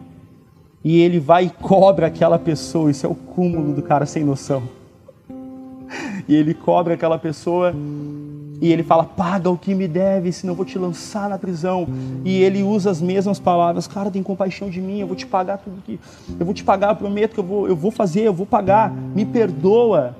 E 0.83 0.99
ele 0.99 1.19
vai 1.19 1.45
e 1.45 1.49
cobra 1.49 2.07
aquela 2.07 2.37
pessoa, 2.37 2.91
isso 2.91 3.05
é 3.05 3.09
o 3.09 3.15
cúmulo 3.15 3.73
do 3.73 3.81
cara 3.81 4.05
sem 4.05 4.23
noção. 4.23 4.63
E 6.27 6.35
ele 6.35 6.55
cobra 6.55 6.95
aquela 6.95 7.19
pessoa 7.19 7.71
e 8.61 8.71
ele 8.71 8.83
fala: 8.83 9.03
Paga 9.03 9.49
o 9.49 9.57
que 9.57 9.73
me 9.73 9.87
deve, 9.87 10.31
senão 10.31 10.55
vou 10.55 10.65
te 10.65 10.77
lançar 10.77 11.29
na 11.29 11.37
prisão. 11.37 11.87
E 12.23 12.41
ele 12.41 12.63
usa 12.63 12.89
as 12.89 13.01
mesmas 13.01 13.39
palavras: 13.39 13.87
Cara, 13.87 14.11
tem 14.11 14.23
compaixão 14.23 14.69
de 14.69 14.81
mim, 14.81 14.99
eu 14.99 15.07
vou 15.07 15.15
te 15.15 15.25
pagar 15.25 15.57
tudo 15.57 15.81
que. 15.83 15.99
Eu 16.39 16.45
vou 16.45 16.53
te 16.53 16.63
pagar, 16.63 16.89
eu 16.89 16.95
prometo 16.95 17.33
que 17.33 17.39
eu 17.39 17.43
vou, 17.43 17.67
eu 17.67 17.75
vou 17.75 17.91
fazer, 17.91 18.21
eu 18.21 18.33
vou 18.33 18.45
pagar, 18.45 18.91
me 18.91 19.25
perdoa. 19.25 20.15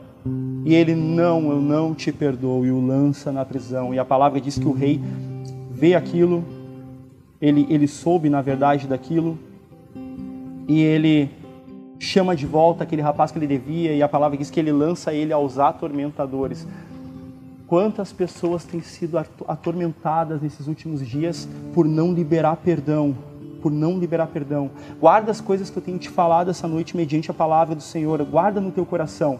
E 0.65 0.73
ele: 0.73 0.95
Não, 0.95 1.51
eu 1.51 1.61
não 1.61 1.93
te 1.93 2.11
perdoo, 2.11 2.65
e 2.65 2.71
o 2.71 2.86
lança 2.86 3.31
na 3.31 3.45
prisão. 3.45 3.93
E 3.93 3.99
a 3.99 4.05
palavra 4.05 4.41
diz 4.41 4.57
que 4.57 4.67
o 4.67 4.71
rei 4.71 5.01
vê 5.71 5.93
aquilo 5.93 6.43
ele, 7.41 7.67
ele 7.69 7.88
soube, 7.88 8.29
na 8.29 8.41
verdade, 8.41 8.88
daquilo 8.88 9.38
e 10.67 10.81
ele 10.81 11.29
chama 11.99 12.36
de 12.36 12.45
volta 12.45 12.83
aquele 12.83 13.01
rapaz 13.01 13.31
que 13.31 13.38
ele 13.38 13.47
devia 13.47 13.93
e 13.93 14.01
a 14.01 14.09
palavra 14.09 14.38
diz 14.38 14.49
que 14.49 14.59
ele 14.59 14.71
lança 14.71 15.13
ele 15.13 15.31
aos 15.31 15.59
atormentadores. 15.59 16.67
Quantas 17.68 18.13
pessoas 18.13 18.63
têm 18.63 18.82
sido 18.82 19.18
atormentadas 19.18 20.41
nesses 20.41 20.68
últimos 20.68 21.05
dias 21.05 21.47
por 21.74 21.86
não 21.86 22.13
liberar 22.13 22.57
perdão, 22.57 23.16
por 23.61 23.72
não 23.72 23.97
liberar 23.97 24.28
perdão. 24.28 24.70
Guarda 24.99 25.32
as 25.32 25.41
coisas 25.41 25.72
que 25.72 25.78
eu 25.78 25.82
tenho 25.82 25.97
te 25.97 26.07
falado 26.07 26.51
essa 26.51 26.68
noite 26.68 26.95
mediante 26.95 27.32
a 27.32 27.34
palavra 27.34 27.74
do 27.74 27.82
Senhor, 27.82 28.24
guarda 28.24 28.61
no 28.61 28.72
teu 28.72 28.86
coração. 28.86 29.39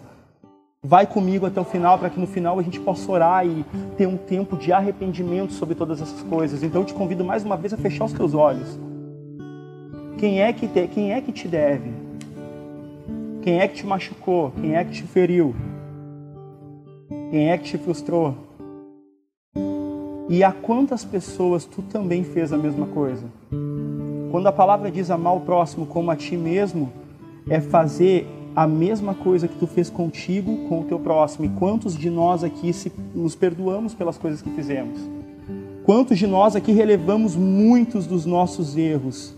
Vai 0.82 1.06
comigo 1.06 1.46
até 1.46 1.62
o 1.62 1.64
final 1.64 2.00
para 2.00 2.10
que 2.10 2.20
no 2.20 2.26
final 2.26 2.60
a 2.60 2.64
gente 2.64 2.80
possa 2.80 3.12
orar 3.12 3.46
e 3.46 3.64
ter 3.98 4.08
um 4.08 4.18
tempo 4.18 4.58
de 4.58 4.72
arrependimento 4.72 5.54
sobre 5.54 5.76
todas 5.76 6.02
essas 6.02 6.22
coisas. 6.24 6.64
Então 6.64 6.82
eu 6.82 6.86
te 6.86 6.94
convido 6.94 7.24
mais 7.24 7.44
uma 7.44 7.56
vez 7.56 7.74
a 7.74 7.78
fechar 7.78 8.06
os 8.06 8.14
teus 8.14 8.34
olhos. 8.34 8.80
Quem 10.18 10.42
é 10.42 10.52
que 10.52 10.68
te, 10.68 10.88
quem 10.88 11.12
é 11.12 11.22
que 11.22 11.32
te 11.32 11.48
deve? 11.48 11.92
Quem 13.44 13.60
é 13.60 13.68
que 13.68 13.76
te 13.76 13.86
machucou? 13.86 14.52
Quem 14.60 14.76
é 14.76 14.84
que 14.84 14.92
te 14.92 15.04
feriu? 15.04 15.56
Quem 17.36 17.52
é 17.52 17.58
que 17.58 17.66
te 17.66 17.78
frustrou? 17.78 18.34
E 20.30 20.42
a 20.42 20.54
quantas 20.54 21.04
pessoas 21.04 21.66
tu 21.66 21.82
também 21.82 22.24
fez 22.24 22.54
a 22.54 22.58
mesma 22.58 22.88
coisa? 22.88 23.26
Quando 24.32 24.48
a 24.48 24.54
palavra 24.54 24.90
diz 24.90 25.12
amar 25.12 25.36
o 25.36 25.42
próximo 25.42 25.86
como 25.86 26.10
a 26.10 26.16
ti 26.16 26.38
mesmo, 26.38 26.94
é 27.50 27.60
fazer 27.60 28.26
a 28.56 28.66
mesma 28.66 29.14
coisa 29.14 29.50
que 29.50 29.58
tu 29.58 29.68
fez 29.68 29.90
contigo 29.90 30.70
com 30.70 30.80
o 30.80 30.84
teu 30.86 30.98
próximo. 30.98 31.44
E 31.46 31.50
quantos 31.50 31.98
de 31.98 32.10
nós 32.10 32.42
aqui 32.42 32.72
se, 32.72 32.90
nos 33.14 33.36
perdoamos 33.36 33.94
pelas 33.94 34.18
coisas 34.18 34.42
que 34.42 34.52
fizemos? 34.52 34.98
Quantos 35.84 36.18
de 36.18 36.28
nós 36.28 36.56
aqui 36.56 36.72
relevamos 36.72 37.36
muitos 37.36 38.08
dos 38.08 38.26
nossos 38.26 38.78
erros? 38.78 39.36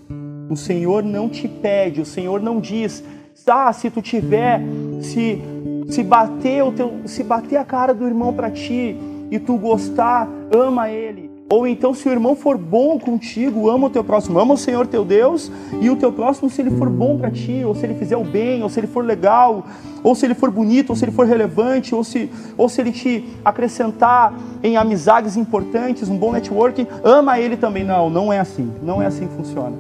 O 0.52 0.56
Senhor 0.56 1.02
não 1.02 1.28
te 1.28 1.48
pede, 1.48 2.00
o 2.00 2.06
Senhor 2.06 2.44
não 2.44 2.60
diz, 2.60 3.04
ah, 3.48 3.74
se 3.74 3.90
tu 3.90 4.04
tiver, 4.04 4.62
se 5.02 5.42
se 5.88 6.04
bater 6.04 6.64
o 6.64 6.72
teu, 6.72 6.94
se 7.06 7.24
bater 7.24 7.58
a 7.58 7.64
cara 7.64 7.94
do 7.94 8.06
irmão 8.06 8.34
para 8.34 8.52
ti 8.52 8.98
e 9.32 9.40
tu 9.40 9.58
gostar, 9.58 10.28
ama 10.54 10.90
ele. 10.90 11.28
Ou 11.50 11.66
então, 11.66 11.94
se 11.94 12.10
o 12.10 12.12
irmão 12.12 12.36
for 12.36 12.58
bom 12.58 13.00
contigo, 13.00 13.70
ama 13.70 13.88
o 13.88 13.90
teu 13.90 14.04
próximo, 14.04 14.38
ama 14.38 14.56
o 14.56 14.58
Senhor 14.58 14.86
teu 14.86 15.06
Deus 15.06 15.50
e 15.80 15.90
o 15.90 15.96
teu 15.96 16.12
próximo 16.12 16.50
se 16.50 16.62
ele 16.62 16.72
for 16.72 16.90
bom 16.90 17.18
para 17.18 17.32
ti, 17.32 17.64
ou 17.66 17.74
se 17.74 17.86
ele 17.86 17.94
fizer 17.94 18.18
o 18.18 18.24
bem, 18.24 18.62
ou 18.62 18.68
se 18.68 18.82
ele 18.82 18.88
for 18.88 19.04
legal, 19.04 19.66
ou 20.04 20.14
se 20.14 20.26
ele 20.26 20.34
for 20.34 20.52
bonito, 20.52 20.90
ou 20.90 20.96
se 20.98 21.06
ele 21.06 21.14
for 21.14 21.26
relevante, 21.26 21.96
ou 21.96 22.04
se, 22.04 22.30
ou 22.58 22.68
se 22.68 22.82
ele 22.82 22.92
te 22.92 23.24
acrescentar 23.46 24.34
em 24.62 24.76
amizades 24.76 25.38
importantes, 25.38 26.10
um 26.10 26.18
bom 26.18 26.34
networking, 26.34 26.86
ama 27.02 27.40
ele 27.40 27.56
também. 27.56 27.86
Não, 27.86 28.10
não 28.10 28.32
é 28.32 28.40
assim. 28.40 28.70
Não 28.84 29.02
é 29.02 29.06
assim 29.06 29.26
que 29.26 29.34
funciona. 29.34 29.76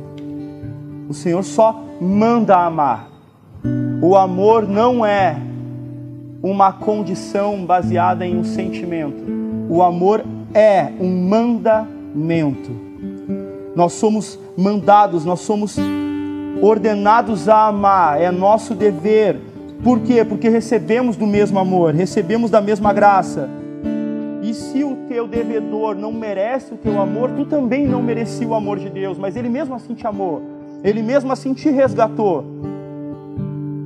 O 1.09 1.13
Senhor 1.13 1.43
só 1.43 1.83
manda 1.99 2.57
amar. 2.57 3.09
O 4.01 4.15
amor 4.15 4.65
não 4.65 5.05
é 5.05 5.35
uma 6.41 6.71
condição 6.71 7.65
baseada 7.65 8.25
em 8.25 8.37
um 8.37 8.43
sentimento. 8.43 9.23
O 9.69 9.81
amor 9.81 10.23
é 10.53 10.91
um 10.99 11.09
mandamento. 11.27 12.71
Nós 13.75 13.93
somos 13.93 14.39
mandados, 14.57 15.25
nós 15.25 15.41
somos 15.41 15.77
ordenados 16.61 17.47
a 17.47 17.67
amar, 17.67 18.19
é 18.21 18.31
nosso 18.31 18.73
dever. 18.73 19.39
Por 19.83 19.99
quê? 19.99 20.25
Porque 20.25 20.49
recebemos 20.49 21.15
do 21.15 21.27
mesmo 21.27 21.59
amor, 21.59 21.93
recebemos 21.93 22.49
da 22.49 22.59
mesma 22.59 22.91
graça. 22.91 23.49
E 24.41 24.53
se 24.53 24.83
o 24.83 24.95
teu 25.07 25.27
devedor 25.27 25.95
não 25.95 26.11
merece 26.11 26.73
o 26.73 26.77
teu 26.77 26.99
amor, 27.01 27.31
tu 27.31 27.45
também 27.45 27.85
não 27.85 28.01
merecia 28.01 28.47
o 28.47 28.55
amor 28.55 28.79
de 28.79 28.89
Deus, 28.89 29.17
mas 29.17 29.35
ele 29.35 29.49
mesmo 29.49 29.75
assim 29.75 29.93
te 29.93 30.07
amou, 30.07 30.41
ele 30.83 31.03
mesmo 31.03 31.31
assim 31.31 31.53
te 31.53 31.69
resgatou. 31.69 32.45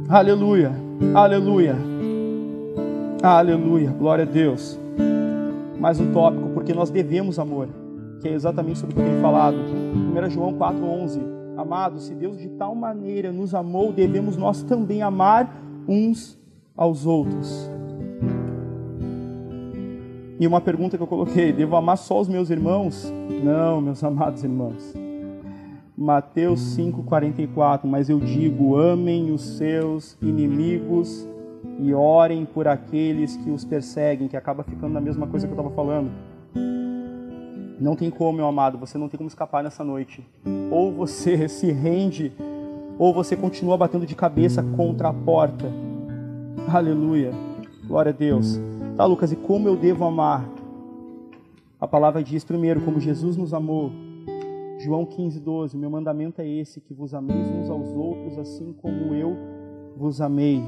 Aleluia, 0.07 0.71
aleluia, 1.13 1.75
aleluia, 3.29 3.91
glória 3.91 4.23
a 4.23 4.27
Deus 4.27 4.79
mais 5.81 5.99
um 5.99 6.11
tópico, 6.13 6.49
porque 6.49 6.75
nós 6.75 6.91
devemos 6.91 7.39
amor, 7.39 7.67
que 8.21 8.27
é 8.27 8.33
exatamente 8.33 8.77
sobre 8.77 8.93
o 8.93 8.97
que 8.97 9.03
tenho 9.03 9.19
falado. 9.19 9.57
1 9.57 10.29
João 10.29 10.53
4,11. 10.53 11.19
Amados, 11.57 12.03
se 12.03 12.13
Deus 12.13 12.37
de 12.37 12.49
tal 12.49 12.75
maneira 12.75 13.31
nos 13.31 13.55
amou, 13.55 13.91
devemos 13.91 14.37
nós 14.37 14.61
também 14.61 15.01
amar 15.01 15.51
uns 15.87 16.39
aos 16.77 17.07
outros. 17.07 17.67
E 20.39 20.45
uma 20.45 20.61
pergunta 20.61 20.97
que 20.97 21.03
eu 21.03 21.07
coloquei: 21.07 21.51
devo 21.51 21.75
amar 21.75 21.97
só 21.97 22.21
os 22.21 22.27
meus 22.27 22.51
irmãos? 22.51 23.11
Não, 23.43 23.81
meus 23.81 24.03
amados 24.03 24.43
irmãos. 24.43 24.93
Mateus 25.97 26.77
5,44. 26.77 27.85
Mas 27.85 28.07
eu 28.07 28.19
digo: 28.19 28.77
amem 28.77 29.31
os 29.31 29.57
seus 29.57 30.15
inimigos 30.21 31.27
e 31.79 31.93
orem 31.93 32.45
por 32.45 32.67
aqueles 32.67 33.35
que 33.37 33.49
os 33.49 33.65
perseguem, 33.65 34.27
que 34.27 34.37
acaba 34.37 34.63
ficando 34.63 34.93
na 34.93 35.01
mesma 35.01 35.27
coisa 35.27 35.47
que 35.47 35.53
eu 35.53 35.57
estava 35.57 35.75
falando. 35.75 36.11
Não 37.79 37.95
tem 37.95 38.11
como, 38.11 38.37
meu 38.37 38.45
amado, 38.45 38.77
você 38.77 38.97
não 38.97 39.09
tem 39.09 39.17
como 39.17 39.27
escapar 39.27 39.63
nessa 39.63 39.83
noite. 39.83 40.23
Ou 40.69 40.91
você 40.91 41.47
se 41.49 41.71
rende, 41.71 42.31
ou 42.99 43.13
você 43.13 43.35
continua 43.35 43.77
batendo 43.77 44.05
de 44.05 44.15
cabeça 44.15 44.61
contra 44.75 45.09
a 45.09 45.13
porta. 45.13 45.65
Aleluia. 46.71 47.31
Glória 47.87 48.11
a 48.11 48.15
Deus. 48.15 48.59
Tá, 48.95 49.05
Lucas, 49.05 49.31
e 49.31 49.35
como 49.35 49.67
eu 49.67 49.75
devo 49.75 50.05
amar? 50.05 50.47
A 51.79 51.87
palavra 51.87 52.23
diz 52.23 52.43
primeiro, 52.43 52.81
como 52.81 52.99
Jesus 52.99 53.35
nos 53.35 53.53
amou. 53.53 53.91
João 54.77 55.05
15, 55.05 55.39
12. 55.39 55.77
Meu 55.77 55.89
mandamento 55.89 56.41
é 56.41 56.47
esse: 56.47 56.79
que 56.79 56.93
vos 56.93 57.13
ameis 57.15 57.47
uns 57.47 57.69
aos 57.69 57.89
outros, 57.89 58.37
assim 58.37 58.73
como 58.73 59.15
eu 59.15 59.35
vos 59.97 60.21
amei 60.21 60.63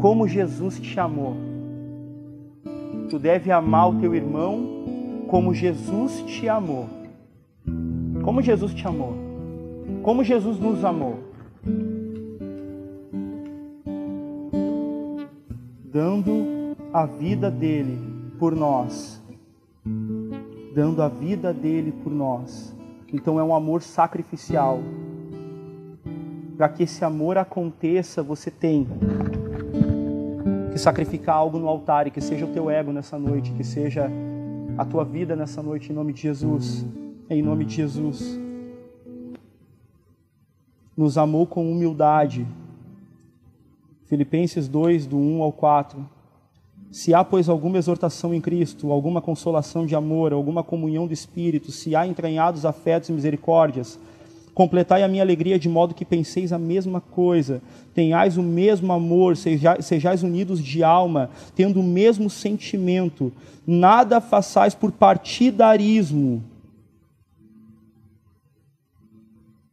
como 0.00 0.26
Jesus 0.26 0.80
te 0.80 0.98
amou. 0.98 1.36
Tu 3.08 3.18
deve 3.18 3.50
amar 3.50 3.90
o 3.90 4.00
teu 4.00 4.14
irmão 4.14 5.24
como 5.28 5.54
Jesus 5.54 6.22
te 6.26 6.48
amou. 6.48 6.88
Como 8.22 8.42
Jesus 8.42 8.74
te 8.74 8.86
amou. 8.86 9.14
Como 10.02 10.24
Jesus 10.24 10.58
nos 10.58 10.84
amou. 10.84 11.18
Dando 15.84 16.76
a 16.92 17.06
vida 17.06 17.50
dele 17.50 17.98
por 18.38 18.54
nós. 18.54 19.22
Dando 20.74 21.02
a 21.02 21.08
vida 21.08 21.52
dele 21.52 21.92
por 21.92 22.12
nós. 22.12 22.74
Então 23.12 23.38
é 23.38 23.44
um 23.44 23.54
amor 23.54 23.82
sacrificial. 23.82 24.80
Para 26.60 26.68
que 26.68 26.82
esse 26.82 27.02
amor 27.02 27.38
aconteça, 27.38 28.22
você 28.22 28.50
tem 28.50 28.86
que 30.70 30.78
sacrificar 30.78 31.34
algo 31.34 31.58
no 31.58 31.66
altar 31.66 32.06
e 32.06 32.10
que 32.10 32.20
seja 32.20 32.44
o 32.44 32.52
teu 32.52 32.68
ego 32.68 32.92
nessa 32.92 33.18
noite, 33.18 33.50
que 33.52 33.64
seja 33.64 34.10
a 34.76 34.84
tua 34.84 35.02
vida 35.02 35.34
nessa 35.34 35.62
noite, 35.62 35.90
em 35.90 35.94
nome 35.94 36.12
de 36.12 36.20
Jesus. 36.20 36.84
Em 37.30 37.40
nome 37.40 37.64
de 37.64 37.76
Jesus. 37.76 38.38
Nos 40.94 41.16
amou 41.16 41.46
com 41.46 41.72
humildade. 41.72 42.46
Filipenses 44.04 44.68
2, 44.68 45.06
do 45.06 45.16
1 45.16 45.42
ao 45.42 45.52
4. 45.54 46.06
Se 46.90 47.14
há, 47.14 47.24
pois, 47.24 47.48
alguma 47.48 47.78
exortação 47.78 48.34
em 48.34 48.40
Cristo, 48.42 48.92
alguma 48.92 49.22
consolação 49.22 49.86
de 49.86 49.94
amor, 49.94 50.34
alguma 50.34 50.62
comunhão 50.62 51.06
do 51.06 51.14
Espírito, 51.14 51.72
se 51.72 51.96
há 51.96 52.06
entranhados 52.06 52.66
afetos 52.66 53.08
e 53.08 53.12
misericórdias, 53.14 53.98
Completai 54.60 55.02
a 55.02 55.08
minha 55.08 55.22
alegria 55.22 55.58
de 55.58 55.70
modo 55.70 55.94
que 55.94 56.04
penseis 56.04 56.52
a 56.52 56.58
mesma 56.58 57.00
coisa, 57.00 57.62
tenhais 57.94 58.36
o 58.36 58.42
mesmo 58.42 58.92
amor, 58.92 59.34
sejais, 59.34 59.86
sejais 59.86 60.22
unidos 60.22 60.62
de 60.62 60.84
alma, 60.84 61.30
tendo 61.56 61.80
o 61.80 61.82
mesmo 61.82 62.28
sentimento. 62.28 63.32
Nada 63.66 64.20
façais 64.20 64.74
por 64.74 64.92
partidarismo. 64.92 66.44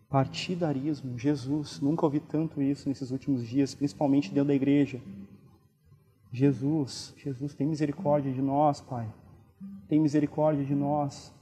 Partidarismo, 0.08 1.20
Jesus, 1.20 1.82
nunca 1.82 2.06
ouvi 2.06 2.22
tanto 2.22 2.62
isso 2.62 2.88
nesses 2.88 3.12
últimos 3.12 3.46
dias, 3.46 3.76
principalmente 3.76 4.30
dentro 4.30 4.48
da 4.48 4.56
igreja. 4.56 5.02
Jesus, 6.32 7.14
Jesus, 7.18 7.54
tem 7.54 7.68
misericórdia 7.68 8.32
de 8.32 8.42
nós, 8.42 8.80
Pai. 8.80 9.06
Tem 9.90 10.00
misericórdia 10.00 10.64
de 10.64 10.74
nós. 10.74 11.34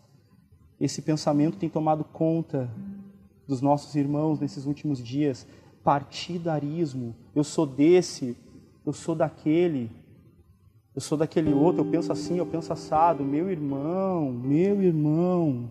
Esse 0.82 1.00
pensamento 1.00 1.60
tem 1.60 1.70
tomado 1.70 2.04
conta 2.04 2.68
dos 3.48 3.62
nossos 3.62 3.96
irmãos 3.96 4.39
nesses 4.39 4.66
últimos 4.66 5.00
dias. 5.00 5.48
Partidarismo. 5.84 7.16
Eu 7.36 7.43
sou 7.43 7.66
desse, 7.66 8.36
eu 8.86 8.93
sou 8.93 9.16
daquele, 9.16 9.91
eu 10.96 11.02
sou 11.02 11.18
daquele 11.18 11.54
outro, 11.54 11.82
eu 11.82 11.91
penso 11.91 12.12
assim, 12.12 12.38
eu 12.38 12.46
penso 12.46 12.72
assado. 12.72 13.24
Meu 13.24 13.50
irmão, 13.50 14.32
meu 14.32 14.82
irmão, 14.82 15.70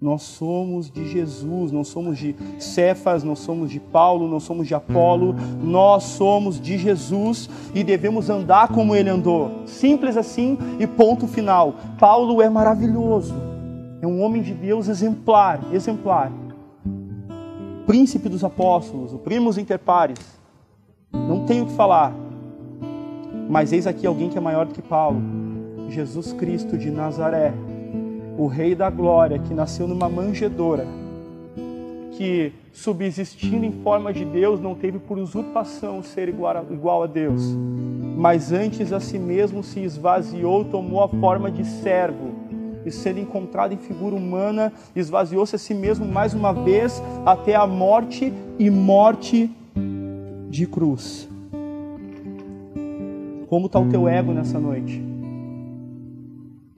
nós 0.00 0.22
somos 0.22 0.90
de 0.90 1.06
Jesus, 1.06 1.70
não 1.70 1.84
somos 1.84 2.18
de 2.18 2.34
Cefas, 2.58 3.22
não 3.22 3.36
somos 3.36 3.70
de 3.70 3.78
Paulo, 3.78 4.26
não 4.26 4.40
somos 4.40 4.66
de 4.66 4.74
Apolo, 4.74 5.34
nós 5.62 6.04
somos 6.04 6.60
de 6.60 6.78
Jesus 6.78 7.48
e 7.74 7.84
devemos 7.84 8.30
andar 8.30 8.68
como 8.68 8.96
ele 8.96 9.10
andou. 9.10 9.66
Simples 9.66 10.16
assim 10.16 10.58
e 10.78 10.86
ponto 10.86 11.28
final. 11.28 11.74
Paulo 11.98 12.40
é 12.40 12.48
maravilhoso, 12.48 13.34
é 14.00 14.06
um 14.06 14.22
homem 14.22 14.42
de 14.42 14.54
Deus 14.54 14.88
exemplar, 14.88 15.60
exemplar 15.72 16.32
príncipe 17.90 18.28
dos 18.28 18.44
apóstolos, 18.44 19.12
o 19.12 19.18
primus 19.18 19.58
inter 19.58 19.76
pares. 19.76 20.16
Não 21.12 21.44
tenho 21.44 21.64
o 21.64 21.66
que 21.66 21.72
falar. 21.72 22.14
Mas 23.48 23.72
eis 23.72 23.84
aqui 23.84 24.06
alguém 24.06 24.28
que 24.28 24.38
é 24.38 24.40
maior 24.40 24.64
do 24.64 24.72
que 24.72 24.80
Paulo. 24.80 25.20
Jesus 25.88 26.32
Cristo 26.32 26.78
de 26.78 26.88
Nazaré, 26.88 27.52
o 28.38 28.46
rei 28.46 28.76
da 28.76 28.88
glória 28.88 29.40
que 29.40 29.52
nasceu 29.52 29.88
numa 29.88 30.08
manjedoura, 30.08 30.86
que 32.12 32.52
subsistindo 32.72 33.66
em 33.66 33.72
forma 33.82 34.12
de 34.12 34.24
Deus, 34.24 34.60
não 34.60 34.76
teve 34.76 35.00
por 35.00 35.18
usurpação 35.18 36.00
ser 36.00 36.28
igual 36.28 37.02
a, 37.02 37.06
Deus, 37.08 37.42
mas 38.16 38.52
antes 38.52 38.92
a 38.92 39.00
si 39.00 39.18
mesmo 39.18 39.64
se 39.64 39.80
esvaziou, 39.80 40.64
tomou 40.64 41.02
a 41.02 41.08
forma 41.08 41.50
de 41.50 41.64
servo 41.64 42.49
e 42.84 42.90
sendo 42.90 43.20
encontrado 43.20 43.72
em 43.72 43.76
figura 43.76 44.14
humana, 44.14 44.72
esvaziou-se 44.94 45.54
a 45.54 45.58
si 45.58 45.74
mesmo 45.74 46.06
mais 46.06 46.34
uma 46.34 46.52
vez 46.52 47.02
até 47.24 47.54
a 47.54 47.66
morte 47.66 48.32
e 48.58 48.70
morte 48.70 49.50
de 50.48 50.66
cruz. 50.66 51.28
Como 53.48 53.66
está 53.66 53.78
o 53.80 53.88
teu 53.88 54.08
ego 54.08 54.32
nessa 54.32 54.58
noite? 54.58 55.02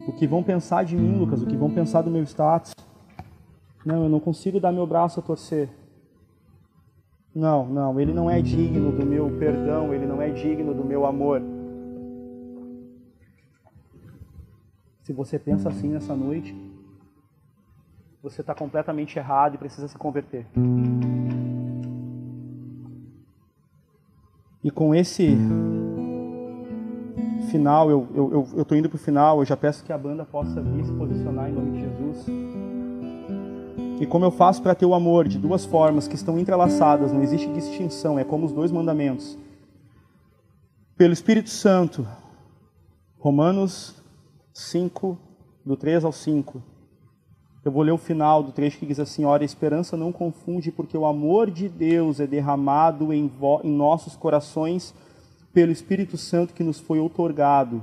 O 0.07 0.13
que 0.13 0.27
vão 0.27 0.43
pensar 0.43 0.85
de 0.85 0.97
mim, 0.97 1.19
Lucas? 1.19 1.43
O 1.43 1.47
que 1.47 1.57
vão 1.57 1.71
pensar 1.71 2.03
do 2.03 2.11
meu 2.11 2.23
status? 2.23 2.75
Não, 3.85 4.05
eu 4.05 4.09
não 4.09 4.19
consigo 4.19 4.59
dar 4.59 4.73
meu 4.73 4.87
braço 4.87 5.21
a 5.21 5.23
torcer. 5.23 5.69
Não, 7.35 7.67
não, 7.67 8.01
ele 8.01 8.13
não 8.13 8.31
é 8.31 8.43
digno 8.43 8.93
do 8.93 9.07
meu 9.07 9.31
perdão, 9.39 9.93
ele 9.95 10.07
não 10.07 10.21
é 10.21 10.31
digno 10.31 10.75
do 10.75 10.85
meu 10.85 11.07
amor. 11.07 11.43
Se 15.03 15.13
você 15.13 15.37
pensa 15.37 15.69
assim 15.69 15.89
nessa 15.89 16.15
noite, 16.15 16.55
você 18.23 18.41
está 18.41 18.55
completamente 18.55 19.19
errado 19.19 19.57
e 19.57 19.59
precisa 19.59 19.89
se 19.89 19.99
converter. 19.99 20.47
E 24.63 24.71
com 24.71 24.95
esse 24.95 25.37
final, 27.51 27.91
eu 27.91 28.03
estou 28.05 28.31
eu, 28.31 28.67
eu, 28.71 28.77
indo 28.77 28.89
para 28.89 28.97
o 28.97 28.99
final, 28.99 29.41
eu 29.41 29.45
já 29.45 29.57
peço 29.57 29.85
que 29.85 29.93
a 29.93 29.99
banda 29.99 30.25
possa 30.25 30.61
vir 30.61 30.85
se 30.85 30.93
posicionar 30.93 31.51
em 31.51 31.53
nome 31.53 31.73
de 31.73 31.81
Jesus. 31.81 32.27
E 34.01 34.07
como 34.07 34.25
eu 34.25 34.31
faço 34.31 34.63
para 34.63 34.75
ter 34.75 34.87
o 34.87 34.95
amor 34.95 35.27
de 35.27 35.37
duas 35.37 35.65
formas 35.65 36.07
que 36.07 36.15
estão 36.15 36.39
entrelaçadas, 36.39 37.13
não 37.13 37.23
existe 37.23 37.53
distinção, 37.53 38.21
é 38.21 38.25
como 38.25 38.47
os 38.47 38.53
dois 38.53 38.71
mandamentos. 38.71 39.37
Pelo 40.97 41.13
Espírito 41.13 41.51
Santo, 41.51 42.07
Romanos 43.19 44.02
5, 44.53 45.19
do 45.65 45.77
3 45.77 46.05
ao 46.05 46.13
5. 46.13 46.63
Eu 47.65 47.71
vou 47.71 47.83
ler 47.83 47.93
o 47.93 47.99
final 47.99 48.43
do 48.43 48.51
trecho 48.51 48.79
que 48.79 48.87
diz 48.87 48.99
assim: 48.99 49.25
Ora, 49.25 49.43
a 49.43 49.47
esperança 49.47 49.97
não 49.97 50.11
confunde, 50.11 50.73
porque 50.73 50.97
o 50.97 51.07
amor 51.07 51.51
de 51.51 51.69
Deus 51.69 52.19
é 52.19 52.27
derramado 52.27 53.13
em, 53.13 53.31
em 53.63 53.71
nossos 53.71 54.17
corações 54.17 54.93
pelo 55.53 55.71
Espírito 55.71 56.17
Santo 56.17 56.55
que 56.55 56.65
nos 56.65 56.81
foi 56.81 56.99
outorgado. 56.99 57.83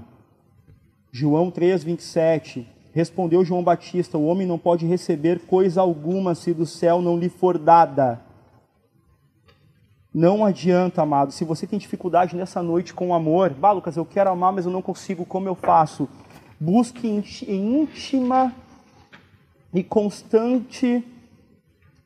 João 1.12 1.50
3, 1.50 1.84
27. 1.84 2.68
Respondeu 2.92 3.46
João 3.46 3.64
Batista: 3.64 4.18
O 4.18 4.26
homem 4.26 4.46
não 4.46 4.60
pode 4.60 4.86
receber 4.86 5.40
coisa 5.48 5.80
alguma 5.80 6.36
se 6.36 6.54
do 6.54 6.66
céu 6.66 7.02
não 7.02 7.18
lhe 7.18 7.30
for 7.30 7.58
dada. 7.58 8.22
Não 10.14 10.44
adianta, 10.44 11.04
amado. 11.04 11.32
Se 11.32 11.46
você 11.46 11.68
tem 11.68 11.78
dificuldade 11.78 12.36
nessa 12.36 12.64
noite 12.64 12.94
com 12.94 13.10
o 13.10 13.14
amor, 13.14 13.52
bah, 13.52 13.72
Lucas, 13.72 13.96
eu 13.96 14.04
quero 14.04 14.30
amar, 14.30 14.52
mas 14.52 14.66
eu 14.66 14.72
não 14.72 14.82
consigo, 14.82 15.24
como 15.24 15.48
eu 15.48 15.54
faço? 15.54 16.10
Busque 16.62 17.08
em 17.08 17.82
íntima 17.82 18.54
e 19.74 19.82
constante 19.82 21.02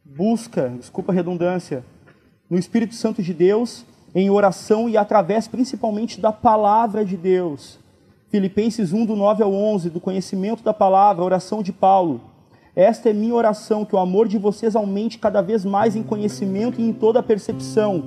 busca, 0.06 0.70
desculpa 0.78 1.12
a 1.12 1.16
redundância, 1.16 1.84
no 2.48 2.60
Espírito 2.60 2.94
Santo 2.94 3.24
de 3.24 3.34
Deus, 3.34 3.84
em 4.14 4.30
oração 4.30 4.88
e 4.88 4.96
através 4.96 5.48
principalmente 5.48 6.22
da 6.22 6.32
palavra 6.32 7.04
de 7.04 7.18
Deus. 7.18 7.80
Filipenses 8.30 8.94
1, 8.94 9.08
do 9.08 9.16
9 9.16 9.42
ao 9.42 9.52
11, 9.52 9.90
do 9.90 10.00
conhecimento 10.00 10.64
da 10.64 10.74
palavra, 10.74 11.24
oração 11.24 11.64
de 11.64 11.74
Paulo. 11.74 12.22
Esta 12.76 13.10
é 13.10 13.14
minha 13.14 13.34
oração, 13.34 13.84
que 13.84 13.96
o 13.96 14.00
amor 14.00 14.28
de 14.28 14.38
vocês 14.38 14.76
aumente 14.76 15.18
cada 15.18 15.42
vez 15.42 15.66
mais 15.66 15.96
em 15.96 16.04
conhecimento 16.04 16.80
e 16.80 16.84
em 16.84 16.94
toda 16.94 17.24
percepção, 17.24 18.04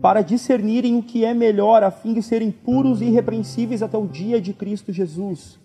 para 0.00 0.22
discernirem 0.22 0.96
o 0.96 1.02
que 1.02 1.24
é 1.24 1.34
melhor, 1.34 1.82
a 1.82 1.90
fim 1.90 2.14
de 2.14 2.22
serem 2.22 2.52
puros 2.52 3.00
e 3.00 3.06
irrepreensíveis 3.06 3.82
até 3.82 3.98
o 3.98 4.06
dia 4.06 4.40
de 4.40 4.52
Cristo 4.52 4.92
Jesus 4.92 5.58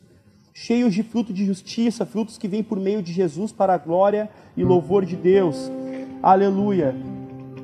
cheios 0.57 0.93
de 0.93 1.03
fruto 1.03 1.33
de 1.33 1.45
justiça, 1.45 2.05
frutos 2.05 2.37
que 2.37 2.47
vêm 2.47 2.63
por 2.63 2.79
meio 2.79 3.03
de 3.03 3.11
Jesus 3.11 3.51
para 3.51 3.73
a 3.73 3.77
glória 3.77 4.29
e 4.55 4.63
louvor 4.63 5.03
de 5.03 5.13
Deus. 5.13 5.69
Aleluia. 6.23 6.95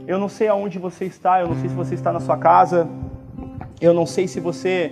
Eu 0.05 0.19
não 0.19 0.27
sei 0.27 0.49
aonde 0.49 0.77
você 0.77 1.05
está, 1.05 1.39
eu 1.39 1.47
não 1.47 1.55
sei 1.55 1.69
se 1.69 1.75
você 1.75 1.95
está 1.95 2.11
na 2.11 2.19
sua 2.19 2.35
casa, 2.35 2.89
eu 3.79 3.93
não 3.93 4.05
sei 4.05 4.27
se 4.27 4.41
você 4.41 4.91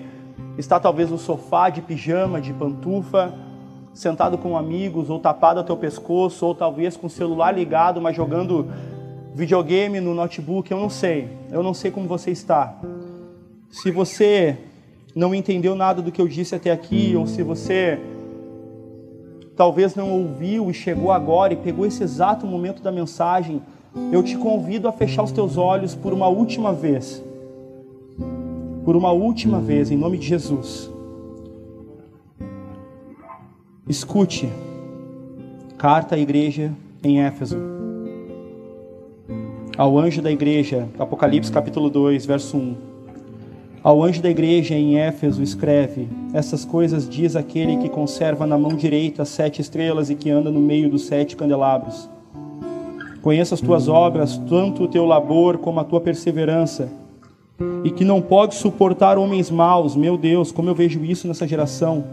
está 0.57 0.79
talvez 0.79 1.11
no 1.11 1.17
sofá 1.17 1.69
de 1.69 1.81
pijama, 1.81 2.39
de 2.39 2.53
pantufa, 2.53 3.33
sentado 3.93 4.37
com 4.37 4.57
amigos, 4.57 5.09
ou 5.09 5.19
tapado 5.19 5.59
até 5.59 5.73
o 5.73 5.77
pescoço, 5.77 6.45
ou 6.45 6.55
talvez 6.55 6.95
com 6.95 7.07
o 7.07 7.09
celular 7.09 7.51
ligado, 7.51 7.99
mas 7.99 8.15
jogando 8.15 8.71
videogame 9.35 9.99
no 9.99 10.15
notebook, 10.15 10.71
eu 10.71 10.79
não 10.79 10.89
sei. 10.89 11.27
Eu 11.51 11.61
não 11.61 11.73
sei 11.73 11.91
como 11.91 12.07
você 12.07 12.31
está. 12.31 12.79
Se 13.69 13.91
você 13.91 14.57
não 15.15 15.33
entendeu 15.33 15.75
nada 15.75 16.01
do 16.01 16.11
que 16.11 16.21
eu 16.21 16.27
disse 16.27 16.55
até 16.55 16.71
aqui, 16.71 17.15
ou 17.15 17.25
se 17.25 17.41
você 17.43 17.99
talvez 19.55 19.95
não 19.95 20.11
ouviu 20.11 20.69
e 20.69 20.73
chegou 20.73 21.11
agora 21.11 21.53
e 21.53 21.57
pegou 21.57 21.85
esse 21.85 22.01
exato 22.01 22.47
momento 22.47 22.81
da 22.81 22.91
mensagem, 22.91 23.61
eu 24.11 24.23
te 24.23 24.37
convido 24.37 24.87
a 24.87 24.91
fechar 24.91 25.23
os 25.23 25.31
teus 25.31 25.57
olhos 25.57 25.95
por 25.95 26.13
uma 26.13 26.27
última 26.27 26.71
vez. 26.71 27.23
Por 28.85 28.95
uma 28.95 29.11
última 29.11 29.59
vez, 29.59 29.91
em 29.91 29.97
nome 29.97 30.17
de 30.17 30.27
Jesus. 30.27 30.89
Escute. 33.87 34.49
Carta 35.77 36.15
à 36.15 36.19
igreja 36.19 36.71
em 37.03 37.21
Éfeso. 37.21 37.57
Ao 39.77 39.97
anjo 39.97 40.21
da 40.21 40.31
igreja, 40.31 40.87
Apocalipse 40.97 41.51
capítulo 41.51 41.89
2, 41.89 42.25
verso 42.25 42.57
1. 42.57 42.88
Ao 43.81 44.03
anjo 44.03 44.21
da 44.21 44.29
igreja 44.29 44.75
em 44.75 44.99
Éfeso 44.99 45.41
escreve: 45.41 46.09
Essas 46.33 46.65
coisas 46.65 47.07
diz 47.07 47.35
aquele 47.35 47.77
que 47.77 47.87
conserva 47.87 48.45
na 48.45 48.57
mão 48.57 48.75
direita 48.75 49.21
as 49.21 49.29
sete 49.29 49.61
estrelas 49.61 50.09
e 50.09 50.15
que 50.15 50.29
anda 50.29 50.51
no 50.51 50.59
meio 50.59 50.89
dos 50.89 51.03
sete 51.03 51.37
candelabros. 51.37 52.09
Conheça 53.21 53.55
as 53.55 53.61
tuas 53.61 53.87
obras, 53.87 54.37
tanto 54.49 54.83
o 54.83 54.87
teu 54.87 55.05
labor 55.05 55.59
como 55.59 55.79
a 55.79 55.85
tua 55.85 56.01
perseverança, 56.01 56.89
e 57.83 57.89
que 57.89 58.03
não 58.03 58.21
pode 58.21 58.55
suportar 58.55 59.17
homens 59.17 59.49
maus. 59.49 59.95
Meu 59.95 60.17
Deus, 60.17 60.51
como 60.51 60.69
eu 60.69 60.75
vejo 60.75 61.03
isso 61.05 61.25
nessa 61.25 61.47
geração. 61.47 62.03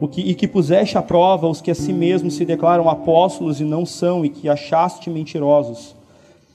O 0.00 0.06
que, 0.06 0.20
e 0.20 0.34
que 0.34 0.46
puseste 0.46 0.98
à 0.98 1.02
prova 1.02 1.48
os 1.48 1.60
que 1.60 1.70
a 1.70 1.74
si 1.74 1.92
mesmos 1.92 2.34
se 2.34 2.44
declaram 2.44 2.88
apóstolos 2.88 3.60
e 3.60 3.64
não 3.64 3.84
são, 3.84 4.24
e 4.24 4.28
que 4.28 4.48
achaste 4.48 5.10
mentirosos 5.10 5.96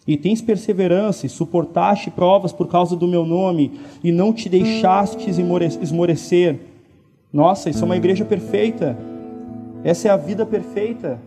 e 0.10 0.18
tens 0.18 0.42
perseverança 0.42 1.28
e 1.28 1.30
suportaste 1.30 2.10
provas 2.10 2.52
por 2.52 2.68
causa 2.68 2.96
do 2.96 3.08
meu 3.08 3.24
nome 3.24 3.80
e 4.04 4.12
não 4.12 4.34
te 4.34 4.50
deixastes 4.50 5.38
esmorecer. 5.38 6.62
Nossa, 7.32 7.70
isso 7.70 7.84
é 7.84 7.86
uma 7.86 7.96
igreja 7.96 8.26
perfeita. 8.26 8.98
Essa 9.84 10.08
é 10.08 10.12
a 10.12 10.18
vida 10.18 10.48
perfeita. 10.48 11.20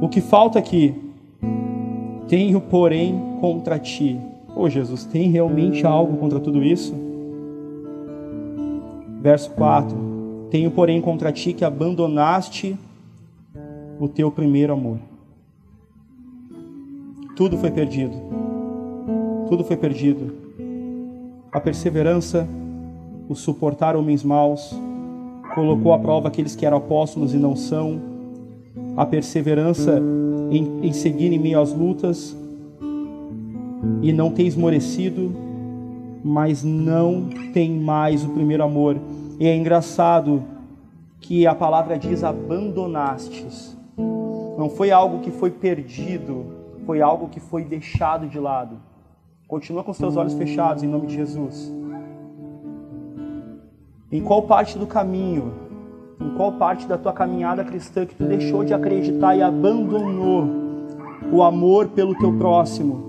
O 0.00 0.08
que 0.08 0.20
falta 0.20 0.58
aqui? 0.58 0.96
Tenho, 2.26 2.60
porém, 2.60 3.38
contra 3.40 3.78
ti. 3.78 4.18
Oh, 4.56 4.68
Jesus, 4.68 5.04
tem 5.04 5.30
realmente 5.30 5.86
algo 5.86 6.16
contra 6.16 6.40
tudo 6.40 6.64
isso? 6.64 6.92
Verso 9.22 9.52
4: 9.52 9.96
Tenho, 10.50 10.72
porém, 10.72 11.00
contra 11.00 11.30
ti 11.30 11.52
que 11.52 11.64
abandonaste 11.64 12.76
o 14.00 14.08
teu 14.08 14.28
primeiro 14.28 14.72
amor. 14.72 14.98
Tudo 17.36 17.58
foi 17.58 17.70
perdido. 17.70 18.16
Tudo 19.46 19.62
foi 19.62 19.76
perdido. 19.76 20.32
A 21.52 21.60
perseverança, 21.60 22.48
o 23.28 23.34
suportar 23.34 23.94
homens 23.94 24.24
maus, 24.24 24.74
colocou 25.54 25.92
à 25.92 25.98
prova 25.98 26.28
aqueles 26.28 26.56
que 26.56 26.64
eram 26.64 26.78
apóstolos 26.78 27.34
e 27.34 27.36
não 27.36 27.54
são. 27.54 28.00
A 28.96 29.04
perseverança 29.04 30.02
em, 30.50 30.86
em 30.86 30.92
seguir 30.94 31.30
em 31.30 31.38
meio 31.38 31.60
às 31.60 31.74
lutas 31.74 32.34
e 34.00 34.14
não 34.14 34.30
ter 34.30 34.44
esmorecido, 34.44 35.30
mas 36.24 36.64
não 36.64 37.28
tem 37.52 37.70
mais 37.70 38.24
o 38.24 38.30
primeiro 38.30 38.64
amor. 38.64 38.96
E 39.38 39.46
é 39.46 39.54
engraçado 39.54 40.42
que 41.20 41.46
a 41.46 41.54
palavra 41.54 41.98
diz 41.98 42.24
abandonastes. 42.24 43.76
Não 44.56 44.70
foi 44.70 44.90
algo 44.90 45.18
que 45.18 45.30
foi 45.30 45.50
perdido, 45.50 46.55
foi 46.86 47.02
algo 47.02 47.28
que 47.28 47.40
foi 47.40 47.64
deixado 47.64 48.28
de 48.28 48.38
lado. 48.38 48.78
Continua 49.48 49.82
com 49.82 49.90
os 49.90 49.98
teus 49.98 50.16
olhos 50.16 50.34
fechados 50.34 50.84
em 50.84 50.88
nome 50.88 51.08
de 51.08 51.16
Jesus. 51.16 51.72
Em 54.10 54.22
qual 54.22 54.42
parte 54.42 54.78
do 54.78 54.86
caminho, 54.86 55.52
em 56.20 56.30
qual 56.36 56.52
parte 56.52 56.86
da 56.86 56.96
tua 56.96 57.12
caminhada 57.12 57.64
cristã 57.64 58.06
que 58.06 58.14
tu 58.14 58.24
deixou 58.24 58.64
de 58.64 58.72
acreditar 58.72 59.36
e 59.36 59.42
abandonou 59.42 60.48
o 61.32 61.42
amor 61.42 61.88
pelo 61.88 62.16
teu 62.16 62.32
próximo? 62.38 63.04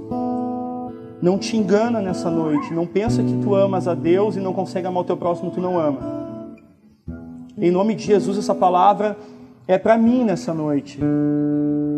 Não 1.21 1.38
te 1.38 1.55
engana 1.55 2.01
nessa 2.01 2.30
noite. 2.30 2.73
Não 2.73 2.86
pensa 2.86 3.23
que 3.23 3.38
tu 3.38 3.55
amas 3.55 3.88
a 3.88 3.93
Deus 3.93 4.36
e 4.36 4.39
não 4.39 4.53
consegue 4.53 4.88
amar 4.88 5.01
o 5.01 5.05
teu 5.05 5.17
próximo, 5.17 5.51
tu 5.51 5.61
não 5.61 5.80
ama. 5.80 5.99
Em 7.57 7.71
nome 7.71 7.95
de 7.95 8.03
Jesus, 8.03 8.38
essa 8.38 8.53
palavra 8.53 9.17
é 9.68 9.78
para 9.78 9.97
mim 9.97 10.24
nessa 10.24 10.53
noite. 10.53 10.99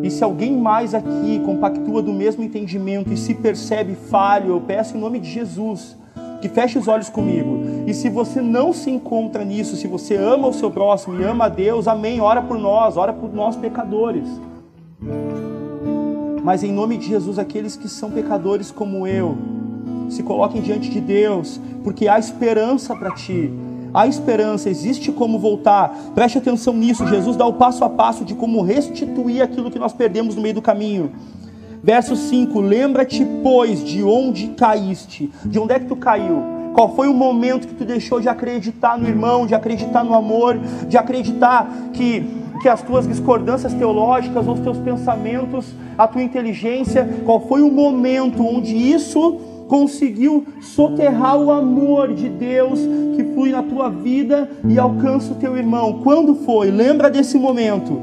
E 0.01 0.09
se 0.09 0.24
alguém 0.24 0.57
mais 0.57 0.95
aqui 0.95 1.41
compactua 1.45 2.01
do 2.01 2.11
mesmo 2.11 2.43
entendimento 2.43 3.13
e 3.13 3.17
se 3.17 3.34
percebe 3.34 3.95
falho, 3.95 4.53
eu 4.53 4.61
peço 4.61 4.97
em 4.97 4.99
nome 4.99 5.20
de 5.20 5.30
Jesus 5.30 5.97
que 6.41 6.47
feche 6.47 6.80
os 6.80 6.88
olhos 6.88 7.09
comigo. 7.09 7.59
E 7.86 7.93
se 7.93 8.09
você 8.09 8.41
não 8.41 8.72
se 8.72 8.89
encontra 8.89 9.43
nisso, 9.43 9.76
se 9.76 9.88
você 9.88 10.15
ama 10.15 10.47
o 10.47 10.53
seu 10.53 10.72
próximo 10.72 11.20
e 11.20 11.24
ama 11.24 11.45
a 11.45 11.49
Deus, 11.49 11.88
amém. 11.88 12.22
Ora 12.22 12.41
por 12.41 12.57
nós, 12.57 12.97
ora 12.97 13.13
por 13.13 13.34
nós 13.34 13.55
pecadores. 13.55 14.28
Mas 16.41 16.63
em 16.63 16.72
nome 16.72 16.97
de 16.97 17.07
Jesus, 17.07 17.38
aqueles 17.38 17.76
que 17.76 17.89
são 17.89 18.09
pecadores 18.09 18.72
como 18.72 19.05
eu, 19.05 19.38
se 20.09 20.24
coloquem 20.24 20.61
diante 20.61 20.89
de 20.89 21.01
Deus, 21.01 21.59
porque 21.84 22.07
há 22.07 22.17
esperança 22.17 22.95
para 22.95 23.11
ti. 23.11 23.51
Há 23.94 24.08
esperança, 24.08 24.70
existe 24.70 25.12
como 25.12 25.40
voltar. 25.40 25.90
Preste 26.14 26.38
atenção 26.38 26.74
nisso. 26.74 27.08
Jesus 27.08 27.36
dá 27.36 27.46
o 27.46 27.54
passo 27.54 27.84
a 27.84 27.90
passo 27.90 28.24
de 28.24 28.36
como 28.36 28.62
restituir 28.62 29.42
aquilo 29.42 29.72
que 29.72 29.80
nós 29.80 29.94
perdemos 29.94 30.36
no 30.36 30.42
meio 30.42 30.56
do 30.56 30.62
caminho. 30.62 31.12
Verso 31.84 32.16
5: 32.16 32.60
Lembra-te, 32.60 33.26
pois, 33.42 33.84
de 33.84 34.04
onde 34.04 34.50
caíste. 34.50 35.32
De 35.46 35.60
onde 35.60 35.74
é 35.74 35.80
que 35.80 35.86
tu 35.86 35.96
caiu? 35.96 36.44
Qual 36.74 36.96
foi 36.96 37.08
o 37.08 37.14
momento 37.14 37.68
que 37.68 37.74
tu 37.74 37.84
deixou 37.84 38.20
de 38.22 38.30
acreditar 38.30 38.98
no 38.98 39.08
irmão, 39.08 39.46
de 39.46 39.56
acreditar 39.56 40.04
no 40.04 40.14
amor, 40.14 40.58
de 40.88 40.98
acreditar 40.98 41.68
que, 41.94 42.24
que 42.62 42.70
as 42.70 42.82
tuas 42.82 43.08
discordâncias 43.08 43.74
teológicas, 43.74 44.48
os 44.48 44.60
teus 44.60 44.78
pensamentos, 44.78 45.74
a 45.98 46.08
tua 46.08 46.22
inteligência, 46.22 47.22
qual 47.26 47.40
foi 47.40 47.62
o 47.62 47.72
momento 47.72 48.46
onde 48.46 48.76
isso 48.76 49.40
conseguiu 49.70 50.45
soterrar 50.59 51.38
o 51.38 51.51
amor 51.51 52.13
de 52.13 52.28
Deus 52.28 52.80
que 53.15 53.24
flui 53.24 53.51
na 53.51 53.61
tua 53.61 53.88
vida 53.88 54.49
e 54.67 54.78
alcança 54.80 55.32
o 55.32 55.36
teu 55.36 55.55
irmão. 55.55 56.01
Quando 56.03 56.36
foi? 56.36 56.72
Lembra 56.72 57.09
desse 57.09 57.38
momento. 57.38 58.01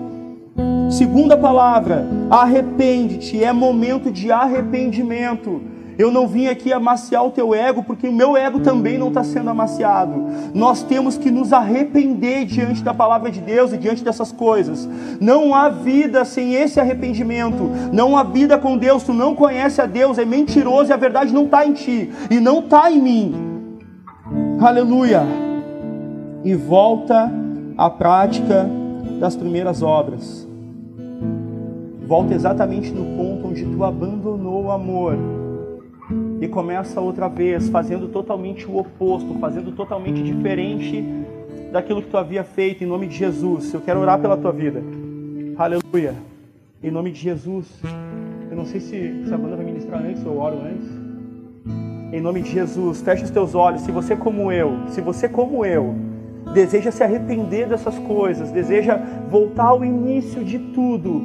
Segunda 0.89 1.37
palavra, 1.37 2.07
arrepende-te, 2.31 3.43
é 3.43 3.53
momento 3.53 4.11
de 4.11 4.31
arrependimento. 4.31 5.61
Eu 5.99 6.11
não 6.11 6.27
vim 6.27 6.47
aqui 6.47 6.73
amaciar 6.73 7.25
o 7.25 7.31
teu 7.31 7.55
ego, 7.55 7.83
porque 7.83 8.07
o 8.07 8.13
meu 8.13 8.37
ego 8.37 8.61
também 8.61 8.99
não 8.99 9.09
está 9.09 9.25
sendo 9.25 9.49
amaciado. 9.49 10.27
Nós 10.53 10.83
temos 10.83 11.17
que 11.17 11.31
nos 11.31 11.53
arrepender 11.53 12.45
diante 12.45 12.83
da 12.83 12.93
palavra 12.93 13.31
de 13.31 13.41
Deus 13.41 13.73
e 13.73 13.79
diante 13.79 14.05
dessas 14.05 14.31
coisas. 14.31 14.87
Não 15.19 15.55
há 15.55 15.71
vida 15.71 16.25
sem 16.25 16.55
esse 16.55 16.79
arrependimento. 16.79 17.71
Não 17.93 18.17
há 18.17 18.23
vida 18.23 18.59
com 18.59 18.77
Deus. 18.77 19.05
Tu 19.05 19.15
não 19.15 19.35
conhece 19.35 19.81
a 19.81 19.87
Deus, 19.87 20.19
é 20.19 20.25
mentiroso 20.25 20.91
e 20.91 20.93
a 20.93 20.99
verdade 20.99 21.33
não 21.33 21.45
está 21.45 21.67
em 21.67 21.73
ti 21.73 22.11
e 22.31 22.39
não 22.41 22.59
está 22.59 22.91
em 22.91 23.01
mim. 23.01 23.35
Aleluia. 24.61 25.23
E 26.45 26.55
volta 26.55 27.33
à 27.77 27.89
prática 27.89 28.69
das 29.19 29.35
primeiras 29.35 29.83
obras. 29.83 30.47
Volta 32.07 32.35
exatamente 32.35 32.91
no 32.93 33.17
ponto 33.17 33.49
onde 33.49 33.65
tu 33.65 33.83
abandonou 33.83 34.65
o 34.65 34.71
amor 34.71 35.17
e 36.41 36.49
começa 36.49 37.01
outra 37.01 37.29
vez 37.29 37.69
fazendo 37.69 38.09
totalmente 38.09 38.67
o 38.67 38.79
oposto, 38.79 39.35
fazendo 39.39 39.73
totalmente 39.73 40.23
diferente 40.23 41.05
daquilo 41.73 42.03
que 42.03 42.09
tu 42.09 42.17
havia 42.17 42.45
feito 42.45 42.85
em 42.85 42.87
nome 42.87 43.07
de 43.07 43.17
Jesus. 43.17 43.73
Eu 43.73 43.81
quero 43.81 44.01
orar 44.01 44.21
pela 44.21 44.37
tua 44.37 44.53
vida. 44.53 44.83
Aleluia. 45.57 46.15
Em 46.83 46.91
nome 46.91 47.11
de 47.11 47.21
Jesus. 47.21 47.67
Eu 48.51 48.57
não 48.57 48.67
sei 48.67 48.81
se, 48.81 49.25
se 49.27 49.35
a 49.35 49.37
banda 49.37 49.57
vai 49.57 49.65
ministrar 49.65 50.03
antes 50.03 50.25
ou 50.25 50.39
oro 50.39 50.59
antes. 50.59 51.07
Em 52.13 52.21
nome 52.21 52.43
de 52.43 52.51
Jesus, 52.51 53.03
feche 53.03 53.25
os 53.25 53.31
teus 53.31 53.55
olhos. 53.55 53.83
Se 53.83 53.91
você 53.91 54.15
como 54.15 54.53
eu, 54.53 54.79
se 54.89 55.01
você 55.01 55.29
como 55.29 55.65
eu, 55.65 55.95
deseja 56.55 56.91
se 56.91 57.03
arrepender 57.03 57.69
dessas 57.69 57.99
coisas, 57.99 58.51
deseja 58.51 58.97
voltar 59.29 59.67
ao 59.67 59.85
início 59.85 60.45
de 60.45 60.59
tudo, 60.59 61.23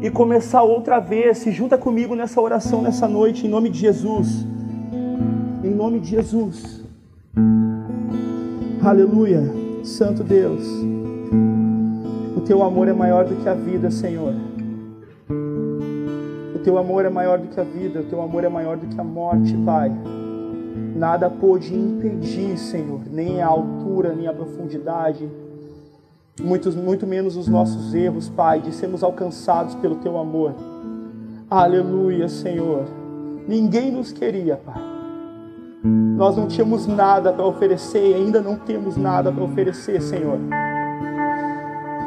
e 0.00 0.10
começar 0.10 0.62
outra 0.62 1.00
vez. 1.00 1.38
Se 1.38 1.50
junta 1.50 1.78
comigo 1.78 2.14
nessa 2.14 2.40
oração 2.40 2.82
nessa 2.82 3.08
noite, 3.08 3.46
em 3.46 3.50
nome 3.50 3.70
de 3.70 3.78
Jesus. 3.78 4.46
Em 5.62 5.70
nome 5.70 6.00
de 6.00 6.10
Jesus. 6.10 6.82
Aleluia. 8.82 9.42
Santo 9.82 10.22
Deus. 10.22 10.64
O 12.36 12.40
teu 12.40 12.62
amor 12.62 12.88
é 12.88 12.92
maior 12.92 13.24
do 13.24 13.36
que 13.36 13.48
a 13.48 13.54
vida, 13.54 13.90
Senhor. 13.90 14.34
O 16.54 16.58
teu 16.60 16.78
amor 16.78 17.04
é 17.04 17.08
maior 17.08 17.38
do 17.38 17.48
que 17.48 17.60
a 17.60 17.64
vida, 17.64 18.00
o 18.00 18.04
teu 18.04 18.20
amor 18.20 18.44
é 18.44 18.48
maior 18.48 18.76
do 18.76 18.86
que 18.86 19.00
a 19.00 19.04
morte, 19.04 19.56
Pai. 19.64 19.92
Nada 20.94 21.28
pôde 21.30 21.74
impedir, 21.74 22.56
Senhor, 22.58 23.00
nem 23.10 23.42
a 23.42 23.46
altura, 23.46 24.14
nem 24.14 24.26
a 24.26 24.32
profundidade 24.32 25.28
muito, 26.42 26.70
muito 26.72 27.06
menos 27.06 27.36
os 27.36 27.48
nossos 27.48 27.94
erros, 27.94 28.28
Pai, 28.28 28.60
de 28.60 28.72
sermos 28.72 29.02
alcançados 29.02 29.74
pelo 29.76 29.96
Teu 29.96 30.18
amor. 30.18 30.54
Aleluia, 31.48 32.28
Senhor. 32.28 32.84
Ninguém 33.48 33.90
nos 33.90 34.12
queria, 34.12 34.56
Pai. 34.56 34.82
Nós 35.82 36.36
não 36.36 36.48
tínhamos 36.48 36.86
nada 36.86 37.32
para 37.32 37.46
oferecer 37.46 38.10
e 38.10 38.14
ainda 38.14 38.40
não 38.40 38.56
temos 38.56 38.96
nada 38.96 39.30
para 39.30 39.44
oferecer, 39.44 40.02
Senhor. 40.02 40.38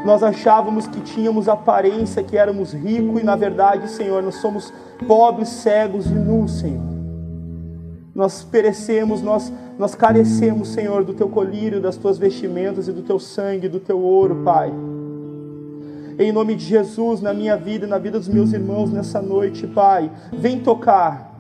Nós 0.06 0.24
achávamos 0.24 0.88
que 0.88 1.00
tínhamos 1.02 1.48
aparência, 1.48 2.24
que 2.24 2.38
éramos 2.38 2.74
ricos 2.74 3.22
e 3.22 3.24
na 3.24 3.36
verdade, 3.36 3.90
Senhor, 3.90 4.22
nós 4.22 4.36
somos 4.36 4.74
pobres, 5.08 5.50
cegos 5.50 6.06
e 6.08 6.14
nus, 6.14 6.60
Senhor. 6.60 6.99
Nós 8.20 8.44
perecemos, 8.44 9.22
nós, 9.22 9.50
nós 9.78 9.96
carecemos, 9.96 10.68
Senhor, 10.68 11.06
do 11.06 11.14
teu 11.14 11.30
colírio, 11.30 11.80
das 11.80 11.96
tuas 11.96 12.18
vestimentas 12.18 12.90
e 12.90 12.92
do 12.92 13.02
teu 13.02 13.18
sangue, 13.18 13.70
do 13.70 13.80
teu 13.80 13.98
ouro, 13.98 14.44
Pai. 14.44 14.74
Em 16.20 16.30
nome 16.30 16.54
de 16.54 16.66
Jesus, 16.66 17.22
na 17.22 17.34
minha 17.34 17.56
vida 17.56 17.86
e 17.86 17.90
na 17.90 17.98
vida 17.98 18.20
dos 18.20 18.28
meus 18.28 18.52
irmãos 18.52 18.92
nessa 18.92 19.22
noite, 19.22 19.66
Pai, 19.66 20.12
vem 20.34 20.60
tocar, 20.60 21.34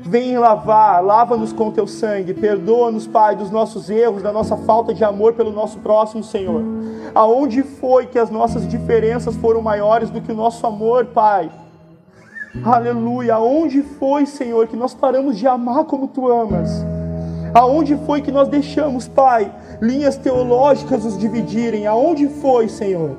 vem 0.00 0.38
lavar, 0.38 1.04
lava-nos 1.04 1.52
com 1.52 1.70
teu 1.70 1.86
sangue, 1.86 2.32
perdoa-nos, 2.32 3.06
Pai, 3.06 3.36
dos 3.36 3.50
nossos 3.50 3.90
erros, 3.90 4.22
da 4.22 4.32
nossa 4.32 4.56
falta 4.56 4.94
de 4.94 5.04
amor 5.04 5.34
pelo 5.34 5.52
nosso 5.52 5.78
próximo, 5.80 6.24
Senhor. 6.24 6.62
Aonde 7.14 7.62
foi 7.62 8.06
que 8.06 8.18
as 8.18 8.30
nossas 8.30 8.66
diferenças 8.66 9.36
foram 9.36 9.60
maiores 9.60 10.08
do 10.08 10.22
que 10.22 10.32
o 10.32 10.34
nosso 10.34 10.66
amor, 10.66 11.04
Pai? 11.04 11.50
Aleluia. 12.64 13.34
Aonde 13.34 13.82
foi, 13.82 14.26
Senhor, 14.26 14.66
que 14.66 14.76
nós 14.76 14.94
paramos 14.94 15.38
de 15.38 15.46
amar 15.46 15.84
como 15.84 16.08
tu 16.08 16.28
amas? 16.28 16.84
Aonde 17.54 17.96
foi 18.06 18.20
que 18.20 18.30
nós 18.30 18.48
deixamos, 18.48 19.08
Pai, 19.08 19.52
linhas 19.80 20.16
teológicas 20.16 21.04
nos 21.04 21.18
dividirem? 21.18 21.86
Aonde 21.86 22.28
foi, 22.28 22.68
Senhor? 22.68 23.16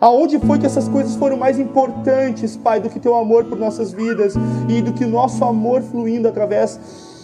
Aonde 0.00 0.38
foi 0.38 0.58
que 0.58 0.66
essas 0.66 0.88
coisas 0.88 1.16
foram 1.16 1.36
mais 1.36 1.58
importantes, 1.58 2.56
Pai, 2.56 2.80
do 2.80 2.90
que 2.90 3.00
teu 3.00 3.14
amor 3.14 3.44
por 3.44 3.58
nossas 3.58 3.92
vidas 3.92 4.34
e 4.68 4.82
do 4.82 4.92
que 4.92 5.04
o 5.04 5.08
nosso 5.08 5.42
amor 5.44 5.82
fluindo 5.82 6.28
através 6.28 6.78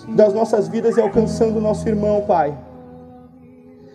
das 0.09 0.33
nossas 0.33 0.68
vidas 0.68 0.97
e 0.97 1.01
alcançando 1.01 1.59
o 1.59 1.61
nosso 1.61 1.87
irmão, 1.87 2.22
Pai? 2.26 2.57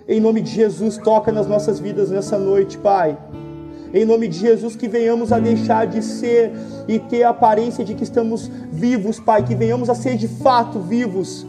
Em 0.07 0.19
nome 0.19 0.41
de 0.41 0.51
Jesus, 0.51 0.97
toca 0.97 1.31
nas 1.31 1.47
nossas 1.47 1.79
vidas 1.79 2.11
nessa 2.11 2.37
noite, 2.37 2.77
Pai. 2.77 3.17
Em 3.93 4.05
nome 4.05 4.27
de 4.27 4.37
Jesus, 4.37 4.75
que 4.75 4.87
venhamos 4.87 5.31
a 5.31 5.39
deixar 5.39 5.87
de 5.87 6.01
ser 6.01 6.51
e 6.87 6.99
ter 6.99 7.23
a 7.23 7.29
aparência 7.29 7.85
de 7.85 7.93
que 7.93 8.03
estamos 8.03 8.49
vivos, 8.71 9.19
Pai. 9.19 9.43
Que 9.43 9.55
venhamos 9.55 9.89
a 9.89 9.95
ser 9.95 10.17
de 10.17 10.27
fato 10.27 10.79
vivos, 10.79 11.45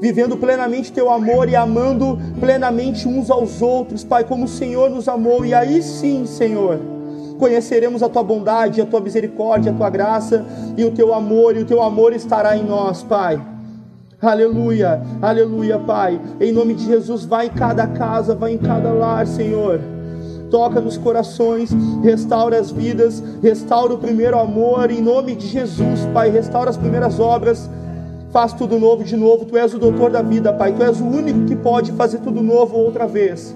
vivendo 0.00 0.36
plenamente 0.36 0.92
Teu 0.92 1.10
amor 1.10 1.48
e 1.48 1.56
amando 1.56 2.18
plenamente 2.40 3.06
uns 3.06 3.30
aos 3.30 3.60
outros, 3.60 4.04
Pai, 4.04 4.24
como 4.24 4.44
o 4.44 4.48
Senhor 4.48 4.88
nos 4.88 5.06
amou. 5.06 5.44
E 5.44 5.52
aí 5.52 5.82
sim, 5.82 6.24
Senhor, 6.24 6.80
conheceremos 7.38 8.02
a 8.02 8.08
Tua 8.08 8.22
bondade, 8.22 8.80
a 8.80 8.86
Tua 8.86 9.00
misericórdia, 9.00 9.70
a 9.70 9.74
Tua 9.74 9.90
graça 9.90 10.46
e 10.78 10.84
o 10.84 10.90
Teu 10.92 11.12
amor, 11.12 11.56
e 11.56 11.60
o 11.60 11.66
Teu 11.66 11.82
amor 11.82 12.14
estará 12.14 12.56
em 12.56 12.64
nós, 12.64 13.02
Pai. 13.02 13.40
Aleluia, 14.20 15.02
aleluia, 15.20 15.78
Pai. 15.78 16.18
Em 16.40 16.52
nome 16.52 16.72
de 16.72 16.86
Jesus, 16.86 17.26
vai 17.26 17.46
em 17.46 17.50
cada 17.50 17.86
casa, 17.86 18.34
vai 18.34 18.54
em 18.54 18.58
cada 18.58 18.90
lar, 18.92 19.26
Senhor 19.26 19.95
toca 20.50 20.80
nos 20.80 20.96
corações, 20.96 21.70
restaura 22.02 22.58
as 22.58 22.70
vidas, 22.70 23.22
restaura 23.42 23.94
o 23.94 23.98
primeiro 23.98 24.38
amor, 24.38 24.90
em 24.90 25.00
nome 25.00 25.34
de 25.34 25.46
Jesus, 25.46 26.06
Pai, 26.12 26.30
restaura 26.30 26.70
as 26.70 26.76
primeiras 26.76 27.18
obras, 27.20 27.68
faz 28.32 28.52
tudo 28.52 28.78
novo 28.78 29.04
de 29.04 29.16
novo. 29.16 29.44
Tu 29.44 29.56
és 29.56 29.72
o 29.74 29.78
doutor 29.78 30.10
da 30.10 30.22
vida, 30.22 30.52
Pai, 30.52 30.72
tu 30.72 30.82
és 30.82 31.00
o 31.00 31.04
único 31.04 31.46
que 31.46 31.56
pode 31.56 31.92
fazer 31.92 32.18
tudo 32.18 32.42
novo 32.42 32.76
outra 32.76 33.06
vez. 33.06 33.54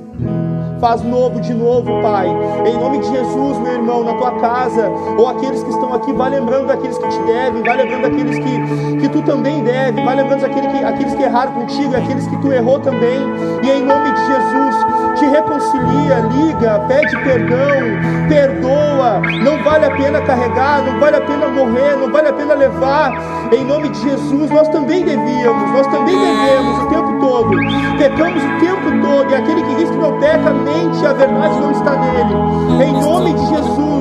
Faz 0.80 1.02
novo 1.02 1.38
de 1.40 1.52
novo, 1.52 2.00
Pai. 2.00 2.26
Em 2.66 2.74
nome 2.78 3.00
de 3.00 3.10
Jesus, 3.10 3.58
meu 3.58 3.74
irmão, 3.74 4.02
na 4.02 4.14
tua 4.14 4.40
casa, 4.40 4.88
ou 5.18 5.28
aqueles 5.28 5.62
que 5.62 5.68
estão 5.68 5.92
aqui, 5.92 6.10
vai 6.14 6.30
lembrando 6.30 6.68
daqueles 6.68 6.96
que 6.96 7.06
te 7.06 7.22
devem, 7.24 7.62
vai 7.62 7.76
lembrando 7.76 8.02
daqueles 8.02 8.38
que, 8.38 8.96
que 9.02 9.08
tu 9.10 9.20
também 9.20 9.62
deve, 9.62 10.02
vai 10.02 10.16
lembrando 10.16 10.40
daqueles 10.40 10.72
que, 10.72 10.78
aqueles 10.82 11.14
que 11.14 11.22
erraram 11.22 11.52
contigo, 11.52 11.94
aqueles 11.94 12.26
que 12.26 12.36
tu 12.40 12.50
errou 12.50 12.80
também. 12.80 13.20
E 13.62 13.70
em 13.70 13.84
nome 13.84 14.10
de 14.10 14.20
Jesus, 14.20 14.99
te 15.14 15.26
reconcilia, 15.26 16.20
liga, 16.32 16.78
pede 16.88 17.16
perdão, 17.22 18.28
perdoa. 18.28 19.20
Não 19.42 19.62
vale 19.62 19.86
a 19.86 19.90
pena 19.90 20.20
carregar, 20.22 20.82
não 20.82 20.98
vale 20.98 21.16
a 21.16 21.20
pena 21.20 21.48
morrer, 21.48 21.96
não 21.96 22.10
vale 22.10 22.28
a 22.28 22.32
pena 22.32 22.54
levar. 22.54 23.12
Em 23.52 23.64
nome 23.64 23.88
de 23.88 24.00
Jesus, 24.00 24.50
nós 24.50 24.68
também 24.68 25.04
devíamos, 25.04 25.70
nós 25.72 25.86
também 25.88 26.16
devemos 26.16 26.82
o 26.82 26.86
tempo 26.86 27.20
todo. 27.20 27.50
Pecamos 27.98 28.42
o 28.42 28.60
tempo 28.60 29.02
todo. 29.02 29.30
E 29.30 29.34
aquele 29.34 29.62
que 29.62 29.74
diz 29.76 29.90
que 29.90 29.96
não 29.96 30.18
peca, 30.20 30.50
mente, 30.50 31.06
a 31.06 31.12
verdade 31.12 31.60
não 31.60 31.70
está 31.72 31.96
nele. 31.96 32.84
Em 32.84 32.92
nome 32.92 33.34
de 33.34 33.46
Jesus, 33.48 33.99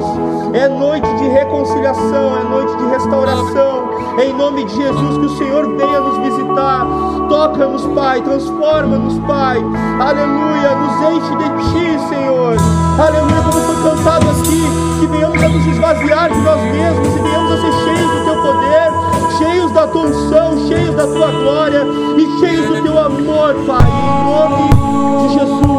é 0.53 0.67
noite 0.67 1.07
de 1.17 1.27
reconciliação, 1.27 2.37
é 2.37 2.43
noite 2.43 2.75
de 2.77 2.85
restauração. 2.85 3.89
Em 4.19 4.33
nome 4.33 4.65
de 4.65 4.75
Jesus, 4.75 5.17
que 5.17 5.25
o 5.25 5.37
Senhor 5.37 5.77
venha 5.77 5.99
nos 5.99 6.17
visitar. 6.17 6.85
Toca-nos, 7.29 7.85
Pai. 7.87 8.21
Transforma-nos, 8.21 9.17
Pai. 9.19 9.57
Aleluia. 9.99 10.75
Nos 10.75 11.11
enche 11.11 11.35
de 11.35 11.49
Ti, 11.71 12.09
Senhor. 12.09 12.57
Aleluia. 12.99 13.41
Como 13.43 13.61
foi 13.65 13.75
cantado 13.83 14.29
aqui, 14.29 14.63
que 14.99 15.07
venhamos 15.07 15.43
a 15.43 15.49
nos 15.49 15.65
esvaziar 15.67 16.31
de 16.31 16.39
nós 16.39 16.61
mesmos 16.61 17.15
e 17.15 17.19
venhamos 17.19 17.51
a 17.51 17.57
ser 17.57 17.71
cheios 17.83 18.11
do 18.11 18.23
Teu 18.25 18.41
poder, 18.41 19.37
cheios 19.37 19.71
da 19.71 19.87
Tua 19.87 20.01
unção, 20.01 20.67
cheios 20.67 20.95
da 20.95 21.07
Tua 21.07 21.31
glória 21.31 21.85
e 22.17 22.39
cheios 22.39 22.65
do 22.65 22.83
Teu 22.83 22.99
amor, 22.99 23.55
Pai. 23.67 23.87
Em 23.87 24.25
nome 24.25 25.27
de 25.27 25.33
Jesus. 25.33 25.69